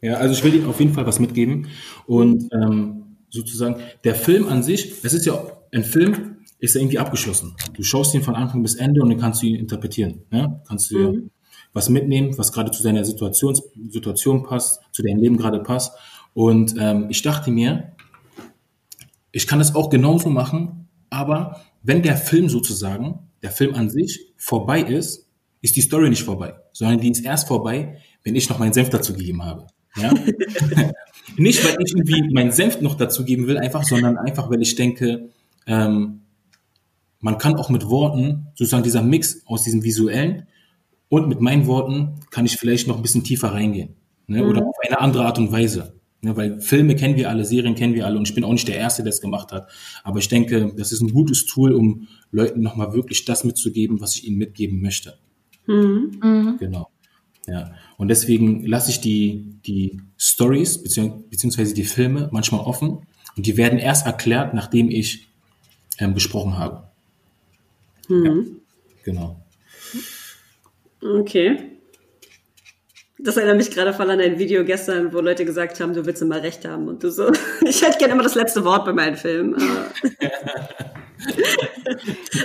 Ja, 0.00 0.14
also 0.14 0.34
ich 0.34 0.42
will 0.42 0.50
dir 0.50 0.68
auf 0.68 0.80
jeden 0.80 0.94
Fall 0.94 1.06
was 1.06 1.20
mitgeben. 1.20 1.68
Und 2.06 2.48
ähm, 2.52 3.16
sozusagen, 3.30 3.76
der 4.04 4.14
Film 4.16 4.48
an 4.48 4.62
sich, 4.62 5.04
es 5.04 5.14
ist 5.14 5.26
ja, 5.26 5.44
ein 5.72 5.84
Film 5.84 6.31
ist 6.62 6.76
ja 6.76 6.80
irgendwie 6.80 7.00
abgeschlossen. 7.00 7.56
Du 7.74 7.82
schaust 7.82 8.14
ihn 8.14 8.22
von 8.22 8.36
Anfang 8.36 8.62
bis 8.62 8.76
Ende 8.76 9.02
und 9.02 9.10
dann 9.10 9.18
kannst 9.18 9.42
du 9.42 9.46
ihn 9.46 9.56
interpretieren. 9.56 10.22
Ne? 10.30 10.62
Kannst 10.66 10.90
du 10.90 10.96
dir 10.96 11.22
was 11.72 11.88
mitnehmen, 11.88 12.38
was 12.38 12.52
gerade 12.52 12.70
zu 12.70 12.84
deiner 12.84 13.04
Situation, 13.04 13.58
Situation 13.88 14.44
passt, 14.44 14.80
zu 14.92 15.02
deinem 15.02 15.18
Leben 15.18 15.36
gerade 15.36 15.58
passt. 15.58 15.92
Und 16.34 16.76
ähm, 16.78 17.06
ich 17.10 17.22
dachte 17.22 17.50
mir, 17.50 17.96
ich 19.32 19.48
kann 19.48 19.58
das 19.58 19.74
auch 19.74 19.90
genauso 19.90 20.30
machen, 20.30 20.88
aber 21.10 21.60
wenn 21.82 22.00
der 22.02 22.16
Film 22.16 22.48
sozusagen, 22.48 23.18
der 23.42 23.50
Film 23.50 23.74
an 23.74 23.90
sich 23.90 24.32
vorbei 24.36 24.82
ist, 24.82 25.26
ist 25.62 25.74
die 25.74 25.80
Story 25.80 26.10
nicht 26.10 26.22
vorbei, 26.22 26.54
sondern 26.72 27.00
die 27.00 27.10
ist 27.10 27.24
erst 27.24 27.48
vorbei, 27.48 27.98
wenn 28.22 28.36
ich 28.36 28.48
noch 28.48 28.60
meinen 28.60 28.72
Senf 28.72 28.90
dazu 28.90 29.14
gegeben 29.14 29.44
habe. 29.44 29.66
Ja? 29.96 30.12
nicht, 31.36 31.64
weil 31.64 31.76
ich 31.84 31.92
irgendwie 31.92 32.32
meinen 32.32 32.52
Senf 32.52 32.80
noch 32.80 32.94
dazu 32.94 33.24
geben 33.24 33.48
will, 33.48 33.58
einfach, 33.58 33.82
sondern 33.82 34.16
einfach, 34.16 34.48
weil 34.48 34.62
ich 34.62 34.76
denke, 34.76 35.30
ähm, 35.66 36.21
man 37.22 37.38
kann 37.38 37.54
auch 37.54 37.70
mit 37.70 37.88
Worten, 37.88 38.48
sozusagen 38.54 38.82
dieser 38.82 39.02
Mix 39.02 39.42
aus 39.46 39.62
diesem 39.62 39.82
visuellen 39.82 40.46
und 41.08 41.28
mit 41.28 41.40
meinen 41.40 41.66
Worten 41.66 42.20
kann 42.30 42.44
ich 42.44 42.56
vielleicht 42.56 42.88
noch 42.88 42.96
ein 42.96 43.02
bisschen 43.02 43.24
tiefer 43.24 43.54
reingehen. 43.54 43.94
Ne? 44.26 44.44
Oder 44.44 44.66
auf 44.66 44.76
eine 44.84 45.00
andere 45.00 45.24
Art 45.24 45.38
und 45.38 45.52
Weise. 45.52 45.94
Ne? 46.20 46.36
Weil 46.36 46.60
Filme 46.60 46.96
kennen 46.96 47.16
wir 47.16 47.30
alle, 47.30 47.44
Serien 47.44 47.76
kennen 47.76 47.94
wir 47.94 48.06
alle 48.06 48.18
und 48.18 48.28
ich 48.28 48.34
bin 48.34 48.44
auch 48.44 48.52
nicht 48.52 48.66
der 48.66 48.76
Erste, 48.76 49.02
der 49.02 49.10
es 49.10 49.20
gemacht 49.20 49.52
hat. 49.52 49.70
Aber 50.02 50.18
ich 50.18 50.28
denke, 50.28 50.74
das 50.76 50.90
ist 50.90 51.00
ein 51.00 51.12
gutes 51.12 51.46
Tool, 51.46 51.72
um 51.72 52.08
Leuten 52.32 52.60
nochmal 52.60 52.92
wirklich 52.92 53.24
das 53.24 53.44
mitzugeben, 53.44 54.00
was 54.00 54.16
ich 54.16 54.26
ihnen 54.26 54.38
mitgeben 54.38 54.82
möchte. 54.82 55.14
Genau. 56.58 56.88
Ja. 57.46 57.72
Und 57.98 58.08
deswegen 58.08 58.66
lasse 58.66 58.90
ich 58.90 59.00
die, 59.00 59.60
die 59.64 60.00
Stories 60.18 60.84
beziehungs- 60.84 61.28
beziehungsweise 61.30 61.74
die 61.74 61.84
Filme 61.84 62.28
manchmal 62.32 62.62
offen 62.62 63.06
und 63.36 63.46
die 63.46 63.56
werden 63.56 63.78
erst 63.78 64.06
erklärt, 64.06 64.54
nachdem 64.54 64.90
ich 64.90 65.28
ähm, 65.98 66.14
gesprochen 66.14 66.58
habe. 66.58 66.91
Ja. 68.08 68.34
Genau. 69.04 69.44
Okay. 71.02 71.72
Das 73.18 73.36
erinnert 73.36 73.56
mich 73.56 73.70
gerade 73.70 73.92
voll 73.92 74.10
an 74.10 74.20
ein 74.20 74.38
Video 74.38 74.64
gestern, 74.64 75.12
wo 75.12 75.20
Leute 75.20 75.44
gesagt 75.44 75.78
haben, 75.80 75.94
du 75.94 76.04
willst 76.04 76.22
immer 76.22 76.42
recht 76.42 76.66
haben 76.66 76.88
und 76.88 77.04
du 77.04 77.10
so. 77.10 77.30
Ich 77.66 77.82
hätte 77.82 77.98
gerne 77.98 78.14
immer 78.14 78.24
das 78.24 78.34
letzte 78.34 78.64
Wort 78.64 78.84
bei 78.84 78.92
meinen 78.92 79.16
Filmen. 79.16 79.54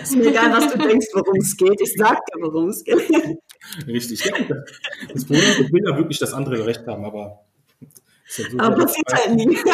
ist 0.04 0.16
mir 0.16 0.28
egal, 0.28 0.52
was 0.52 0.72
du 0.72 0.78
denkst, 0.78 1.08
worum 1.14 1.40
es 1.40 1.58
geht. 1.58 1.82
Ich 1.82 1.96
sag 1.98 2.24
dir, 2.28 2.42
worum 2.42 2.70
es 2.70 2.84
geht. 2.84 3.10
Richtig. 3.88 4.24
Ja, 4.26 4.34
das 5.12 5.26
Problem 5.26 5.44
ist, 5.44 5.60
ich 5.62 5.74
will 5.74 5.82
ja 5.84 5.98
wirklich, 5.98 6.20
dass 6.20 6.34
andere 6.34 6.64
recht 6.66 6.86
haben, 6.86 7.06
aber. 7.06 7.47
Aber 8.58 8.86
passiert 8.86 9.14
halt 9.14 9.36
nie. 9.36 9.58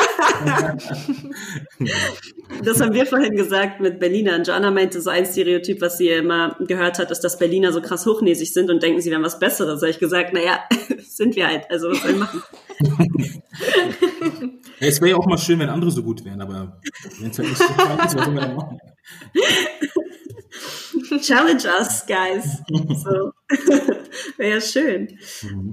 Das 2.64 2.80
haben 2.80 2.94
wir 2.94 3.06
vorhin 3.06 3.36
gesagt 3.36 3.80
mit 3.82 4.00
Berlinern. 4.00 4.44
Joanna 4.44 4.70
meinte, 4.70 5.02
so 5.02 5.10
ein 5.10 5.26
Stereotyp, 5.26 5.82
was 5.82 5.98
sie 5.98 6.10
immer 6.10 6.56
gehört 6.60 7.00
hat, 7.00 7.10
ist, 7.12 7.22
dass 7.22 7.40
Berliner 7.40 7.74
so 7.74 7.82
krass 7.82 8.06
hochnäsig 8.06 8.54
sind 8.54 8.70
und 8.70 8.84
denken, 8.84 9.02
sie 9.02 9.10
wären 9.12 9.24
was 9.24 9.40
Besseres. 9.40 9.80
Da 9.80 9.88
habe 9.88 9.92
ich 9.92 10.00
gesagt, 10.00 10.34
naja, 10.34 10.60
sind 11.08 11.36
wir 11.36 11.48
halt. 11.48 11.70
Also 11.70 11.90
was 11.90 12.02
soll 12.02 12.12
ich 12.12 12.18
machen? 12.18 12.44
Ja, 14.80 14.88
es 14.88 15.00
wäre 15.00 15.12
ja 15.12 15.18
auch 15.18 15.28
mal 15.28 15.38
schön, 15.38 15.60
wenn 15.60 15.70
andere 15.70 15.92
so 15.92 16.04
gut 16.04 16.26
wären, 16.26 16.42
aber 16.42 16.78
wenn 17.20 17.30
es 17.30 17.38
halt 17.38 17.50
nicht 17.50 17.58
so 17.58 17.64
ist, 17.64 17.78
was 17.78 18.16
wir 18.16 18.42
dann 18.42 18.56
machen? 18.56 18.80
Challenge 21.22 21.64
us, 21.80 22.06
guys. 22.06 22.62
So. 23.04 23.32
Wäre 24.38 24.56
ja 24.56 24.62
schön. 24.62 25.18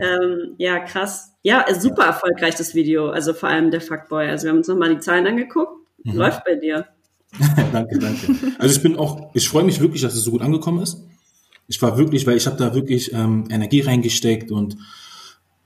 Ähm, 0.01 0.55
ja, 0.59 0.81
krass. 0.81 1.33
Ja, 1.43 1.65
äh, 1.67 1.79
super 1.79 2.05
erfolgreich 2.05 2.55
das 2.55 2.75
Video. 2.75 3.11
Also 3.11 3.35
vor 3.35 3.49
allem 3.49 3.71
der 3.71 3.81
Fuckboy. 3.81 4.29
Also 4.29 4.45
wir 4.45 4.51
haben 4.51 4.59
uns 4.59 4.69
nochmal 4.69 4.95
die 4.95 5.01
Zahlen 5.01 5.27
angeguckt. 5.27 5.73
Läuft 6.05 6.45
bei 6.45 6.55
dir. 6.55 6.87
danke, 7.73 7.99
danke. 7.99 8.37
Also 8.59 8.75
ich 8.75 8.83
bin 8.83 8.97
auch, 8.97 9.31
ich 9.35 9.49
freue 9.49 9.65
mich 9.65 9.81
wirklich, 9.81 10.03
dass 10.03 10.15
es 10.15 10.25
so 10.25 10.31
gut 10.31 10.43
angekommen 10.43 10.83
ist. 10.83 11.05
Ich 11.69 11.81
war 11.83 11.97
wirklich, 11.99 12.27
weil 12.27 12.37
ich 12.37 12.47
habe 12.47 12.57
da 12.57 12.75
wirklich 12.75 13.13
ähm, 13.13 13.45
Energie 13.51 13.81
reingesteckt 13.81 14.51
und 14.51 14.77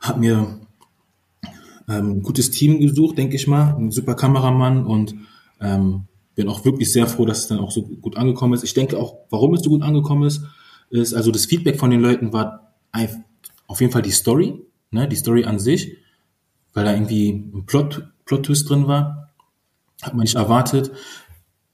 habe 0.01 0.21
mir 0.21 0.61
ähm, 1.89 2.11
ein 2.11 2.23
gutes 2.23 2.51
Team 2.51 2.81
gesucht, 2.81 3.17
denke 3.17 3.37
ich 3.37 3.47
mal, 3.47 3.75
ein 3.79 3.91
super 3.91 4.15
Kameramann 4.15 4.85
und 4.85 5.15
ähm, 5.61 6.07
bin 6.35 6.49
auch 6.49 6.65
wirklich 6.65 6.93
sehr 6.93 7.07
froh, 7.07 7.25
dass 7.25 7.41
es 7.41 7.49
dann 7.49 7.59
auch 7.59 7.71
so 7.71 7.83
gut 7.83 8.17
angekommen 8.17 8.55
ist. 8.55 8.65
Ich 8.65 8.75
denke 8.75 8.99
auch, 8.99 9.17
warum 9.31 9.55
es 9.55 9.63
so 9.63 9.71
gut 9.71 9.83
angekommen 9.83 10.25
ist, 10.25 10.43
ist 10.91 11.15
also 11.15 11.31
das 11.31 11.47
Feedback 11.47 11.79
von 11.79 11.91
den 11.91 12.01
Leuten 12.01 12.33
war 12.33 12.75
auf 13.67 13.81
jeden 13.81 13.93
Fall 13.93 14.03
die 14.03 14.11
Story, 14.11 14.61
ne, 14.91 15.09
die 15.09 15.17
Story 15.17 15.45
an 15.45 15.59
sich, 15.59 15.97
weil 16.73 16.85
da 16.85 16.93
irgendwie 16.93 17.31
ein 17.31 17.67
Plot, 17.67 18.09
Plot-Twist 18.25 18.69
drin 18.69 18.87
war, 18.87 19.33
hat 20.03 20.15
man 20.15 20.23
nicht 20.23 20.37
erwartet, 20.37 20.93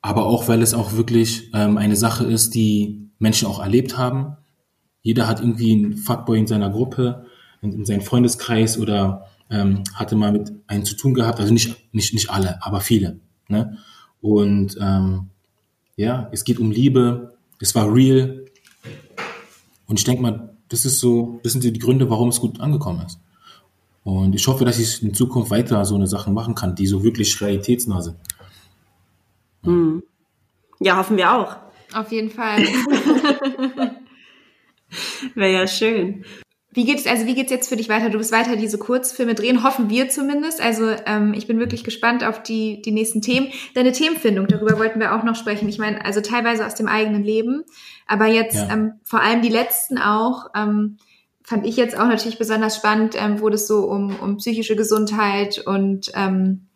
aber 0.03 0.27
auch, 0.27 0.49
weil 0.49 0.63
es 0.63 0.73
auch 0.73 0.95
wirklich 0.95 1.51
ähm, 1.53 1.77
eine 1.77 1.97
Sache 1.97 2.25
ist, 2.25 2.55
die 2.55 3.11
Menschen 3.19 3.49
auch 3.49 3.61
erlebt 3.61 3.99
haben. 3.99 4.37
Jeder 5.03 5.27
hat 5.27 5.41
irgendwie 5.41 5.73
einen 5.73 5.97
Fuckboy 5.97 6.39
in 6.39 6.47
seiner 6.47 6.71
Gruppe, 6.71 7.27
in, 7.61 7.73
in 7.73 7.85
seinem 7.85 8.01
Freundeskreis 8.01 8.79
oder 8.79 9.27
ähm, 9.51 9.83
hatte 9.95 10.17
mal 10.17 10.33
mit 10.33 10.53
einem 10.69 10.85
zu 10.85 10.97
tun 10.97 11.13
gehabt. 11.13 11.41
Also 11.41 11.53
nicht, 11.53 11.77
nicht, 11.93 12.15
nicht 12.15 12.31
alle, 12.31 12.65
aber 12.65 12.81
viele. 12.81 13.21
Ne? 13.49 13.77
Und 14.21 14.77
ähm, 14.81 15.31
ja, 15.97 16.29
es 16.33 16.45
geht 16.45 16.59
um 16.59 16.71
Liebe, 16.71 17.35
es 17.61 17.75
war 17.75 17.93
real. 17.93 18.45
Und 19.87 19.99
ich 19.99 20.05
denke 20.05 20.23
mal, 20.23 20.55
das 20.69 20.85
ist 20.85 21.01
so, 21.01 21.41
das 21.43 21.53
sind 21.53 21.63
so 21.63 21.71
die 21.71 21.81
Gründe, 21.81 22.09
warum 22.11 22.29
es 22.29 22.41
gut 22.41 22.61
angekommen 22.61 23.05
ist. 23.07 23.19
Und 24.05 24.35
ich 24.35 24.47
hoffe, 24.47 24.65
dass 24.65 24.79
ich 24.79 25.03
in 25.03 25.13
Zukunft 25.15 25.51
weiter 25.51 25.85
so 25.85 25.95
eine 25.95 26.07
Sachen 26.07 26.33
machen 26.33 26.55
kann, 26.55 26.75
die 26.75 26.87
so 26.87 27.03
wirklich 27.05 27.41
realitätsnah 27.41 28.01
sind. 28.01 28.17
Ja, 30.79 30.97
hoffen 30.97 31.17
wir 31.17 31.33
auch. 31.33 31.57
Auf 31.93 32.11
jeden 32.13 32.31
Fall. 32.31 32.63
Wäre 35.35 35.53
ja 35.53 35.67
schön. 35.67 36.25
Wie 36.73 36.85
geht's, 36.85 37.07
also 37.07 37.27
wie 37.27 37.35
geht's 37.35 37.51
jetzt 37.51 37.69
für 37.69 37.77
dich 37.77 37.89
weiter? 37.89 38.11
Du 38.11 38.19
bist 38.19 38.31
weiter 38.31 38.55
diese 38.55 38.79
Kurzfilme 38.79 39.35
drehen, 39.35 39.65
hoffen 39.65 39.91
wir 39.91 40.09
zumindest. 40.09 40.61
Also 40.61 40.91
ähm, 41.05 41.35
ich 41.35 41.49
bin 41.49 41.59
wirklich 41.59 41.83
gespannt 41.83 42.23
auf 42.23 42.43
die, 42.43 42.81
die 42.81 42.93
nächsten 42.93 43.23
Themen. 43.23 43.49
Deine 43.75 43.91
Themenfindung, 43.91 44.47
darüber 44.47 44.79
wollten 44.79 45.01
wir 45.01 45.17
auch 45.17 45.25
noch 45.25 45.35
sprechen. 45.35 45.69
Ich 45.69 45.79
meine, 45.79 46.05
also 46.05 46.21
teilweise 46.21 46.65
aus 46.65 46.77
dem 46.77 46.87
eigenen 46.87 47.25
Leben, 47.25 47.65
aber 48.07 48.27
jetzt 48.27 48.55
Ja. 48.55 48.73
ähm, 48.73 48.93
vor 49.03 49.21
allem 49.21 49.43
die 49.43 49.49
letzten 49.49 49.99
auch, 49.99 50.47
ähm, 50.55 50.99
fand 51.43 51.67
ich 51.67 51.77
jetzt 51.77 51.99
auch 51.99 52.07
natürlich 52.07 52.39
besonders 52.39 52.77
spannend, 52.77 53.17
ähm, 53.21 53.41
wo 53.41 53.49
das 53.49 53.67
so 53.67 53.91
um, 53.91 54.15
um 54.21 54.37
psychische 54.37 54.77
Gesundheit 54.77 55.61
und 55.67 56.13
ähm, 56.15 56.69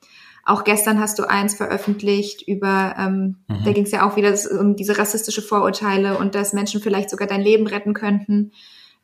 auch 0.45 0.64
gestern 0.64 0.99
hast 1.01 1.18
du 1.18 1.22
eins 1.22 1.55
veröffentlicht 1.55 2.47
über, 2.47 2.97
ähm, 2.99 3.36
da 3.64 3.72
ging 3.72 3.84
es 3.84 3.92
ja 3.92 4.07
auch 4.07 4.16
wieder 4.16 4.36
um 4.61 4.76
diese 4.76 4.99
rassistische 4.99 5.40
Vorurteile 5.40 6.18
und 6.18 6.34
dass 6.34 6.53
Menschen 6.53 6.82
vielleicht 6.82 7.09
sogar 7.09 7.26
dein 7.26 7.40
Leben 7.40 7.66
retten 7.66 7.95
könnten. 7.95 8.53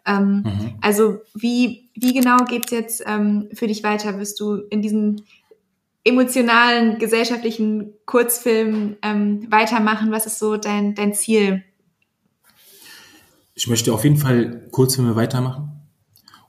Ähm, 0.07 0.43
Mhm. 0.45 0.75
Also 0.81 1.19
wie, 1.35 1.91
wie 1.95 2.13
genau 2.13 2.39
geht's 2.45 2.71
jetzt 2.71 3.03
ähm, 3.07 3.49
für 3.53 3.67
dich 3.67 3.83
weiter? 3.83 4.19
Wirst 4.19 4.41
du 4.41 4.55
in 4.71 4.83
diesen 4.83 5.23
emotionalen, 6.05 6.99
gesellschaftlichen 6.99 7.93
Kurzfilmen 8.07 8.97
ähm, 9.03 9.47
weitermachen? 9.51 10.11
Was 10.11 10.27
ist 10.27 10.39
so 10.39 10.57
dein, 10.57 10.95
dein 10.95 11.13
Ziel? 11.13 11.63
Ich 13.55 13.69
möchte 13.69 13.93
auf 13.93 14.05
jeden 14.05 14.17
Fall 14.17 14.69
Kurzfilme 14.71 15.17
weitermachen. 15.17 15.71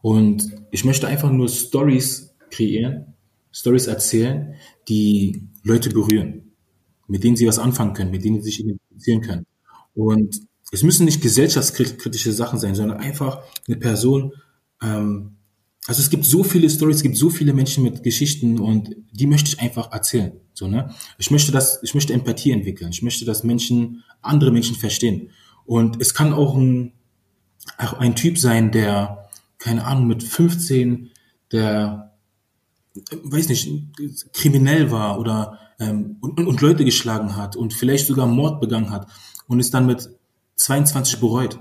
Und 0.01 0.51
ich 0.71 0.85
möchte 0.85 1.07
einfach 1.07 1.29
nur 1.29 1.49
Stories 1.49 2.35
kreieren, 2.49 3.13
Stories 3.51 3.87
erzählen, 3.87 4.55
die 4.87 5.47
Leute 5.63 5.89
berühren, 5.89 6.53
mit 7.07 7.23
denen 7.23 7.35
sie 7.35 7.47
was 7.47 7.59
anfangen 7.59 7.93
können, 7.93 8.11
mit 8.11 8.23
denen 8.23 8.37
sie 8.37 8.49
sich 8.49 8.61
identifizieren 8.61 9.21
können. 9.21 9.45
Und 9.93 10.41
es 10.71 10.83
müssen 10.83 11.05
nicht 11.05 11.21
gesellschaftskritische 11.21 12.31
Sachen 12.31 12.57
sein, 12.57 12.75
sondern 12.75 12.97
einfach 12.97 13.41
eine 13.67 13.77
Person, 13.77 14.33
ähm, 14.81 15.35
also 15.87 15.99
es 16.01 16.09
gibt 16.09 16.25
so 16.25 16.43
viele 16.43 16.69
Stories, 16.69 16.97
es 16.97 17.03
gibt 17.03 17.17
so 17.17 17.29
viele 17.29 17.53
Menschen 17.53 17.83
mit 17.83 18.03
Geschichten 18.03 18.59
und 18.59 18.95
die 19.11 19.27
möchte 19.27 19.49
ich 19.49 19.59
einfach 19.59 19.91
erzählen. 19.91 20.33
So, 20.53 20.67
ne? 20.67 20.93
Ich 21.17 21.31
möchte 21.31 21.51
das, 21.51 21.79
ich 21.81 21.95
möchte 21.95 22.13
Empathie 22.13 22.51
entwickeln. 22.51 22.91
Ich 22.91 23.01
möchte, 23.01 23.25
dass 23.25 23.43
Menschen 23.43 24.03
andere 24.21 24.51
Menschen 24.51 24.75
verstehen. 24.75 25.31
Und 25.65 25.99
es 25.99 26.13
kann 26.13 26.33
auch 26.33 26.55
ein, 26.55 26.93
auch 27.77 27.93
ein 27.93 28.15
Typ 28.15 28.37
sein, 28.37 28.71
der, 28.71 29.29
keine 29.57 29.85
Ahnung, 29.85 30.07
mit 30.07 30.23
15, 30.23 31.09
der, 31.51 32.13
weiß 33.23 33.49
nicht, 33.49 33.67
kriminell 34.33 34.91
war 34.91 35.19
oder 35.19 35.57
ähm, 35.79 36.17
und, 36.21 36.39
und, 36.39 36.61
Leute 36.61 36.85
geschlagen 36.85 37.35
hat 37.35 37.55
und 37.55 37.73
vielleicht 37.73 38.05
sogar 38.05 38.27
Mord 38.27 38.61
begangen 38.61 38.91
hat 38.91 39.07
und 39.47 39.59
es 39.59 39.71
dann 39.71 39.87
mit 39.87 40.09
22 40.61 41.19
bereut. 41.19 41.59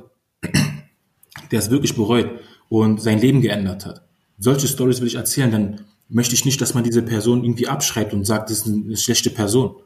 Der 1.51 1.59
es 1.59 1.71
wirklich 1.71 1.97
bereut 1.97 2.31
und 2.69 3.01
sein 3.01 3.19
Leben 3.19 3.41
geändert 3.41 3.87
hat. 3.87 4.03
Solche 4.39 4.69
Stories 4.69 5.01
will 5.01 5.09
ich 5.09 5.17
erzählen, 5.17 5.51
dann 5.51 5.81
möchte 6.09 6.35
ich 6.35 6.45
nicht, 6.45 6.61
dass 6.61 6.75
man 6.75 6.85
diese 6.85 7.03
Person 7.03 7.45
irgendwie 7.45 7.69
abschreibt 7.69 8.13
und 8.13 8.25
sagt, 8.25 8.51
das 8.51 8.59
ist 8.59 8.67
eine 8.67 8.97
schlechte 8.97 9.31
Person, 9.31 9.77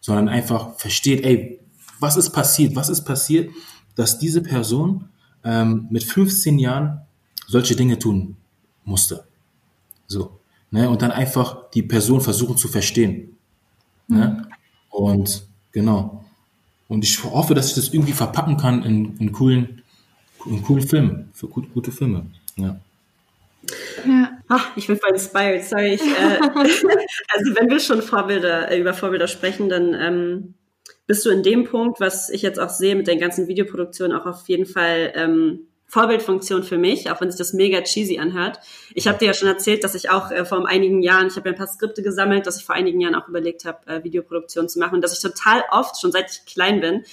sondern 0.00 0.28
einfach 0.28 0.76
versteht, 0.76 1.24
ey, 1.24 1.60
was 1.98 2.16
ist 2.16 2.30
passiert? 2.30 2.76
Was 2.76 2.88
ist 2.88 3.04
passiert, 3.04 3.50
dass 3.94 4.18
diese 4.18 4.42
Person 4.42 5.08
ähm, 5.44 5.88
mit 5.90 6.04
15 6.04 6.58
Jahren 6.58 7.00
solche 7.46 7.74
Dinge 7.74 7.98
tun 7.98 8.36
musste? 8.84 9.24
So. 10.06 10.40
Ne? 10.70 10.88
Und 10.88 11.02
dann 11.02 11.10
einfach 11.10 11.70
die 11.70 11.82
Person 11.82 12.20
versuchen 12.20 12.56
zu 12.56 12.68
verstehen. 12.68 13.36
Ne? 14.06 14.46
Und 14.90 15.46
genau. 15.72 16.24
Und 16.88 17.04
ich 17.04 17.22
hoffe, 17.22 17.54
dass 17.54 17.68
ich 17.68 17.74
das 17.74 17.92
irgendwie 17.92 18.12
verpacken 18.12 18.56
kann 18.56 18.82
in, 18.82 19.16
in 19.18 19.32
coolen, 19.32 19.82
in 20.46 20.62
coolen 20.62 20.86
Filmen, 20.86 21.30
für 21.34 21.46
gut, 21.46 21.72
gute 21.72 21.92
Filme. 21.92 22.26
Ja. 22.56 22.80
Ja. 24.06 24.30
Ach, 24.48 24.76
ich 24.76 24.86
bin 24.86 24.96
voll 24.96 25.10
inspired, 25.10 25.64
sorry. 25.64 25.94
Ich, 25.94 26.02
äh, 26.02 26.06
also 26.40 27.54
wenn 27.56 27.68
wir 27.68 27.80
schon 27.80 28.00
Vorbilder, 28.00 28.70
äh, 28.70 28.80
über 28.80 28.94
Vorbilder 28.94 29.28
sprechen, 29.28 29.68
dann 29.68 29.94
ähm, 29.94 30.54
bist 31.06 31.26
du 31.26 31.30
in 31.30 31.42
dem 31.42 31.64
Punkt, 31.64 32.00
was 32.00 32.30
ich 32.30 32.42
jetzt 32.42 32.58
auch 32.58 32.70
sehe 32.70 32.96
mit 32.96 33.06
den 33.06 33.18
ganzen 33.18 33.48
Videoproduktionen, 33.48 34.16
auch 34.16 34.26
auf 34.26 34.48
jeden 34.48 34.66
Fall 34.66 35.12
ähm, 35.14 35.68
Vorbildfunktion 35.88 36.62
für 36.62 36.76
mich, 36.76 37.10
auch 37.10 37.20
wenn 37.20 37.30
sich 37.30 37.38
das 37.38 37.54
mega 37.54 37.80
cheesy 37.80 38.18
anhört. 38.18 38.60
Ich 38.94 39.08
habe 39.08 39.18
dir 39.18 39.26
ja 39.26 39.34
schon 39.34 39.48
erzählt, 39.48 39.84
dass 39.84 39.94
ich 39.94 40.10
auch 40.10 40.30
äh, 40.30 40.44
vor 40.44 40.68
einigen 40.68 41.02
Jahren, 41.02 41.28
ich 41.28 41.36
habe 41.36 41.48
ja 41.48 41.54
ein 41.54 41.58
paar 41.58 41.66
Skripte 41.66 42.02
gesammelt, 42.02 42.46
dass 42.46 42.58
ich 42.58 42.64
vor 42.64 42.74
einigen 42.74 43.00
Jahren 43.00 43.14
auch 43.14 43.26
überlegt 43.26 43.64
habe, 43.64 43.86
äh, 43.86 44.04
Videoproduktion 44.04 44.68
zu 44.68 44.78
machen 44.78 44.96
und 44.96 45.02
dass 45.02 45.14
ich 45.14 45.22
total 45.22 45.64
oft, 45.70 45.98
schon 45.98 46.12
seit 46.12 46.30
ich 46.30 46.44
klein 46.44 46.80
bin, 46.80 47.04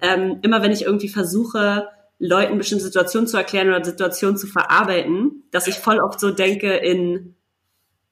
ähm, 0.00 0.38
immer 0.42 0.62
wenn 0.62 0.72
ich 0.72 0.82
irgendwie 0.82 1.10
versuche, 1.10 1.88
Leuten 2.18 2.56
bestimmte 2.56 2.84
Situationen 2.84 3.26
zu 3.26 3.36
erklären 3.36 3.68
oder 3.68 3.84
Situationen 3.84 4.38
zu 4.38 4.46
verarbeiten, 4.46 5.44
dass 5.50 5.66
ich 5.66 5.74
voll 5.74 5.98
oft 5.98 6.18
so 6.18 6.30
denke 6.30 6.74
in 6.74 7.34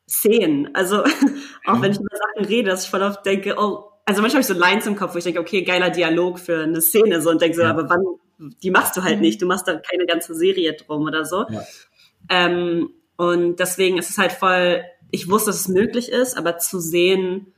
Szenen. 0.06 0.74
Also 0.74 1.04
auch 1.66 1.80
wenn 1.80 1.92
ich 1.92 1.98
über 1.98 2.16
Sachen 2.16 2.44
rede, 2.44 2.70
dass 2.70 2.84
ich 2.84 2.90
voll 2.90 3.02
oft 3.02 3.24
denke, 3.24 3.54
oh, 3.56 3.84
also 4.04 4.20
manchmal 4.20 4.30
habe 4.30 4.40
ich 4.40 4.46
so 4.46 4.54
Lines 4.54 4.86
im 4.86 4.96
Kopf, 4.96 5.14
wo 5.14 5.18
ich 5.18 5.24
denke, 5.24 5.40
okay, 5.40 5.62
geiler 5.62 5.88
Dialog 5.90 6.40
für 6.40 6.64
eine 6.64 6.80
Szene 6.80 7.22
so 7.22 7.30
und 7.30 7.40
denke 7.40 7.56
so, 7.56 7.62
aber 7.62 7.88
wann, 7.88 8.04
die 8.62 8.70
machst 8.70 8.96
du 8.96 9.02
halt 9.02 9.20
nicht, 9.20 9.40
du 9.42 9.46
machst 9.46 9.68
da 9.68 9.76
keine 9.76 10.06
ganze 10.06 10.34
Serie 10.34 10.74
drum 10.74 11.02
oder 11.02 11.24
so. 11.24 11.46
Ja. 11.48 11.64
Ähm, 12.28 12.90
und 13.16 13.56
deswegen 13.56 13.98
ist 13.98 14.10
es 14.10 14.18
halt 14.18 14.32
voll, 14.32 14.82
ich 15.10 15.28
wusste, 15.28 15.50
dass 15.50 15.60
es 15.60 15.68
möglich 15.68 16.10
ist, 16.10 16.36
aber 16.36 16.58
zu 16.58 16.80
sehen, 16.80 17.52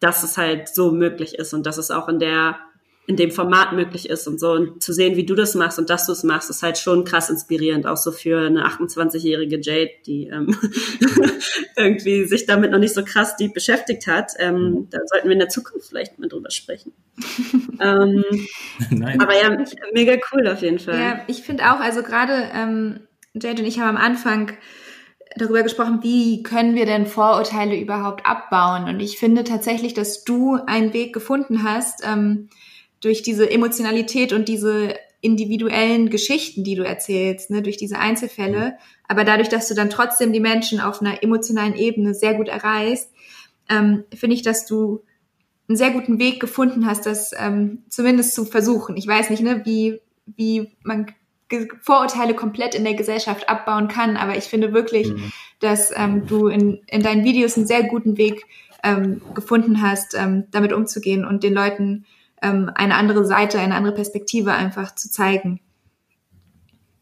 dass 0.00 0.22
es 0.22 0.36
halt 0.38 0.68
so 0.68 0.92
möglich 0.92 1.34
ist 1.34 1.54
und 1.54 1.66
dass 1.66 1.78
es 1.78 1.90
auch 1.90 2.08
in 2.08 2.18
der 2.20 2.58
in 3.08 3.16
dem 3.16 3.30
Format 3.30 3.72
möglich 3.72 4.10
ist 4.10 4.28
und 4.28 4.38
so. 4.38 4.52
Und 4.52 4.82
zu 4.82 4.92
sehen, 4.92 5.16
wie 5.16 5.24
du 5.24 5.34
das 5.34 5.54
machst 5.54 5.78
und 5.78 5.88
dass 5.88 6.04
du 6.04 6.12
es 6.12 6.24
machst, 6.24 6.50
ist 6.50 6.62
halt 6.62 6.76
schon 6.76 7.06
krass 7.06 7.30
inspirierend, 7.30 7.86
auch 7.86 7.96
so 7.96 8.12
für 8.12 8.38
eine 8.38 8.66
28-jährige 8.66 9.58
Jade, 9.62 9.92
die 10.04 10.26
ähm, 10.26 10.54
irgendwie 11.76 12.26
sich 12.26 12.44
damit 12.44 12.70
noch 12.70 12.78
nicht 12.78 12.92
so 12.92 13.02
krass 13.02 13.34
deep 13.36 13.54
beschäftigt 13.54 14.06
hat. 14.06 14.32
Ähm, 14.38 14.88
da 14.90 14.98
sollten 15.06 15.28
wir 15.28 15.32
in 15.32 15.38
der 15.38 15.48
Zukunft 15.48 15.88
vielleicht 15.88 16.18
mal 16.18 16.28
drüber 16.28 16.50
sprechen. 16.50 16.92
ähm, 17.80 18.24
Nein. 18.90 19.18
aber 19.22 19.34
ja, 19.34 19.56
mega 19.94 20.16
cool 20.30 20.46
auf 20.46 20.60
jeden 20.60 20.78
Fall. 20.78 21.00
Ja, 21.00 21.20
ich 21.28 21.40
finde 21.40 21.72
auch, 21.72 21.80
also 21.80 22.02
gerade 22.02 22.50
ähm, 22.54 23.00
Jade 23.32 23.62
und 23.62 23.68
ich 23.68 23.80
haben 23.80 23.96
am 23.96 24.04
Anfang 24.04 24.52
darüber 25.36 25.62
gesprochen, 25.62 26.00
wie 26.02 26.42
können 26.42 26.74
wir 26.74 26.84
denn 26.84 27.06
Vorurteile 27.06 27.80
überhaupt 27.80 28.26
abbauen? 28.26 28.84
Und 28.84 29.00
ich 29.00 29.16
finde 29.16 29.44
tatsächlich, 29.44 29.94
dass 29.94 30.24
du 30.24 30.58
einen 30.66 30.92
Weg 30.92 31.14
gefunden 31.14 31.62
hast, 31.62 32.02
ähm, 32.04 32.50
durch 33.00 33.22
diese 33.22 33.50
Emotionalität 33.50 34.32
und 34.32 34.48
diese 34.48 34.94
individuellen 35.20 36.10
Geschichten, 36.10 36.62
die 36.64 36.76
du 36.76 36.84
erzählst, 36.84 37.50
ne, 37.50 37.62
durch 37.62 37.76
diese 37.76 37.98
Einzelfälle, 37.98 38.78
aber 39.08 39.24
dadurch, 39.24 39.48
dass 39.48 39.68
du 39.68 39.74
dann 39.74 39.90
trotzdem 39.90 40.32
die 40.32 40.40
Menschen 40.40 40.80
auf 40.80 41.00
einer 41.00 41.22
emotionalen 41.22 41.74
Ebene 41.74 42.14
sehr 42.14 42.34
gut 42.34 42.48
erreichst, 42.48 43.10
ähm, 43.68 44.04
finde 44.14 44.36
ich, 44.36 44.42
dass 44.42 44.64
du 44.64 45.02
einen 45.68 45.76
sehr 45.76 45.90
guten 45.90 46.18
Weg 46.18 46.40
gefunden 46.40 46.86
hast, 46.86 47.04
das 47.04 47.32
ähm, 47.36 47.82
zumindest 47.88 48.34
zu 48.34 48.44
versuchen. 48.44 48.96
Ich 48.96 49.06
weiß 49.06 49.30
nicht, 49.30 49.42
ne, 49.42 49.62
wie, 49.64 50.00
wie 50.24 50.70
man 50.82 51.06
Vorurteile 51.80 52.34
komplett 52.34 52.74
in 52.74 52.84
der 52.84 52.94
Gesellschaft 52.94 53.48
abbauen 53.48 53.88
kann, 53.88 54.16
aber 54.16 54.36
ich 54.36 54.44
finde 54.44 54.72
wirklich, 54.72 55.08
Mhm. 55.08 55.32
dass 55.60 55.90
ähm, 55.96 56.26
du 56.26 56.48
in, 56.48 56.82
in 56.86 57.02
deinen 57.02 57.24
Videos 57.24 57.56
einen 57.56 57.66
sehr 57.66 57.84
guten 57.84 58.18
Weg 58.18 58.42
ähm, 58.84 59.22
gefunden 59.34 59.82
hast, 59.82 60.14
ähm, 60.14 60.44
damit 60.50 60.72
umzugehen 60.72 61.24
und 61.24 61.42
den 61.42 61.54
Leuten 61.54 62.04
ähm, 62.42 62.70
eine 62.74 62.94
andere 62.94 63.24
Seite, 63.24 63.58
eine 63.58 63.74
andere 63.74 63.94
Perspektive 63.94 64.52
einfach 64.52 64.94
zu 64.94 65.10
zeigen. 65.10 65.60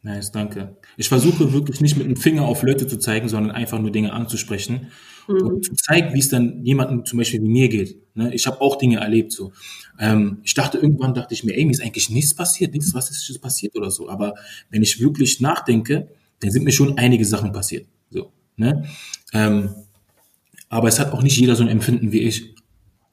Nice, 0.02 0.30
danke. 0.30 0.76
Ich 0.96 1.08
versuche 1.08 1.52
wirklich 1.52 1.80
nicht 1.80 1.96
mit 1.96 2.06
dem 2.06 2.16
Finger 2.16 2.42
auf 2.42 2.62
Leute 2.62 2.86
zu 2.86 2.96
zeigen, 2.96 3.28
sondern 3.28 3.50
einfach 3.50 3.80
nur 3.80 3.90
Dinge 3.90 4.12
anzusprechen 4.12 4.92
und 5.26 5.64
zu 5.64 5.74
zeigen, 5.74 6.14
wie 6.14 6.20
es 6.20 6.28
dann 6.28 6.64
jemandem 6.64 7.04
zum 7.04 7.18
Beispiel 7.18 7.42
wie 7.42 7.48
mir 7.48 7.68
geht. 7.68 7.96
Ne? 8.14 8.32
Ich 8.32 8.46
habe 8.46 8.60
auch 8.60 8.76
Dinge 8.76 8.98
erlebt 8.98 9.32
so. 9.32 9.52
Ähm, 9.98 10.38
ich 10.44 10.54
dachte 10.54 10.78
irgendwann, 10.78 11.14
dachte 11.14 11.34
ich 11.34 11.42
mir, 11.42 11.56
ey, 11.56 11.64
mir 11.64 11.72
ist 11.72 11.82
eigentlich 11.82 12.10
nichts 12.10 12.34
passiert, 12.34 12.72
nichts 12.72 12.94
Rassistisches 12.94 13.40
passiert 13.40 13.76
oder 13.76 13.90
so. 13.90 14.08
Aber 14.08 14.34
wenn 14.70 14.82
ich 14.82 15.00
wirklich 15.00 15.40
nachdenke, 15.40 16.08
dann 16.38 16.50
sind 16.50 16.64
mir 16.64 16.72
schon 16.72 16.98
einige 16.98 17.24
Sachen 17.24 17.50
passiert. 17.52 17.86
So, 18.10 18.30
ne? 18.56 18.84
ähm, 19.32 19.74
aber 20.68 20.88
es 20.88 21.00
hat 21.00 21.12
auch 21.12 21.22
nicht 21.22 21.36
jeder 21.36 21.56
so 21.56 21.62
ein 21.62 21.68
Empfinden 21.68 22.12
wie 22.12 22.20
ich. 22.20 22.54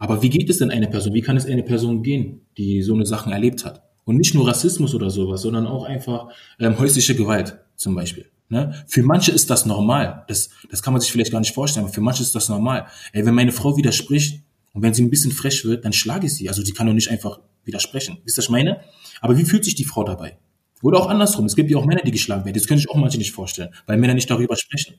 Aber 0.04 0.22
wie 0.22 0.30
geht 0.30 0.50
es 0.50 0.58
denn 0.58 0.70
einer 0.70 0.88
Person? 0.88 1.14
Wie 1.14 1.22
kann 1.22 1.38
es 1.38 1.46
eine 1.46 1.64
Person 1.64 2.04
gehen, 2.04 2.42
die 2.58 2.82
so 2.82 2.94
eine 2.94 3.06
Sachen 3.06 3.32
erlebt 3.32 3.64
hat? 3.64 3.84
Und 4.04 4.18
nicht 4.18 4.34
nur 4.34 4.46
Rassismus 4.46 4.94
oder 4.94 5.10
sowas, 5.10 5.44
sondern 5.44 5.66
auch 5.66 5.86
einfach 5.86 6.28
ähm, 6.60 6.78
häusliche 6.78 7.16
Gewalt 7.16 7.58
zum 7.78 7.96
Beispiel. 7.96 8.26
Ne? 8.50 8.84
Für 8.86 9.02
manche 9.02 9.32
ist 9.32 9.50
das 9.50 9.66
normal. 9.66 10.26
Das, 10.28 10.50
das 10.70 10.84
kann 10.84 10.92
man 10.92 11.00
sich 11.00 11.10
vielleicht 11.10 11.32
gar 11.32 11.40
nicht 11.40 11.54
vorstellen, 11.54 11.86
aber 11.86 11.94
für 11.94 12.02
manche 12.02 12.22
ist 12.22 12.36
das 12.36 12.50
normal. 12.50 12.86
Ey, 13.14 13.26
wenn 13.26 13.34
meine 13.34 13.54
Frau 13.54 13.78
widerspricht 13.78 14.44
und 14.74 14.82
wenn 14.82 14.94
sie 14.94 15.04
ein 15.04 15.10
bisschen 15.10 15.32
frech 15.32 15.64
wird, 15.64 15.86
dann 15.86 15.94
schlage 15.94 16.26
ich 16.26 16.34
sie. 16.34 16.50
Also 16.50 16.64
sie 16.64 16.74
kann 16.74 16.86
doch 16.86 16.94
nicht 16.94 17.10
einfach 17.10 17.40
widersprechen. 17.64 18.18
Wisst 18.26 18.38
ihr, 18.38 18.40
was 18.40 18.46
ich 18.48 18.52
meine? 18.52 18.82
Aber 19.22 19.38
wie 19.38 19.46
fühlt 19.46 19.64
sich 19.64 19.76
die 19.76 19.86
Frau 19.86 20.04
dabei? 20.04 20.38
Oder 20.82 21.00
auch 21.00 21.08
andersrum. 21.08 21.46
Es 21.46 21.56
gibt 21.56 21.72
ja 21.72 21.78
auch 21.78 21.86
Männer, 21.86 22.02
die 22.02 22.12
geschlagen 22.12 22.44
werden. 22.44 22.56
Das 22.56 22.68
können 22.68 22.80
sich 22.80 22.90
auch 22.90 22.98
manche 22.98 23.20
nicht 23.20 23.32
vorstellen, 23.32 23.70
weil 23.86 23.98
Männer 23.98 24.16
nicht 24.16 24.30
darüber 24.30 24.58
sprechen. 24.58 24.96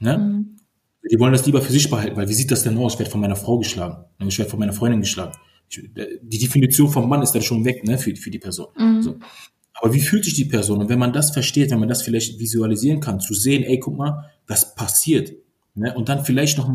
Ne? 0.00 0.46
Die 1.10 1.18
wollen 1.18 1.32
das 1.32 1.44
lieber 1.46 1.60
für 1.60 1.72
sich 1.72 1.90
behalten, 1.90 2.16
weil 2.16 2.28
wie 2.28 2.34
sieht 2.34 2.50
das 2.50 2.62
denn 2.62 2.78
aus? 2.78 2.94
Ich 2.94 2.98
werde 2.98 3.10
von 3.10 3.20
meiner 3.20 3.36
Frau 3.36 3.58
geschlagen. 3.58 4.04
Ich 4.26 4.38
werde 4.38 4.50
von 4.50 4.60
meiner 4.60 4.72
Freundin 4.72 5.00
geschlagen. 5.00 5.32
Ich, 5.68 5.82
die 6.22 6.38
Definition 6.38 6.88
vom 6.88 7.08
Mann 7.08 7.22
ist 7.22 7.32
dann 7.32 7.42
schon 7.42 7.64
weg, 7.64 7.84
ne, 7.84 7.98
für, 7.98 8.14
für 8.14 8.30
die 8.30 8.38
Person. 8.38 8.68
So. 9.02 9.16
Aber 9.74 9.92
wie 9.94 10.00
fühlt 10.00 10.24
sich 10.24 10.34
die 10.34 10.44
Person? 10.44 10.80
Und 10.80 10.88
wenn 10.88 10.98
man 10.98 11.12
das 11.12 11.32
versteht, 11.32 11.70
wenn 11.70 11.80
man 11.80 11.88
das 11.88 12.02
vielleicht 12.02 12.38
visualisieren 12.38 13.00
kann, 13.00 13.20
zu 13.20 13.34
sehen, 13.34 13.64
ey, 13.64 13.78
guck 13.80 13.96
mal, 13.96 14.30
das 14.46 14.74
passiert. 14.74 15.32
Ne? 15.74 15.92
Und 15.94 16.08
dann 16.08 16.24
vielleicht 16.24 16.58
noch 16.58 16.70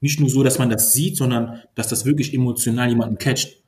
nicht 0.00 0.20
nur 0.20 0.30
so, 0.30 0.42
dass 0.42 0.58
man 0.58 0.70
das 0.70 0.92
sieht, 0.92 1.16
sondern 1.16 1.60
dass 1.74 1.88
das 1.88 2.04
wirklich 2.04 2.32
emotional 2.32 2.88
jemanden 2.88 3.18
catcht. 3.18 3.62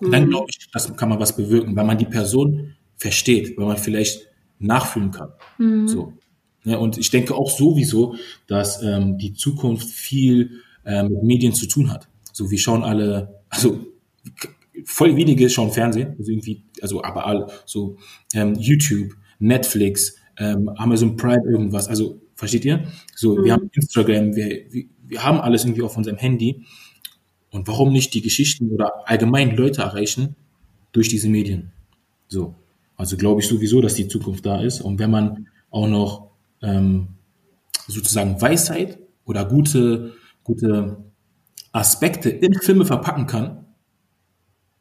Dann 0.00 0.28
glaube 0.28 0.46
ich, 0.50 0.70
das 0.72 0.96
kann 0.96 1.08
man 1.08 1.20
was 1.20 1.36
bewirken, 1.36 1.76
weil 1.76 1.84
man 1.84 1.98
die 1.98 2.06
Person 2.06 2.74
versteht, 2.96 3.56
weil 3.56 3.66
man 3.66 3.76
vielleicht 3.76 4.26
nachfühlen 4.58 5.10
kann. 5.10 5.32
So. 5.86 6.14
Ja, 6.64 6.76
und 6.76 6.98
ich 6.98 7.10
denke 7.10 7.34
auch 7.34 7.50
sowieso, 7.50 8.16
dass 8.46 8.82
ähm, 8.82 9.16
die 9.18 9.32
Zukunft 9.32 9.88
viel 9.88 10.60
ähm, 10.84 11.08
mit 11.08 11.22
Medien 11.22 11.54
zu 11.54 11.66
tun 11.66 11.90
hat. 11.90 12.08
So, 12.32 12.50
wir 12.50 12.58
schauen 12.58 12.82
alle, 12.82 13.40
also 13.48 13.80
voll 14.84 15.16
wenige 15.16 15.48
schauen 15.48 15.70
Fernsehen, 15.70 16.14
also 16.18 16.30
irgendwie, 16.30 16.62
also 16.82 17.02
aber 17.02 17.26
alle, 17.26 17.46
so 17.64 17.96
ähm, 18.34 18.54
YouTube, 18.54 19.14
Netflix, 19.38 20.16
ähm, 20.38 20.68
Amazon 20.76 21.16
Prime, 21.16 21.42
irgendwas. 21.48 21.88
Also 21.88 22.20
versteht 22.34 22.64
ihr? 22.64 22.84
So, 23.14 23.42
wir 23.42 23.52
haben 23.52 23.70
Instagram, 23.72 24.34
wir, 24.34 24.64
wir, 24.70 24.84
wir 25.06 25.22
haben 25.22 25.38
alles 25.38 25.64
irgendwie 25.64 25.82
auf 25.82 25.96
unserem 25.96 26.18
Handy. 26.18 26.64
Und 27.50 27.66
warum 27.66 27.92
nicht 27.92 28.14
die 28.14 28.22
Geschichten 28.22 28.70
oder 28.70 29.08
allgemein 29.08 29.56
Leute 29.56 29.82
erreichen 29.82 30.36
durch 30.92 31.08
diese 31.08 31.28
Medien? 31.28 31.72
So. 32.28 32.54
Also 32.96 33.16
glaube 33.16 33.40
ich 33.40 33.48
sowieso, 33.48 33.80
dass 33.80 33.94
die 33.94 34.08
Zukunft 34.08 34.46
da 34.46 34.60
ist. 34.60 34.80
Und 34.82 34.98
wenn 34.98 35.10
man 35.10 35.48
auch 35.70 35.88
noch 35.88 36.29
ähm, 36.62 37.08
sozusagen 37.86 38.40
Weisheit 38.40 38.98
oder 39.24 39.44
gute, 39.44 40.14
gute 40.44 40.98
Aspekte 41.72 42.30
in 42.30 42.54
Filme 42.54 42.84
verpacken 42.84 43.26
kann, 43.26 43.66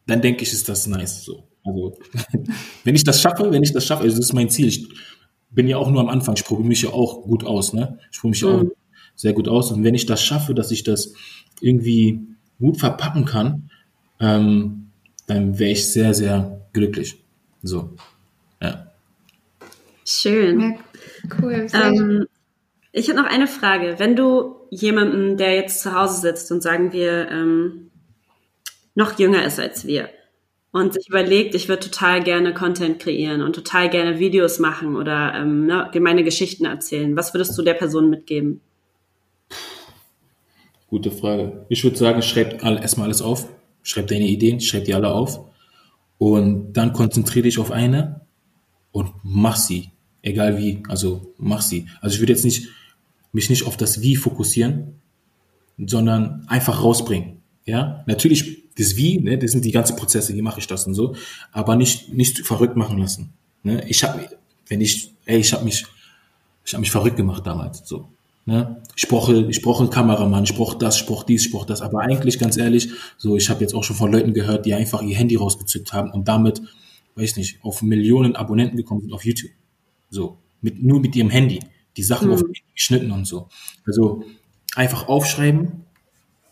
dann 0.08 0.22
denke 0.22 0.44
ich, 0.44 0.54
ist 0.54 0.68
das 0.70 0.88
nice. 0.88 1.24
So. 1.24 1.48
Also, 1.64 1.98
wenn 2.84 2.96
ich 2.96 3.04
das 3.04 3.22
schaffe, 3.22 3.52
wenn 3.52 3.64
ich 3.64 3.74
das 3.74 3.86
schaffe, 3.86 4.04
also 4.04 4.18
das 4.18 4.26
ist 4.26 4.34
mein 4.34 4.50
Ziel. 4.50 4.68
Ich 4.68 4.90
bin 5.52 5.68
ja 5.68 5.78
auch 5.78 5.90
nur 5.90 6.02
am 6.02 6.10
Anfang, 6.10 6.36
ich 6.36 6.46
probiere 6.46 6.68
mich 6.68 6.82
ja 6.82 6.90
auch 6.90 7.24
gut 7.24 7.44
aus, 7.44 7.74
ne? 7.74 8.00
Ich 8.12 8.20
probiere 8.20 8.32
mich 8.32 8.42
ja 8.42 8.48
auch 8.50 8.76
sehr 9.16 9.34
gut 9.34 9.48
aus. 9.48 9.72
Und 9.72 9.84
wenn 9.84 9.96
ich 9.96 10.06
das 10.06 10.24
schaffe, 10.24 10.54
dass 10.54 10.72
ich 10.72 10.84
das 10.84 11.14
irgendwie 11.62 12.22
gut 12.60 12.78
verpacken 12.78 13.26
kann, 13.26 13.70
ähm, 14.20 14.92
dann 15.28 15.60
wäre 15.60 15.72
ich 15.72 15.92
sehr, 15.92 16.14
sehr 16.14 16.68
glücklich. 16.74 17.24
So. 17.62 17.96
Ja. 18.62 18.89
Schön. 20.10 20.60
Ja, 20.60 20.76
cool. 21.40 21.68
Ähm, 21.72 22.26
ich 22.92 23.10
habe 23.10 23.22
noch 23.22 23.30
eine 23.30 23.46
Frage. 23.46 23.96
Wenn 24.00 24.16
du 24.16 24.56
jemanden, 24.72 25.38
der 25.38 25.54
jetzt 25.54 25.82
zu 25.82 25.94
Hause 25.94 26.20
sitzt 26.20 26.52
und 26.52 26.64
sagen 26.64 26.92
wir 26.92 27.30
ähm, 27.30 27.92
noch 28.96 29.20
jünger 29.20 29.46
ist 29.46 29.60
als 29.60 29.86
wir 29.86 30.10
und 30.72 30.94
sich 30.94 31.10
überlegt, 31.10 31.54
ich 31.54 31.70
würde 31.70 31.84
total 31.84 32.24
gerne 32.24 32.56
Content 32.56 33.00
kreieren 33.00 33.44
und 33.44 33.54
total 33.54 33.88
gerne 33.90 34.18
Videos 34.18 34.58
machen 34.58 34.96
oder 34.96 35.36
ähm, 35.36 35.68
ne, 35.68 35.92
meine 36.00 36.24
Geschichten 36.24 36.66
erzählen, 36.66 37.16
was 37.16 37.36
würdest 37.36 37.56
du 37.56 37.62
der 37.62 37.76
Person 37.76 38.10
mitgeben? 38.10 38.62
Gute 40.88 41.12
Frage. 41.12 41.68
Ich 41.70 41.84
würde 41.84 41.98
sagen, 41.98 42.24
schreib 42.24 42.64
all, 42.66 42.78
erstmal 42.78 43.06
alles 43.06 43.22
auf. 43.22 43.48
Schreib 43.84 44.08
deine 44.08 44.28
Ideen, 44.28 44.60
schreib 44.60 44.86
die 44.86 44.96
alle 44.96 45.10
auf. 45.10 45.40
Und 46.18 46.74
dann 46.74 46.94
konzentriere 46.94 47.44
dich 47.44 47.60
auf 47.60 47.70
eine 47.70 48.22
und 48.92 49.12
mach 49.22 49.56
sie. 49.56 49.92
Egal 50.22 50.58
wie. 50.58 50.84
Also 50.88 51.34
mach 51.38 51.62
sie. 51.62 51.88
Also 52.02 52.16
ich 52.16 52.22
würde 52.22 52.34
jetzt 52.34 52.46
nicht, 52.46 52.68
mich 53.32 53.50
nicht 53.50 53.66
auf 53.66 53.78
das 53.78 54.02
Wie 54.02 54.16
fokussieren, 54.16 55.00
sondern 55.78 56.46
einfach 56.48 56.84
rausbringen. 56.84 57.42
Ja, 57.66 58.04
natürlich 58.08 58.70
das 58.78 58.96
Wie, 58.96 59.20
ne, 59.20 59.38
das 59.38 59.52
sind 59.52 59.66
die 59.66 59.72
ganzen 59.72 59.96
Prozesse, 59.96 60.34
wie 60.34 60.42
mache 60.42 60.60
ich 60.60 60.68
das 60.68 60.88
und 60.88 60.94
so, 60.94 61.16
aber 61.52 61.76
nicht 61.76 62.14
nicht 62.14 62.46
verrückt 62.46 62.76
machen 62.76 62.98
lassen. 62.98 63.34
Ne? 63.64 63.84
Ich 63.88 64.04
habe, 64.04 64.28
wenn 64.68 64.82
ich, 64.82 65.14
ey, 65.26 65.40
ich 65.40 65.54
habe 65.54 65.66
mich, 65.66 65.86
ich 66.66 66.74
habe 66.74 66.82
mich 66.82 66.92
verrückt 66.92 67.18
gemacht 67.18 67.46
damals. 67.46 67.82
So, 67.86 68.10
ne? 68.46 68.82
Ich 68.96 69.08
brauche, 69.08 69.48
ich 69.50 69.62
brauche 69.62 69.84
einen 69.84 69.90
Kameramann, 69.90 70.46
ich 70.46 70.56
brauche 70.56 70.78
das, 70.78 71.02
ich 71.02 71.06
brauche 71.06 71.26
dies, 71.26 71.46
ich 71.46 71.52
brauche 71.52 71.68
das. 71.68 71.82
Aber 71.82 72.02
eigentlich, 72.02 72.40
ganz 72.40 72.58
ehrlich, 72.58 72.90
so, 73.18 73.36
ich 73.36 73.50
habe 73.50 73.62
jetzt 73.62 73.74
auch 73.74 73.84
schon 73.84 73.96
von 73.96 74.12
Leuten 74.12 74.34
gehört, 74.34 74.66
die 74.66 74.74
einfach 74.74 75.02
ihr 75.02 75.16
Handy 75.16 75.36
rausgezückt 75.36 75.94
haben 75.94 76.12
und 76.12 76.28
damit, 76.28 76.62
weiß 77.16 77.36
nicht, 77.36 77.64
auf 77.64 77.82
Millionen 77.82 78.36
Abonnenten 78.36 78.78
gekommen 78.78 79.02
sind 79.02 79.14
auf 79.14 79.26
YouTube. 79.26 79.52
So, 80.10 80.40
mit 80.62 80.82
nur 80.84 81.00
mit 81.00 81.16
ihrem 81.16 81.30
Handy, 81.30 81.60
die 81.98 82.04
Sachen 82.04 82.32
auf 82.32 82.42
Handy 82.42 82.62
geschnitten 82.74 83.12
und 83.12 83.26
so. 83.26 83.48
Also 83.86 84.24
einfach 84.76 85.08
aufschreiben 85.08 85.84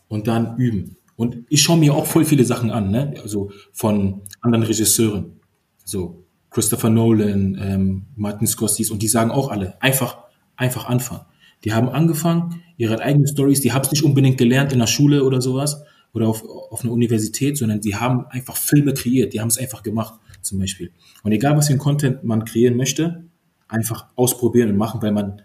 und 0.08 0.28
dann 0.28 0.58
üben. 0.58 0.98
Und 1.16 1.46
ich 1.50 1.62
schaue 1.62 1.78
mir 1.78 1.94
auch 1.94 2.06
voll 2.06 2.26
viele 2.26 2.46
Sachen 2.46 2.70
an, 2.70 2.92
ne? 2.92 3.16
Also 3.22 3.52
von 3.74 4.22
anderen 4.42 4.64
Regisseuren. 4.64 5.40
So 5.84 6.24
Christopher 6.52 6.90
Nolan, 6.90 7.58
ähm, 7.60 8.06
Martin 8.16 8.48
Scorsese 8.48 8.94
und 8.94 9.02
die 9.02 9.08
sagen 9.08 9.32
auch 9.32 9.50
alle, 9.50 9.82
einfach, 9.82 10.20
einfach 10.56 10.86
anfangen. 10.86 11.26
Die 11.64 11.74
haben 11.74 11.90
angefangen, 11.90 12.62
ihre 12.78 13.00
eigenen 13.00 13.28
Stories, 13.28 13.62
die 13.62 13.74
haben 13.74 13.84
es 13.84 13.92
nicht 13.92 14.04
unbedingt 14.04 14.38
gelernt 14.38 14.72
in 14.74 14.80
der 14.80 14.88
Schule 14.88 15.24
oder 15.24 15.42
sowas 15.42 15.84
oder 16.14 16.28
auf, 16.28 16.44
auf 16.44 16.84
einer 16.84 16.94
Universität, 16.94 17.58
sondern 17.58 17.82
die 17.82 17.96
haben 17.96 18.26
einfach 18.28 18.56
Filme 18.56 18.94
kreiert, 18.94 19.34
die 19.34 19.42
haben 19.42 19.50
es 19.50 19.58
einfach 19.58 19.84
gemacht, 19.84 20.20
zum 20.42 20.60
Beispiel. 20.60 20.92
Und 21.24 21.32
egal, 21.32 21.58
was 21.58 21.68
für 21.68 21.74
ein 21.74 21.80
Content 21.80 22.24
man 22.24 22.46
kreieren 22.46 22.78
möchte, 22.78 23.27
einfach 23.68 24.08
ausprobieren 24.16 24.70
und 24.70 24.78
machen, 24.78 25.02
weil 25.02 25.12
man 25.12 25.42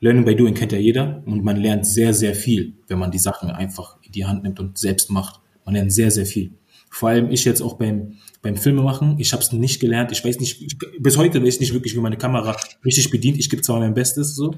Learning 0.00 0.24
by 0.24 0.34
Doing 0.34 0.54
kennt 0.54 0.72
ja 0.72 0.78
jeder 0.78 1.22
und 1.26 1.44
man 1.44 1.56
lernt 1.56 1.86
sehr, 1.86 2.14
sehr 2.14 2.34
viel, 2.34 2.74
wenn 2.88 2.98
man 2.98 3.10
die 3.10 3.18
Sachen 3.18 3.50
einfach 3.50 3.98
in 4.02 4.12
die 4.12 4.24
Hand 4.24 4.42
nimmt 4.42 4.58
und 4.58 4.78
selbst 4.78 5.10
macht. 5.10 5.40
Man 5.66 5.74
lernt 5.74 5.92
sehr, 5.92 6.10
sehr 6.10 6.24
viel. 6.24 6.54
Vor 6.90 7.10
allem 7.10 7.30
ich 7.30 7.44
jetzt 7.44 7.60
auch 7.60 7.74
beim, 7.74 8.16
beim 8.42 8.56
Filme 8.56 8.82
machen. 8.82 9.16
Ich 9.18 9.32
habe 9.32 9.42
es 9.42 9.52
nicht 9.52 9.78
gelernt. 9.78 10.10
Ich 10.10 10.24
weiß 10.24 10.40
nicht, 10.40 10.60
ich, 10.60 10.76
bis 10.98 11.16
heute 11.16 11.42
weiß 11.42 11.54
ich 11.54 11.60
nicht 11.60 11.74
wirklich, 11.74 11.94
wie 11.94 12.00
meine 12.00 12.16
Kamera 12.16 12.56
richtig 12.84 13.10
bedient. 13.10 13.38
Ich 13.38 13.48
gebe 13.50 13.62
zwar 13.62 13.78
mein 13.78 13.94
Bestes 13.94 14.34
so, 14.34 14.54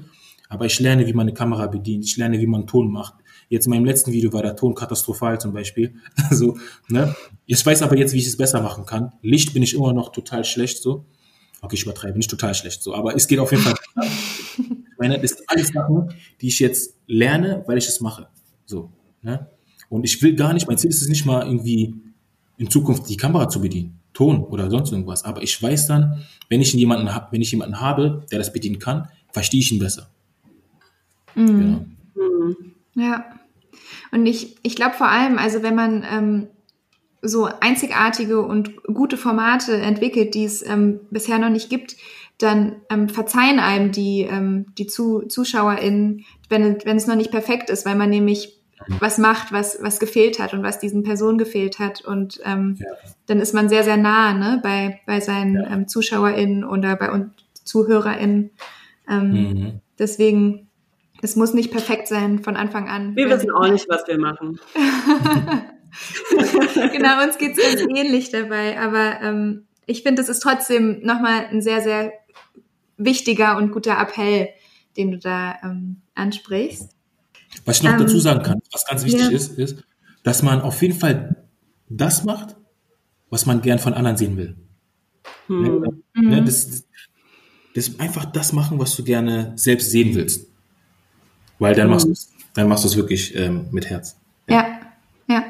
aber 0.49 0.65
ich 0.65 0.79
lerne, 0.79 1.05
wie 1.05 1.13
man 1.13 1.27
eine 1.27 1.33
Kamera 1.33 1.67
bedient. 1.67 2.05
Ich 2.05 2.17
lerne, 2.17 2.39
wie 2.39 2.47
man 2.47 2.65
Ton 2.65 2.91
macht. 2.91 3.15
Jetzt 3.49 3.67
in 3.67 3.71
meinem 3.71 3.85
letzten 3.85 4.11
Video 4.13 4.33
war 4.33 4.41
der 4.41 4.55
Ton 4.55 4.73
katastrophal 4.73 5.39
zum 5.39 5.53
Beispiel. 5.53 5.93
so, 6.31 6.57
ne? 6.87 7.15
Ich 7.45 7.63
weiß 7.63 7.83
aber 7.83 7.97
jetzt, 7.97 8.13
wie 8.13 8.19
ich 8.19 8.27
es 8.27 8.37
besser 8.37 8.61
machen 8.61 8.85
kann. 8.85 9.11
Licht 9.21 9.53
bin 9.53 9.61
ich 9.61 9.75
immer 9.75 9.93
noch 9.93 10.11
total 10.11 10.43
schlecht 10.43 10.81
so. 10.81 11.05
Okay, 11.63 11.75
ich 11.75 11.83
übertreibe, 11.83 12.17
nicht 12.17 12.29
total 12.29 12.53
schlecht 12.53 12.83
so, 12.83 12.93
aber 12.93 13.15
es 13.15 13.25
geht 13.25 13.39
auf 13.39 13.49
jeden 13.51 13.63
Fall. 13.63 13.73
ich 14.57 14.97
meine, 14.97 15.17
das 15.17 15.31
sind 15.31 15.49
alles 15.49 15.69
Sachen, 15.69 16.13
die 16.41 16.49
ich 16.49 16.59
jetzt 16.59 16.97
lerne, 17.07 17.63
weil 17.67 17.77
ich 17.77 17.87
es 17.87 18.01
mache. 18.01 18.27
So, 18.65 18.91
ne? 19.21 19.47
Und 19.87 20.03
ich 20.03 20.21
will 20.21 20.35
gar 20.35 20.53
nicht, 20.53 20.67
mein 20.67 20.77
Ziel 20.77 20.89
ist 20.89 21.01
es 21.01 21.07
nicht 21.07 21.25
mal 21.25 21.45
irgendwie 21.45 21.95
in 22.57 22.69
Zukunft 22.69 23.07
die 23.07 23.15
Kamera 23.15 23.47
zu 23.47 23.61
bedienen, 23.61 23.97
Ton 24.11 24.43
oder 24.43 24.69
sonst 24.69 24.91
irgendwas. 24.91 25.23
Aber 25.23 25.41
ich 25.41 25.61
weiß 25.61 25.87
dann, 25.87 26.25
wenn 26.49 26.59
ich 26.59 26.73
jemanden, 26.73 27.09
wenn 27.31 27.41
ich 27.41 27.51
jemanden 27.51 27.79
habe, 27.79 28.25
der 28.29 28.39
das 28.39 28.51
bedienen 28.51 28.79
kann, 28.79 29.07
verstehe 29.31 29.61
ich 29.61 29.71
ihn 29.71 29.79
besser. 29.79 30.09
Genau. 31.33 31.85
Ja. 32.95 33.25
Und 34.11 34.25
ich, 34.25 34.57
ich 34.63 34.75
glaube 34.75 34.95
vor 34.95 35.07
allem, 35.07 35.37
also 35.37 35.63
wenn 35.63 35.75
man 35.75 36.03
ähm, 36.11 36.47
so 37.23 37.49
einzigartige 37.61 38.41
und 38.41 38.83
gute 38.83 39.17
Formate 39.17 39.75
entwickelt, 39.77 40.35
die 40.35 40.43
es 40.45 40.65
ähm, 40.65 40.99
bisher 41.09 41.39
noch 41.39 41.49
nicht 41.49 41.69
gibt, 41.69 41.95
dann 42.37 42.75
ähm, 42.89 43.07
verzeihen 43.09 43.59
einem 43.59 43.91
die, 43.91 44.21
ähm, 44.29 44.65
die 44.77 44.87
Zu 44.87 45.21
ZuschauerInnen, 45.21 46.25
wenn, 46.49 46.77
wenn 46.83 46.97
es 46.97 47.07
noch 47.07 47.15
nicht 47.15 47.31
perfekt 47.31 47.69
ist, 47.69 47.85
weil 47.85 47.95
man 47.95 48.09
nämlich 48.09 48.59
was 48.99 49.17
macht, 49.17 49.53
was, 49.53 49.77
was 49.81 49.99
gefehlt 49.99 50.39
hat 50.39 50.53
und 50.53 50.61
was 50.63 50.79
diesen 50.79 51.03
Personen 51.03 51.37
gefehlt 51.37 51.79
hat. 51.79 52.03
Und 52.03 52.41
ähm, 52.43 52.75
Ja. 52.79 52.87
dann 53.27 53.39
ist 53.39 53.53
man 53.53 53.69
sehr, 53.69 53.83
sehr 53.83 53.97
nah 53.97 54.33
ne, 54.33 54.59
bei, 54.61 54.99
bei 55.05 55.21
seinen 55.21 55.55
Ja. 55.55 55.69
ähm, 55.71 55.87
ZuschauerInnen 55.87 56.65
oder 56.65 56.97
bei 56.97 57.11
uns 57.11 57.31
ZuhörerInnen. 57.63 58.51
Ähm, 59.09 59.31
Mhm. 59.31 59.79
Deswegen, 59.99 60.67
es 61.21 61.35
muss 61.35 61.53
nicht 61.53 61.71
perfekt 61.71 62.07
sein 62.07 62.39
von 62.39 62.57
Anfang 62.57 62.89
an. 62.89 63.15
Wir 63.15 63.29
wissen 63.29 63.51
auch 63.51 63.69
nicht, 63.69 63.87
was 63.87 64.05
wir 64.07 64.17
machen. 64.17 64.59
genau, 66.91 67.23
uns 67.23 67.37
geht's 67.37 67.57
ganz 67.57 67.81
ähnlich 67.81 68.31
dabei. 68.31 68.79
Aber 68.79 69.21
ähm, 69.21 69.65
ich 69.85 70.03
finde, 70.03 70.21
es 70.21 70.29
ist 70.29 70.39
trotzdem 70.39 71.01
nochmal 71.03 71.45
ein 71.51 71.61
sehr, 71.61 71.81
sehr 71.81 72.13
wichtiger 72.97 73.57
und 73.57 73.71
guter 73.71 73.99
Appell, 73.99 74.49
den 74.97 75.11
du 75.11 75.17
da 75.17 75.55
ähm, 75.63 76.01
ansprichst. 76.15 76.89
Was 77.65 77.77
ich 77.77 77.83
noch 77.83 77.91
Ähm, 77.93 77.99
dazu 77.99 78.19
sagen 78.19 78.43
kann, 78.43 78.61
was 78.71 78.85
ganz 78.85 79.03
wichtig 79.03 79.21
ja. 79.21 79.29
ist, 79.29 79.57
ist, 79.57 79.83
dass 80.23 80.41
man 80.43 80.61
auf 80.61 80.81
jeden 80.81 80.97
Fall 80.97 81.43
das 81.89 82.23
macht, 82.23 82.55
was 83.29 83.45
man 83.45 83.61
gern 83.61 83.79
von 83.79 83.93
anderen 83.93 84.17
sehen 84.17 84.37
will. 84.37 84.55
Hm. 85.47 86.03
Ne, 86.15 86.43
das, 86.43 86.85
das 87.75 87.99
einfach 87.99 88.25
das 88.25 88.53
machen, 88.53 88.79
was 88.79 88.95
du 88.95 89.03
gerne 89.03 89.53
selbst 89.55 89.91
sehen 89.91 90.15
willst. 90.15 90.47
Weil 91.59 91.75
dann 91.75 91.89
machst 91.89 92.07
du 92.07 92.11
es, 92.11 92.31
dann 92.53 92.67
machst 92.67 92.83
du 92.83 92.87
es 92.87 92.95
wirklich 92.95 93.35
ähm, 93.35 93.67
mit 93.71 93.89
Herz. 93.89 94.17
Ja, 94.47 94.79
ja. 95.27 95.43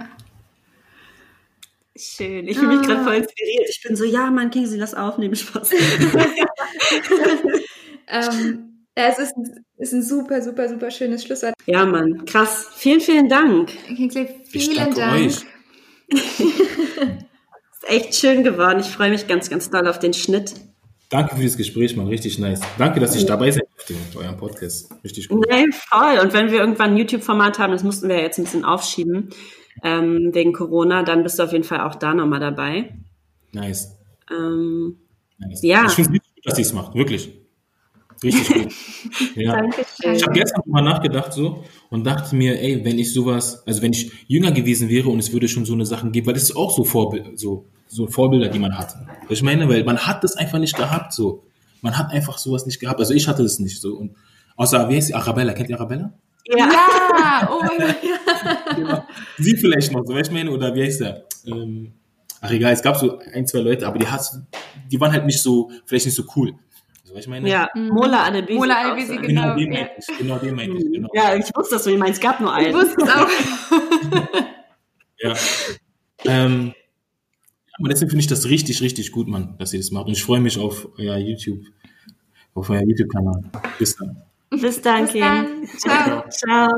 Schön. 1.96 2.48
Ich 2.48 2.58
fühle 2.58 2.76
mich 2.78 2.88
gerade 2.88 3.02
Ah. 3.02 3.04
voll 3.04 3.14
inspiriert. 3.16 3.70
Ich 3.70 3.82
bin 3.86 3.96
so, 3.96 4.04
ja, 4.04 4.32
Mann, 4.32 4.50
Kingsley, 4.50 4.80
lass 4.80 4.94
aufnehmen, 4.96 5.36
Spaß. 5.36 5.70
Ähm, 8.08 8.86
ja, 8.98 9.08
es 9.08 9.18
ist, 9.18 9.36
ein- 9.38 9.66
ist 9.78 9.94
ein 9.94 10.04
super, 10.04 10.42
super, 10.42 10.68
super 10.70 10.92
schönes 10.92 11.24
Schlusswort. 11.24 11.54
ja, 11.66 11.86
Mann, 11.86 12.26
krass. 12.26 12.68
Vielen, 12.76 13.00
vielen 13.02 13.30
Dank. 13.30 13.72
Kingsley, 13.88 14.28
Ich 14.52 14.66
vielen 14.66 14.76
danke 14.76 15.00
Dank. 15.00 15.26
euch. 15.26 15.38
Ist 16.40 17.88
echt 17.88 18.16
schön 18.16 18.44
geworden. 18.44 18.80
Ich 18.82 18.88
freue 18.88 19.10
mich 19.10 19.26
ganz, 19.28 19.50
ganz 19.50 19.70
doll 19.70 19.88
auf 19.88 20.00
den 20.00 20.14
Schnitt. 20.14 20.54
Danke 21.10 21.36
für 21.36 21.44
das 21.44 21.58
Gespräch, 21.58 21.96
Mann. 21.96 22.08
Richtig 22.08 22.38
nice. 22.40 22.60
Danke, 22.78 23.00
dass 23.00 23.16
ich 23.16 23.26
dabei 23.26 23.52
sein 23.52 23.64
durfte 23.76 23.94
mit 23.94 24.16
eurem 24.16 24.38
Podcast. 24.38 24.90
Richtig 25.04 25.30
gut. 25.30 25.46
Nee, 25.50 25.66
voll. 25.72 26.20
Und 26.22 26.34
wenn 26.34 26.52
wir 26.52 26.60
irgendwann 26.60 26.92
ein 26.92 26.98
YouTube-Format 26.98 27.60
haben, 27.60 27.72
das 27.74 27.84
mussten 27.84 28.10
wir 28.10 28.18
ja 28.18 28.22
jetzt 28.24 28.38
ein 28.38 28.44
bisschen 28.44 28.66
aufschieben, 28.66 29.30
ähm, 29.82 30.30
wegen 30.34 30.54
Corona, 30.54 31.04
dann 31.04 31.24
bist 31.24 31.40
du 31.40 31.44
auf 31.44 31.52
jeden 31.52 31.64
Fall 31.64 31.82
auch 31.82 31.96
da 31.96 32.14
nochmal 32.14 32.40
dabei. 32.40 32.94
Nice. 33.54 33.98
Ähm, 34.32 34.98
nice. 35.38 35.64
Ja. 35.64 35.86
Ich 35.88 35.94
finde 35.94 36.10
es 36.10 36.14
richtig 36.14 36.36
gut, 36.36 36.46
dass 36.46 36.60
ihr 36.60 36.66
es 36.66 36.74
macht. 36.74 36.96
Wirklich. 36.96 37.34
Richtig 38.24 38.48
gut. 38.48 38.74
Ja. 39.36 39.54
Dankeschön. 39.54 40.16
Ich 40.16 40.24
habe 40.24 40.34
gestern 40.34 40.62
drüber 40.64 40.82
nachgedacht 40.82 41.34
so 41.34 41.64
und 41.90 42.06
dachte 42.06 42.36
mir, 42.36 42.60
ey, 42.62 42.84
wenn 42.86 42.98
ich 42.98 43.14
sowas, 43.14 43.64
also 43.68 43.82
wenn 43.82 43.92
ich 43.92 44.12
jünger 44.28 44.52
gewesen 44.52 44.90
wäre 44.90 45.10
und 45.10 45.20
es 45.20 45.34
würde 45.34 45.48
schon 45.48 45.66
so 45.66 45.74
eine 45.74 45.86
Sachen 45.86 46.12
geben, 46.12 46.28
weil 46.28 46.34
das 46.34 46.44
ist 46.44 46.56
auch 46.56 46.72
so 46.76 46.84
Vorbild, 46.84 47.38
so, 47.40 47.66
so 47.88 48.08
Vorbilder, 48.08 48.50
die 48.50 48.60
man 48.60 48.78
hat. 48.78 48.96
Ich 49.30 49.44
meine, 49.44 49.68
weil 49.70 49.84
man 49.84 49.98
hat 49.98 50.24
das 50.24 50.36
einfach 50.36 50.60
nicht 50.60 50.76
gehabt, 50.76 51.14
so. 51.14 51.44
Man 51.82 51.98
hat 51.98 52.12
einfach 52.12 52.38
sowas 52.38 52.66
nicht 52.66 52.80
gehabt. 52.80 53.00
Also 53.00 53.14
ich 53.14 53.28
hatte 53.28 53.44
das 53.44 53.60
nicht 53.60 53.82
so. 53.82 53.96
Und 53.96 54.16
außer, 54.56 54.88
wie 54.90 54.96
heißt 54.96 55.08
sie? 55.08 55.14
Arabella. 55.14 55.54
Kennt 55.54 55.70
ihr 55.70 55.76
Arabella? 55.76 56.14
Ja. 56.46 56.58
Ja, 56.58 57.50
oh 57.52 57.62
mein 57.64 57.78
Gott. 57.80 58.76
Genau. 58.76 59.06
Sie 59.38 59.56
vielleicht 59.56 59.92
noch, 59.92 60.04
so, 60.06 60.14
weißt 60.14 60.30
du, 60.30 60.34
meine, 60.34 60.52
oder 60.52 60.74
wie 60.76 60.84
heißt 60.84 61.02
der? 61.02 61.26
Ähm, 61.46 61.94
ach 62.42 62.52
egal, 62.52 62.74
es 62.74 62.82
gab 62.82 62.98
so 62.98 63.20
ein, 63.34 63.48
zwei 63.48 63.60
Leute, 63.60 63.88
aber 63.88 63.98
die 63.98 64.08
hast, 64.08 64.40
die 64.92 65.00
waren 65.00 65.12
halt 65.12 65.26
nicht 65.26 65.42
so, 65.42 65.72
vielleicht 65.86 66.06
nicht 66.06 66.16
so 66.16 66.24
cool. 66.36 66.54
So, 67.06 67.14
du, 67.14 67.30
meine? 67.30 67.50
Ja, 67.50 67.70
Mola 67.76 68.26
Adebisi. 68.26 68.58
Mola 68.60 68.74
auch 68.76 68.92
Adebisi, 68.92 69.08
sein. 69.16 69.22
Genau, 69.22 69.56
Genau, 69.56 69.58
den 69.58 69.70
meinte 69.70 69.92
ich. 70.00 70.18
Genau, 70.18 70.38
den 70.38 70.56
meinte 70.56 70.78
ich. 70.78 70.92
Genau. 70.92 71.10
Ja, 71.14 71.36
ich 71.36 71.46
wusste, 71.56 71.76
dass 71.76 71.84
du 71.84 71.92
ihn 71.92 72.00
meinst. 72.00 72.16
Es 72.16 72.22
gab 72.22 72.40
nur 72.40 72.52
Ich 72.58 72.68
einen. 72.68 72.74
wusste 72.74 73.02
es 73.04 73.10
auch. 73.10 73.28
Ja. 75.20 75.34
Ähm, 76.26 76.74
aber 77.80 77.90
deswegen 77.90 78.10
finde 78.10 78.22
ich 78.22 78.28
das 78.28 78.50
richtig, 78.50 78.82
richtig 78.82 79.12
gut, 79.14 79.28
Mann, 79.30 79.56
dass 79.58 79.72
ihr 79.72 79.80
das 79.80 79.92
macht. 79.92 80.08
Und 80.08 80.14
ich 80.14 80.24
freue 80.24 80.42
mich 80.42 80.58
auf 80.60 80.90
euer 80.98 81.18
YouTube, 81.18 81.60
auf 82.54 82.70
euer 82.70 82.82
YouTube-Kanal. 82.82 83.42
Bis 83.80 83.96
dann. 83.96 84.22
Bis 84.62 84.82
dann, 84.82 85.06
Bis 85.06 85.14
dann. 85.14 85.68
Ciao. 85.78 86.24
Ciao. 86.30 86.70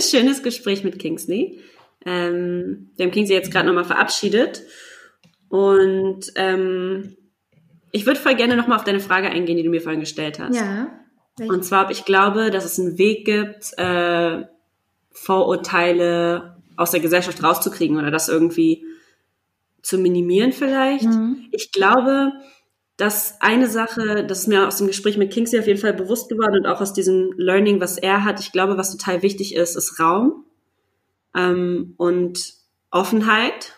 Schönes 0.00 0.42
Gespräch 0.42 0.84
mit 0.84 0.98
Kingsley. 0.98 1.60
Ähm, 2.04 2.90
wir 2.96 3.06
haben 3.06 3.12
Kingsley 3.12 3.36
jetzt 3.36 3.50
gerade 3.50 3.66
nochmal 3.66 3.84
verabschiedet. 3.84 4.62
Und 5.48 6.32
ähm, 6.34 7.16
ich 7.92 8.06
würde 8.06 8.20
voll 8.20 8.34
gerne 8.34 8.56
nochmal 8.56 8.78
auf 8.78 8.84
deine 8.84 9.00
Frage 9.00 9.28
eingehen, 9.28 9.56
die 9.56 9.62
du 9.62 9.70
mir 9.70 9.80
vorhin 9.80 10.00
gestellt 10.00 10.38
hast. 10.38 10.56
Ja. 10.56 10.88
Und 11.38 11.64
zwar, 11.64 11.84
ob 11.84 11.90
ich 11.90 12.04
glaube, 12.04 12.50
dass 12.50 12.64
es 12.64 12.78
einen 12.78 12.98
Weg 12.98 13.24
gibt, 13.26 13.76
äh, 13.78 14.44
Vorurteile 15.10 16.56
aus 16.76 16.90
der 16.90 17.00
Gesellschaft 17.00 17.42
rauszukriegen 17.42 17.98
oder 17.98 18.10
das 18.10 18.28
irgendwie 18.28 18.84
zu 19.82 19.98
minimieren 19.98 20.52
vielleicht. 20.52 21.04
Mhm. 21.04 21.46
Ich 21.52 21.72
glaube, 21.72 22.32
dass 22.96 23.40
eine 23.40 23.68
Sache, 23.68 24.24
das 24.26 24.40
ist 24.40 24.46
mir 24.46 24.66
aus 24.66 24.78
dem 24.78 24.86
Gespräch 24.86 25.18
mit 25.18 25.32
Kingsley 25.32 25.60
auf 25.60 25.66
jeden 25.66 25.80
Fall 25.80 25.92
bewusst 25.92 26.28
geworden 26.28 26.56
und 26.56 26.66
auch 26.66 26.80
aus 26.80 26.94
diesem 26.94 27.32
Learning, 27.36 27.80
was 27.80 27.98
er 27.98 28.24
hat, 28.24 28.40
ich 28.40 28.52
glaube, 28.52 28.78
was 28.78 28.96
total 28.96 29.22
wichtig 29.22 29.54
ist, 29.54 29.76
ist 29.76 30.00
Raum 30.00 30.44
ähm, 31.34 31.94
und 31.98 32.54
Offenheit. 32.90 33.74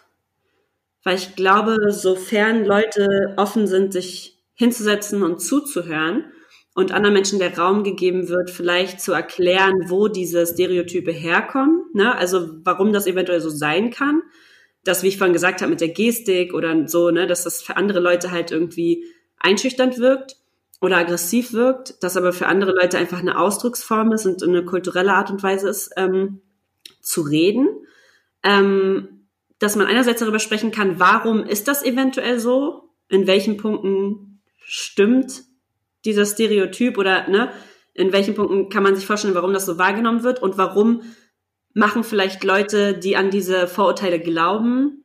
Weil 1.04 1.16
ich 1.16 1.36
glaube, 1.36 1.76
sofern 1.90 2.64
Leute 2.64 3.34
offen 3.36 3.66
sind, 3.66 3.92
sich 3.92 4.38
hinzusetzen 4.54 5.22
und 5.22 5.40
zuzuhören 5.40 6.24
und 6.74 6.92
anderen 6.92 7.14
Menschen 7.14 7.38
der 7.38 7.56
Raum 7.56 7.82
gegeben 7.82 8.28
wird, 8.28 8.50
vielleicht 8.50 9.00
zu 9.00 9.12
erklären, 9.12 9.74
wo 9.86 10.08
diese 10.08 10.46
Stereotype 10.46 11.10
herkommen, 11.10 11.84
ne? 11.92 12.14
also 12.16 12.50
warum 12.62 12.92
das 12.92 13.06
eventuell 13.06 13.40
so 13.40 13.50
sein 13.50 13.90
kann, 13.90 14.22
dass, 14.88 15.02
wie 15.02 15.08
ich 15.08 15.18
vorhin 15.18 15.34
gesagt 15.34 15.60
habe, 15.60 15.70
mit 15.70 15.80
der 15.80 15.90
Gestik 15.90 16.54
oder 16.54 16.88
so, 16.88 17.10
ne, 17.10 17.26
dass 17.26 17.44
das 17.44 17.62
für 17.62 17.76
andere 17.76 18.00
Leute 18.00 18.30
halt 18.30 18.50
irgendwie 18.50 19.04
einschüchternd 19.38 19.98
wirkt 19.98 20.36
oder 20.80 20.96
aggressiv 20.96 21.52
wirkt, 21.52 22.02
das 22.02 22.16
aber 22.16 22.32
für 22.32 22.46
andere 22.46 22.72
Leute 22.72 22.96
einfach 22.96 23.18
eine 23.18 23.38
Ausdrucksform 23.38 24.12
ist 24.12 24.26
und 24.26 24.42
eine 24.42 24.64
kulturelle 24.64 25.12
Art 25.12 25.30
und 25.30 25.42
Weise 25.42 25.68
ist, 25.68 25.90
ähm, 25.96 26.40
zu 27.02 27.22
reden. 27.22 27.68
Ähm, 28.42 29.26
dass 29.58 29.76
man 29.76 29.86
einerseits 29.86 30.20
darüber 30.20 30.38
sprechen 30.38 30.70
kann, 30.70 30.98
warum 30.98 31.44
ist 31.44 31.68
das 31.68 31.84
eventuell 31.84 32.38
so? 32.38 32.90
In 33.08 33.26
welchen 33.26 33.56
Punkten 33.56 34.40
stimmt 34.58 35.42
dieser 36.04 36.24
Stereotyp 36.24 36.96
oder 36.96 37.28
ne, 37.28 37.50
in 37.92 38.12
welchen 38.12 38.34
Punkten 38.34 38.68
kann 38.68 38.84
man 38.84 38.94
sich 38.94 39.06
vorstellen, 39.06 39.34
warum 39.34 39.52
das 39.52 39.66
so 39.66 39.76
wahrgenommen 39.76 40.22
wird 40.22 40.40
und 40.40 40.56
warum 40.56 41.02
machen 41.74 42.04
vielleicht 42.04 42.44
Leute, 42.44 42.94
die 42.98 43.16
an 43.16 43.30
diese 43.30 43.68
Vorurteile 43.68 44.20
glauben, 44.20 45.04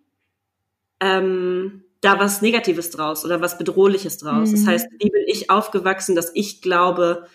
ähm, 1.00 1.84
da 2.02 2.20
was 2.20 2.42
Negatives 2.42 2.90
draus 2.90 3.24
oder 3.26 3.42
was 3.42 3.58
Bedrohliches 3.58 4.18
draus. 4.18 4.52
Das 4.52 4.62
Mhm. 4.62 4.68
heißt, 4.68 4.88
wie 5.00 5.10
bin 5.10 5.24
ich 5.28 5.50
aufgewachsen, 5.50 6.16
dass 6.16 6.32
ich 6.34 6.62
glaube, 6.62 7.28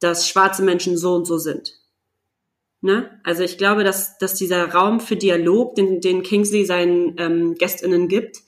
dass 0.00 0.28
schwarze 0.28 0.62
Menschen 0.62 0.96
so 0.96 1.14
und 1.14 1.26
so 1.26 1.38
sind? 1.38 1.74
Ne? 2.80 3.18
Also 3.22 3.42
ich 3.42 3.56
glaube, 3.58 3.82
dass, 3.84 4.18
dass 4.18 4.34
dieser 4.34 4.70
Raum 4.72 5.00
für 5.00 5.16
Dialog, 5.16 5.74
den, 5.74 6.00
den 6.00 6.22
Kingsley 6.22 6.64
seinen 6.66 7.14
ähm, 7.18 7.54
GästInnen 7.54 8.08
gibt, 8.08 8.40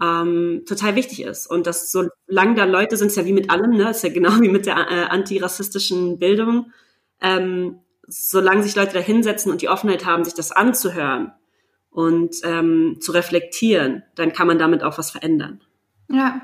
ähm, 0.00 0.62
total 0.66 0.94
wichtig 0.96 1.22
ist. 1.22 1.46
Und 1.46 1.66
dass 1.66 1.92
solange 1.92 2.54
da 2.54 2.64
Leute 2.64 2.96
sind, 2.96 3.08
ist 3.08 3.16
ja 3.16 3.26
wie 3.26 3.32
mit 3.34 3.50
allem, 3.50 3.72
ne? 3.76 3.90
ist 3.90 4.02
ja 4.02 4.08
genau 4.10 4.40
wie 4.40 4.48
mit 4.48 4.66
der 4.66 4.76
äh, 4.90 5.04
antirassistischen 5.08 6.18
Bildung, 6.18 6.72
ähm, 7.20 7.78
solange 8.06 8.62
sich 8.62 8.74
Leute 8.74 8.94
da 8.94 9.00
hinsetzen 9.00 9.50
und 9.50 9.62
die 9.62 9.68
Offenheit 9.68 10.04
haben, 10.04 10.24
sich 10.24 10.34
das 10.34 10.52
anzuhören 10.52 11.32
und 11.90 12.36
ähm, 12.42 12.98
zu 13.00 13.12
reflektieren, 13.12 14.02
dann 14.14 14.32
kann 14.32 14.46
man 14.46 14.58
damit 14.58 14.82
auch 14.82 14.98
was 14.98 15.10
verändern. 15.10 15.60
Ja, 16.10 16.40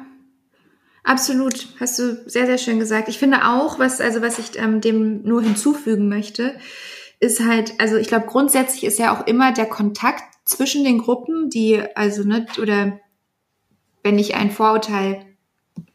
absolut. 1.05 1.69
Hast 1.79 1.99
du 1.99 2.23
sehr, 2.27 2.47
sehr 2.47 2.59
schön 2.59 2.79
gesagt. 2.79 3.09
Ich 3.09 3.19
finde 3.19 3.49
auch, 3.49 3.79
was, 3.79 4.01
also 4.01 4.23
was 4.23 4.39
ich 4.39 4.59
ähm, 4.59 4.81
dem 4.81 5.23
nur 5.23 5.43
hinzufügen 5.43 6.09
möchte, 6.09 6.55
ist 7.19 7.45
halt, 7.45 7.75
also 7.79 7.97
ich 7.97 8.09
glaube, 8.09 8.27
grundsätzlich 8.27 8.85
ist 8.85 8.99
ja 8.99 9.15
auch 9.15 9.27
immer 9.27 9.53
der 9.53 9.67
Kontakt 9.67 10.25
zwischen 10.45 10.85
den 10.85 10.99
Gruppen, 10.99 11.51
die, 11.51 11.83
also, 11.95 12.25
ne, 12.25 12.47
oder 12.61 12.99
wenn 14.03 14.19
ich 14.19 14.35
ein 14.35 14.51
Vorurteil, 14.51 15.25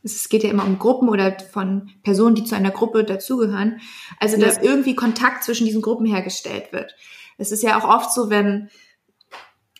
es 0.06 0.30
geht 0.30 0.43
ja 0.43 0.49
immer 0.51 0.66
um 0.66 0.78
Gruppen 0.80 1.10
oder 1.10 1.36
von 1.51 1.89
Personen, 2.03 2.36
die 2.36 2.43
zu 2.43 2.56
einer 2.56 2.72
Gruppe 2.72 3.03
dazugehören, 3.03 3.82
also 4.20 4.39
dass 4.39 4.58
Ja. 4.58 4.64
irgendwie 4.64 4.95
Kontakt 4.95 5.43
zwischen 5.43 5.66
diesen 5.66 5.82
Gruppen 5.82 6.06
hergestellt 6.06 6.72
wird. 6.72 6.95
Es 7.38 7.51
ist 7.51 7.64
ja 7.64 7.78
auch 7.80 7.84
oft 7.89 8.14
so, 8.14 8.30
wenn 8.30 8.70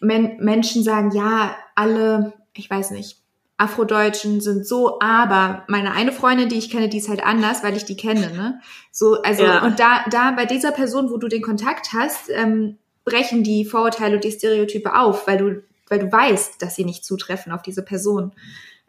Men 0.02 0.38
Menschen 0.40 0.84
sagen, 0.84 1.12
ja, 1.12 1.56
alle, 1.76 2.34
ich 2.54 2.70
weiß 2.70 2.92
nicht, 2.92 3.18
Afrodeutschen 3.58 4.42
sind 4.42 4.68
so, 4.68 5.00
aber 5.00 5.64
meine 5.70 5.94
eine 5.94 6.12
Freundin, 6.12 6.50
die 6.50 6.58
ich 6.58 6.70
kenne, 6.70 6.90
die 6.90 6.98
ist 6.98 7.08
halt 7.08 7.24
anders, 7.24 7.64
weil 7.64 7.78
ich 7.78 7.86
die 7.86 7.96
kenne, 7.96 8.32
ne? 8.34 8.60
So, 8.92 9.22
also, 9.22 9.44
Ja. 9.44 9.64
und 9.64 9.80
da, 9.80 10.04
da 10.12 10.32
bei 10.32 10.46
dieser 10.46 10.74
Person, 10.74 11.10
wo 11.10 11.18
du 11.18 11.30
den 11.30 11.42
Kontakt 11.42 11.94
hast, 11.94 12.30
ähm, 12.30 12.78
brechen 13.06 13.44
die 13.44 13.64
Vorurteile 13.64 14.16
und 14.16 14.26
die 14.26 14.32
Stereotype 14.32 14.94
auf, 15.00 15.26
weil 15.28 15.38
du, 15.38 15.64
weil 15.88 16.00
du 16.00 16.12
weißt, 16.12 16.62
dass 16.62 16.76
sie 16.76 16.84
nicht 16.84 17.06
zutreffen 17.06 17.54
auf 17.54 17.62
diese 17.62 17.84
Person. 17.84 18.34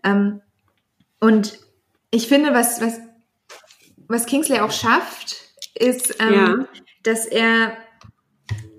Ähm, 0.02 0.40
und 1.20 1.58
ich 2.10 2.28
finde, 2.28 2.54
was, 2.54 2.80
was, 2.80 3.00
was 4.08 4.26
Kingsley 4.26 4.60
auch 4.60 4.70
schafft, 4.72 5.36
ist, 5.74 6.16
ähm, 6.20 6.32
Ja. 6.32 6.54
dass 7.02 7.26
er 7.26 7.76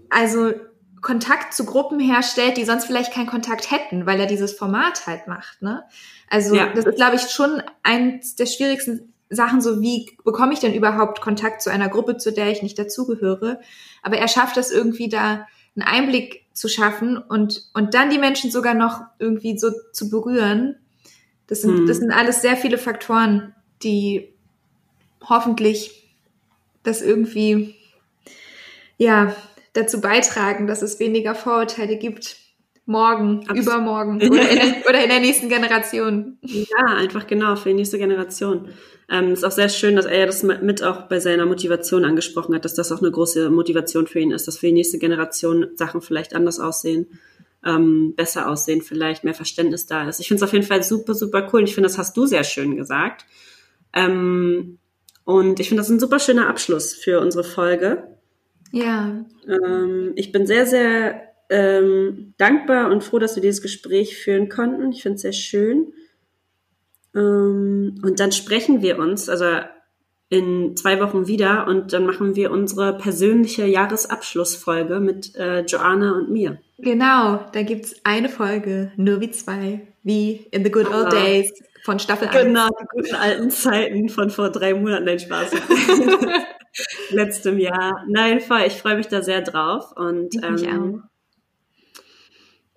also 0.09 0.53
Kontakt 1.01 1.53
zu 1.53 1.65
Gruppen 1.65 1.99
herstellt, 1.99 2.57
die 2.57 2.65
sonst 2.65 2.85
vielleicht 2.85 3.13
keinen 3.13 3.27
Kontakt 3.27 3.71
hätten, 3.71 4.05
weil 4.05 4.19
er 4.19 4.25
dieses 4.25 4.53
Format 4.53 5.05
halt 5.05 5.27
macht. 5.27 5.61
Ne? 5.61 5.83
Also 6.29 6.55
Ja. 6.55 6.73
das 6.73 6.85
ist, 6.85 6.95
glaube 6.95 7.15
ich, 7.15 7.23
schon 7.29 7.61
eins 7.83 8.35
der 8.35 8.45
schwierigsten 8.45 9.13
Sachen, 9.29 9.61
so 9.61 9.81
wie 9.81 10.09
bekomme 10.23 10.53
ich 10.53 10.59
denn 10.59 10.73
überhaupt 10.73 11.21
Kontakt 11.21 11.61
zu 11.61 11.69
einer 11.69 11.89
Gruppe, 11.89 12.17
zu 12.17 12.31
der 12.31 12.49
ich 12.49 12.63
nicht 12.63 12.79
dazugehöre. 12.79 13.59
Aber 14.01 14.17
er 14.17 14.27
schafft 14.27 14.57
es 14.57 14.71
irgendwie 14.71 15.09
da 15.09 15.45
einen 15.75 15.85
Einblick 15.87 16.45
zu 16.53 16.67
schaffen 16.67 17.17
und, 17.17 17.69
und 17.73 17.93
dann 17.93 18.09
die 18.09 18.17
Menschen 18.17 18.49
sogar 18.51 18.73
noch 18.73 19.01
irgendwie 19.19 19.57
so 19.59 19.71
zu 19.91 20.09
berühren. 20.09 20.77
Das 21.47 21.61
sind, 21.61 21.79
Hm. 21.79 21.87
das 21.87 21.97
sind 21.97 22.11
alles 22.11 22.41
sehr 22.41 22.55
viele 22.57 22.77
Faktoren, 22.77 23.53
die 23.83 24.29
hoffentlich 25.27 26.13
das 26.83 27.01
irgendwie, 27.01 27.75
ja, 28.97 29.35
dazu 29.73 30.01
beitragen, 30.01 30.67
dass 30.67 30.81
es 30.81 30.99
weniger 30.99 31.35
Vorurteile 31.35 31.97
gibt. 31.97 32.37
Morgen, 32.89 33.43
Abs- 33.49 33.59
übermorgen 33.59 34.15
oder 34.29 34.49
in, 34.49 34.55
der, 34.59 34.89
oder 34.89 35.03
in 35.03 35.09
der 35.09 35.19
nächsten 35.19 35.49
Generation. 35.49 36.37
Ja, 36.41 36.85
einfach 36.95 37.27
genau, 37.27 37.57
für 37.57 37.67
die 37.69 37.75
nächste 37.75 37.97
Generation. 37.97 38.69
Ähm, 39.09 39.33
ist 39.33 39.43
auch 39.43 39.51
sehr 39.51 39.67
schön, 39.67 39.97
dass 39.97 40.05
er 40.05 40.25
das 40.25 40.41
mit 40.43 40.81
auch 40.83 41.01
bei 41.09 41.19
seiner 41.19 41.45
Motivation 41.45 42.05
angesprochen 42.05 42.55
hat, 42.55 42.63
dass 42.63 42.75
das 42.75 42.91
auch 42.93 43.01
eine 43.01 43.11
große 43.11 43.49
Motivation 43.49 44.07
für 44.07 44.19
ihn 44.19 44.31
ist, 44.31 44.47
dass 44.47 44.57
für 44.57 44.67
die 44.67 44.71
nächste 44.73 44.99
Generation 44.99 45.67
Sachen 45.75 46.01
vielleicht 46.01 46.33
anders 46.33 46.61
aussehen, 46.61 47.07
ähm, 47.65 48.13
besser 48.15 48.49
aussehen, 48.49 48.81
vielleicht 48.81 49.23
mehr 49.23 49.33
Verständnis 49.33 49.85
da 49.85 50.07
ist. 50.07 50.19
Ich 50.19 50.27
finde 50.27 50.43
es 50.43 50.47
auf 50.47 50.53
jeden 50.53 50.65
Fall 50.65 50.83
super, 50.83 51.13
super 51.13 51.49
cool. 51.51 51.61
Und 51.61 51.67
ich 51.67 51.75
finde, 51.75 51.89
das 51.89 51.97
hast 51.97 52.15
du 52.15 52.25
sehr 52.25 52.43
schön 52.43 52.75
gesagt. 52.75 53.25
Ähm, 53.93 54.79
und 55.25 55.59
ich 55.59 55.67
finde, 55.67 55.81
das 55.81 55.89
ist 55.89 55.95
ein 55.95 55.99
super 55.99 56.19
schöner 56.19 56.47
Abschluss 56.47 56.93
für 56.93 57.19
unsere 57.19 57.43
Folge. 57.43 58.17
Ja, 58.71 59.25
Ähm, 59.47 60.13
ich 60.15 60.31
bin 60.31 60.45
sehr, 60.45 60.65
sehr 60.65 61.21
ähm, 61.49 62.33
dankbar 62.37 62.91
und 62.91 63.03
froh, 63.03 63.19
dass 63.19 63.35
wir 63.35 63.41
dieses 63.41 63.61
Gespräch 63.61 64.17
führen 64.17 64.49
konnten. 64.49 64.91
Ich 64.91 65.03
finde 65.03 65.15
es 65.15 65.21
sehr 65.21 65.33
schön. 65.33 65.93
Ähm, 67.15 67.99
und 68.03 68.19
dann 68.19 68.31
sprechen 68.31 68.81
wir 68.81 68.99
uns, 68.99 69.29
also 69.29 69.45
in 70.29 70.75
zwei 70.75 70.99
Wochen 70.99 71.27
wieder 71.27 71.67
und 71.67 71.93
dann 71.93 72.05
machen 72.05 72.35
wir 72.35 72.51
unsere 72.51 72.97
persönliche 72.97 73.65
Jahresabschlussfolge 73.65 74.99
mit 74.99 75.35
äh, 75.35 75.61
Joanna 75.61 76.13
und 76.13 76.29
mir. 76.29 76.59
genau. 76.77 77.45
Da 77.53 77.63
gibt's 77.63 77.95
eine 78.03 78.27
Folge, 78.27 78.91
nur 78.97 79.21
wie 79.21 79.31
zwei, 79.31 79.87
wie 80.03 80.47
in 80.51 80.63
the 80.65 80.71
good 80.71 80.93
old 80.93 81.11
days 81.11 81.51
von 81.85 81.99
Staffel 81.99 82.27
1. 82.27 82.43
Genau, 82.43 82.67
die 82.67 82.85
guten 82.91 83.15
alten 83.15 83.49
Zeiten 83.49 84.09
von 84.09 84.29
vor 84.29 84.49
drei 84.49 84.73
Monaten, 84.73 85.05
nein, 85.05 85.19
Spaß. 85.19 85.51
Letztem 87.11 87.57
Jahr. 87.57 88.03
Nein, 88.09 88.41
voll, 88.41 88.63
ich 88.67 88.73
freue 88.73 88.97
mich 88.97 89.07
da 89.07 89.21
sehr 89.21 89.41
drauf. 89.41 89.93
Und 89.95 90.35
ähm, 90.43 91.03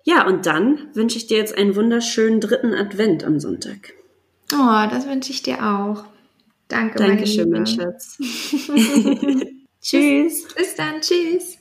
ja, 0.03 0.25
und 0.25 0.45
dann 0.45 0.89
wünsche 0.93 1.17
ich 1.17 1.27
dir 1.27 1.37
jetzt 1.37 1.57
einen 1.57 1.75
wunderschönen 1.75 2.39
dritten 2.39 2.73
Advent 2.73 3.25
am 3.25 3.39
Sonntag. 3.41 3.93
Oh, 4.53 4.87
das 4.89 5.07
wünsche 5.07 5.31
ich 5.31 5.43
dir 5.43 5.57
auch. 5.59 6.05
Danke, 6.71 6.99
Dankeschön, 6.99 7.49
mein. 7.49 7.67
Schatz. 7.67 8.17
Tschüss. 9.81 10.47
Bis 10.55 10.75
dann, 10.75 11.01
tschüss. 11.01 11.60